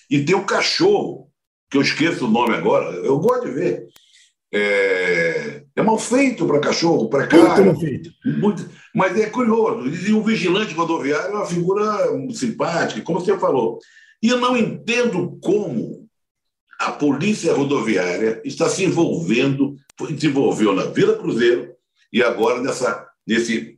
E 0.07 0.23
tem 0.23 0.35
o 0.35 0.45
cachorro, 0.45 1.26
que 1.69 1.77
eu 1.77 1.81
esqueço 1.81 2.25
o 2.25 2.29
nome 2.29 2.55
agora, 2.55 2.95
eu 2.97 3.19
gosto 3.19 3.45
de 3.45 3.51
ver. 3.51 3.87
É, 4.53 5.63
é 5.75 5.81
mal 5.81 5.99
feito 5.99 6.47
para 6.47 6.59
cachorro, 6.59 7.09
para 7.09 7.27
carro. 7.27 7.47
Muito 7.47 7.65
mal 7.65 7.79
feito. 7.79 8.09
Muito, 8.25 8.69
mas 8.95 9.19
é 9.19 9.29
curioso. 9.29 9.89
E 9.89 10.13
o 10.13 10.23
vigilante 10.23 10.73
rodoviário 10.73 11.33
é 11.33 11.35
uma 11.35 11.45
figura 11.45 11.83
simpática, 12.33 13.01
como 13.01 13.19
você 13.19 13.37
falou. 13.37 13.79
E 14.23 14.29
eu 14.29 14.39
não 14.39 14.57
entendo 14.57 15.37
como 15.41 16.07
a 16.79 16.91
polícia 16.91 17.53
rodoviária 17.53 18.41
está 18.45 18.69
se 18.69 18.83
envolvendo, 18.83 19.75
se 20.17 20.27
envolveu 20.27 20.73
na 20.73 20.85
Vila 20.85 21.17
Cruzeiro 21.17 21.73
e 22.13 22.23
agora 22.23 22.61
nessa, 22.61 23.05
nesse 23.25 23.77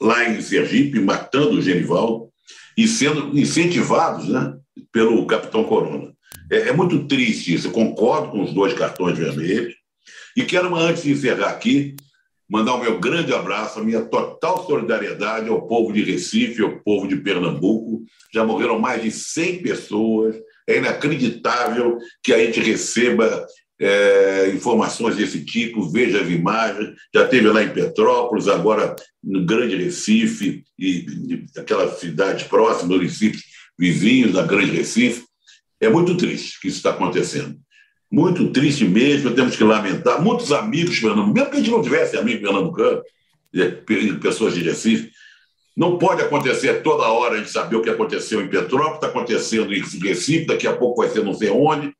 lá 0.00 0.28
em 0.28 0.40
Sergipe, 0.40 1.00
matando 1.00 1.58
o 1.58 1.62
Genival 1.62 2.30
e 2.76 2.88
sendo 2.88 3.38
incentivados 3.38 4.28
né, 4.28 4.56
pelo 4.90 5.26
capitão 5.26 5.64
Corona. 5.64 6.12
É, 6.52 6.68
é 6.68 6.72
muito 6.72 7.06
triste 7.06 7.54
isso, 7.54 7.68
eu 7.68 7.72
concordo 7.72 8.30
com 8.30 8.42
os 8.42 8.52
dois 8.52 8.74
cartões 8.74 9.16
vermelhos. 9.18 9.74
E 10.36 10.44
quero, 10.44 10.74
antes 10.76 11.02
de 11.02 11.12
encerrar 11.12 11.48
aqui, 11.48 11.96
mandar 12.48 12.74
o 12.74 12.80
meu 12.80 13.00
grande 13.00 13.32
abraço, 13.32 13.80
a 13.80 13.84
minha 13.84 14.02
total 14.02 14.66
solidariedade 14.66 15.48
ao 15.48 15.66
povo 15.66 15.90
de 15.90 16.02
Recife, 16.02 16.62
ao 16.62 16.78
povo 16.80 17.08
de 17.08 17.16
Pernambuco. 17.16 18.02
Já 18.32 18.44
morreram 18.44 18.78
mais 18.78 19.02
de 19.02 19.10
100 19.10 19.62
pessoas. 19.62 20.36
É 20.68 20.76
inacreditável 20.76 21.96
que 22.22 22.32
a 22.32 22.38
gente 22.44 22.60
receba 22.60 23.46
é, 23.80 24.50
informações 24.54 25.16
desse 25.16 25.44
tipo, 25.44 25.90
veja 25.90 26.20
as 26.20 26.28
imagens. 26.28 26.94
Já 27.14 27.26
teve 27.26 27.48
lá 27.48 27.62
em 27.62 27.72
Petrópolis, 27.72 28.48
agora 28.48 28.94
no 29.24 29.46
Grande 29.46 29.76
Recife 29.76 30.62
e, 30.78 31.06
e 31.28 31.46
aquelas 31.58 31.98
cidades 31.98 32.46
próximas, 32.46 32.96
municípios 32.96 33.42
vizinhos 33.78 34.32
da 34.32 34.46
Grande 34.46 34.72
Recife. 34.72 35.24
É 35.82 35.90
muito 35.90 36.16
triste 36.16 36.60
que 36.60 36.68
isso 36.68 36.76
está 36.76 36.90
acontecendo. 36.90 37.56
Muito 38.08 38.50
triste 38.50 38.84
mesmo, 38.84 39.34
temos 39.34 39.56
que 39.56 39.64
lamentar. 39.64 40.22
Muitos 40.22 40.52
amigos 40.52 41.00
pernambucanos, 41.00 41.34
mesmo 41.34 41.50
que 41.50 41.56
a 41.56 41.60
gente 41.60 41.70
não 41.72 41.82
tivesse 41.82 42.16
amigos 42.16 42.42
pernambucanos, 42.42 43.02
pessoas 44.22 44.54
de 44.54 44.62
Recife, 44.62 45.10
não 45.76 45.98
pode 45.98 46.22
acontecer 46.22 46.82
toda 46.82 47.08
hora 47.08 47.34
a 47.34 47.38
gente 47.38 47.50
saber 47.50 47.74
o 47.74 47.82
que 47.82 47.90
aconteceu 47.90 48.40
em 48.40 48.48
Petrópolis, 48.48 48.94
está 48.94 49.08
acontecendo 49.08 49.74
em 49.74 49.80
Recife, 49.80 50.46
daqui 50.46 50.68
a 50.68 50.76
pouco 50.76 51.02
vai 51.02 51.10
ser 51.10 51.24
não 51.24 51.34
sei 51.34 51.50
onde. 51.50 51.92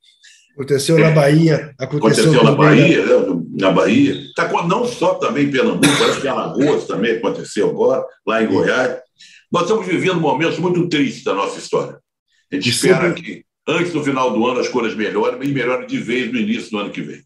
Aconteceu 0.54 0.98
na 0.98 1.10
Bahia. 1.10 1.74
Aconteceu, 1.76 2.30
aconteceu 2.30 2.44
na 2.44 2.52
Bahia, 2.52 3.04
né? 3.04 3.42
na 3.58 3.70
Bahia. 3.72 4.16
Tá, 4.36 4.48
não 4.68 4.84
só 4.84 5.14
também 5.14 5.46
em 5.46 5.50
Pernambuco, 5.50 5.98
parece 5.98 6.20
que 6.20 6.26
em 6.28 6.30
Alagoas 6.30 6.86
também 6.86 7.16
aconteceu 7.16 7.68
agora, 7.70 8.04
lá 8.24 8.40
em 8.40 8.46
Goiás. 8.46 8.98
Nós 9.50 9.62
estamos 9.62 9.86
vivendo 9.86 10.20
momentos 10.20 10.58
muito 10.58 10.88
tristes 10.88 11.24
da 11.24 11.34
nossa 11.34 11.58
história. 11.58 11.98
A 12.52 12.54
gente 12.54 12.68
espera 12.68 13.12
que 13.12 13.44
antes 13.66 13.92
do 13.92 14.02
final 14.02 14.32
do 14.32 14.46
ano 14.46 14.60
as 14.60 14.68
coisas 14.68 14.96
melhorem 14.96 15.48
e 15.48 15.52
melhorem 15.52 15.86
de 15.86 15.98
vez 15.98 16.32
no 16.32 16.38
início 16.38 16.70
do 16.70 16.78
ano 16.78 16.92
que 16.92 17.02
vem. 17.02 17.24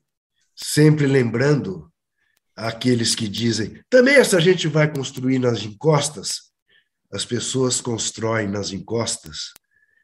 Sempre 0.54 1.06
lembrando 1.06 1.90
aqueles 2.54 3.14
que 3.14 3.28
dizem 3.28 3.80
também 3.90 4.14
essa 4.14 4.40
gente 4.40 4.68
vai 4.68 4.90
construir 4.90 5.38
nas 5.38 5.62
encostas. 5.62 6.46
As 7.12 7.24
pessoas 7.24 7.80
constroem 7.80 8.48
nas 8.48 8.72
encostas 8.72 9.52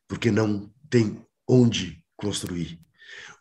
porque 0.06 0.30
não 0.30 0.70
tem 0.90 1.24
onde 1.48 2.04
construir. 2.16 2.78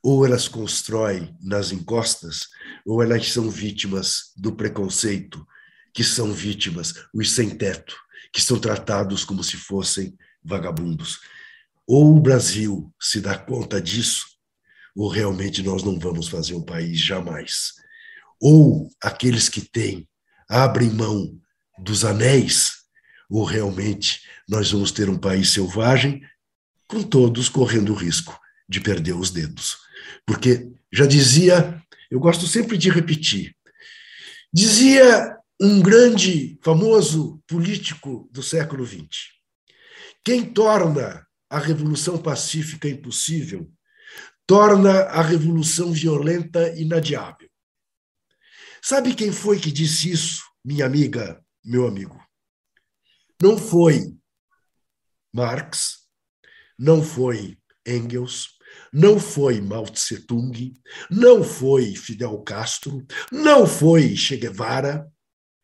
Ou 0.03 0.25
elas 0.25 0.47
constroem 0.47 1.35
nas 1.41 1.71
encostas, 1.71 2.47
ou 2.85 3.03
elas 3.03 3.31
são 3.31 3.49
vítimas 3.49 4.31
do 4.35 4.53
preconceito, 4.53 5.45
que 5.93 6.03
são 6.03 6.33
vítimas, 6.33 6.93
os 7.13 7.31
sem 7.31 7.49
teto, 7.49 7.95
que 8.33 8.41
são 8.41 8.57
tratados 8.57 9.23
como 9.23 9.43
se 9.43 9.57
fossem 9.57 10.17
vagabundos. 10.43 11.19
Ou 11.87 12.15
o 12.15 12.19
Brasil 12.19 12.93
se 12.99 13.19
dá 13.19 13.37
conta 13.37 13.81
disso, 13.81 14.25
ou 14.95 15.09
realmente 15.09 15.61
nós 15.61 15.83
não 15.83 15.97
vamos 15.97 16.27
fazer 16.27 16.53
um 16.53 16.63
país 16.63 16.99
jamais. 16.99 17.73
Ou 18.39 18.89
aqueles 19.01 19.49
que 19.49 19.61
têm 19.61 20.07
abrem 20.49 20.89
mão 20.89 21.39
dos 21.79 22.03
anéis, 22.03 22.71
ou 23.29 23.43
realmente 23.43 24.21
nós 24.47 24.71
vamos 24.71 24.91
ter 24.91 25.09
um 25.09 25.17
país 25.17 25.51
selvagem, 25.51 26.21
com 26.87 27.01
todos 27.01 27.47
correndo 27.47 27.93
o 27.93 27.95
risco 27.95 28.37
de 28.67 28.81
perder 28.81 29.13
os 29.13 29.31
dedos. 29.31 29.77
Porque 30.25 30.69
já 30.91 31.05
dizia, 31.05 31.81
eu 32.09 32.19
gosto 32.19 32.45
sempre 32.45 32.77
de 32.77 32.89
repetir, 32.89 33.55
dizia 34.53 35.37
um 35.59 35.81
grande, 35.81 36.59
famoso 36.63 37.41
político 37.47 38.29
do 38.31 38.43
século 38.43 38.85
XX: 38.85 39.29
quem 40.23 40.43
torna 40.43 41.25
a 41.51 41.59
revolução 41.59 42.17
pacífica 42.17 42.87
impossível, 42.87 43.69
torna 44.47 45.01
a 45.01 45.21
revolução 45.21 45.91
violenta 45.91 46.69
inadiável. 46.79 47.49
Sabe 48.81 49.13
quem 49.13 49.33
foi 49.33 49.59
que 49.59 49.69
disse 49.69 50.09
isso, 50.09 50.43
minha 50.63 50.85
amiga, 50.85 51.43
meu 51.61 51.85
amigo? 51.85 52.17
Não 53.41 53.57
foi 53.57 54.17
Marx, 55.33 56.07
não 56.79 57.03
foi 57.03 57.57
Engels, 57.85 58.57
não 58.93 59.19
foi 59.19 59.59
Mao 59.59 59.83
Tse 59.89 60.25
Tung, 60.25 60.73
não 61.09 61.43
foi 61.43 61.95
Fidel 61.97 62.41
Castro, 62.43 63.05
não 63.29 63.67
foi 63.67 64.15
Che 64.15 64.37
Guevara, 64.37 65.05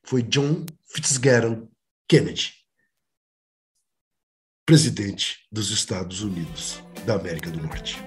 foi 0.03 0.21
John 0.21 0.65
Fitzgerald 0.85 1.65
Kennedy, 2.09 2.51
presidente 4.68 5.38
dos 5.49 5.72
Estados 5.72 6.22
Unidos 6.22 6.84
da 7.05 7.15
América 7.15 7.49
do 7.49 7.61
Norte. 7.61 8.03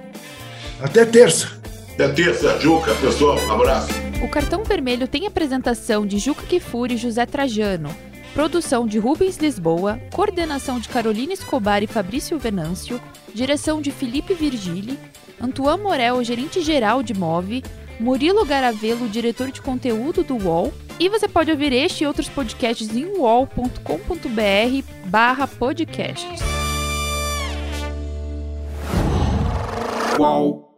Até 0.79 1.07
terça! 1.07 1.59
Até 1.95 2.07
terça, 2.11 2.61
Juca, 2.61 2.95
pessoal, 2.97 3.39
um 3.47 3.53
abraço. 3.53 3.91
O 4.23 4.29
cartão 4.29 4.63
vermelho 4.63 5.09
tem 5.09 5.27
apresentação 5.27 6.05
de 6.05 6.19
Juca 6.19 6.43
Kifuri 6.43 6.97
e 6.97 6.99
José 6.99 7.25
Trajano, 7.25 7.89
produção 8.35 8.87
de 8.87 8.99
Rubens 8.99 9.39
Lisboa, 9.39 9.99
coordenação 10.13 10.79
de 10.79 10.91
Carolina 10.91 11.33
Escobar 11.33 11.83
e 11.83 11.87
Fabrício 11.87 12.39
Venâncio, 12.39 13.01
direção 13.35 13.81
de 13.81 13.91
Felipe 13.91 14.35
Virgili, 14.35 14.99
Antoine 15.41 15.83
Morel, 15.83 16.23
gerente-geral 16.23 17.03
de 17.03 17.15
Move, 17.15 17.65
Murilo 17.99 18.45
Garavelo, 18.45 19.09
diretor 19.09 19.51
de 19.51 19.63
conteúdo 19.63 20.23
do 20.23 20.37
UOL, 20.37 20.75
e 21.01 21.09
você 21.09 21.27
pode 21.27 21.51
ouvir 21.51 21.73
este 21.73 22.05
e 22.05 22.07
outros 22.07 22.29
podcasts 22.29 22.95
em 22.95 23.07
uol.com.br 23.07 24.85
barra 25.07 25.47
podcasts. 25.49 26.41
Uau. 30.19 30.70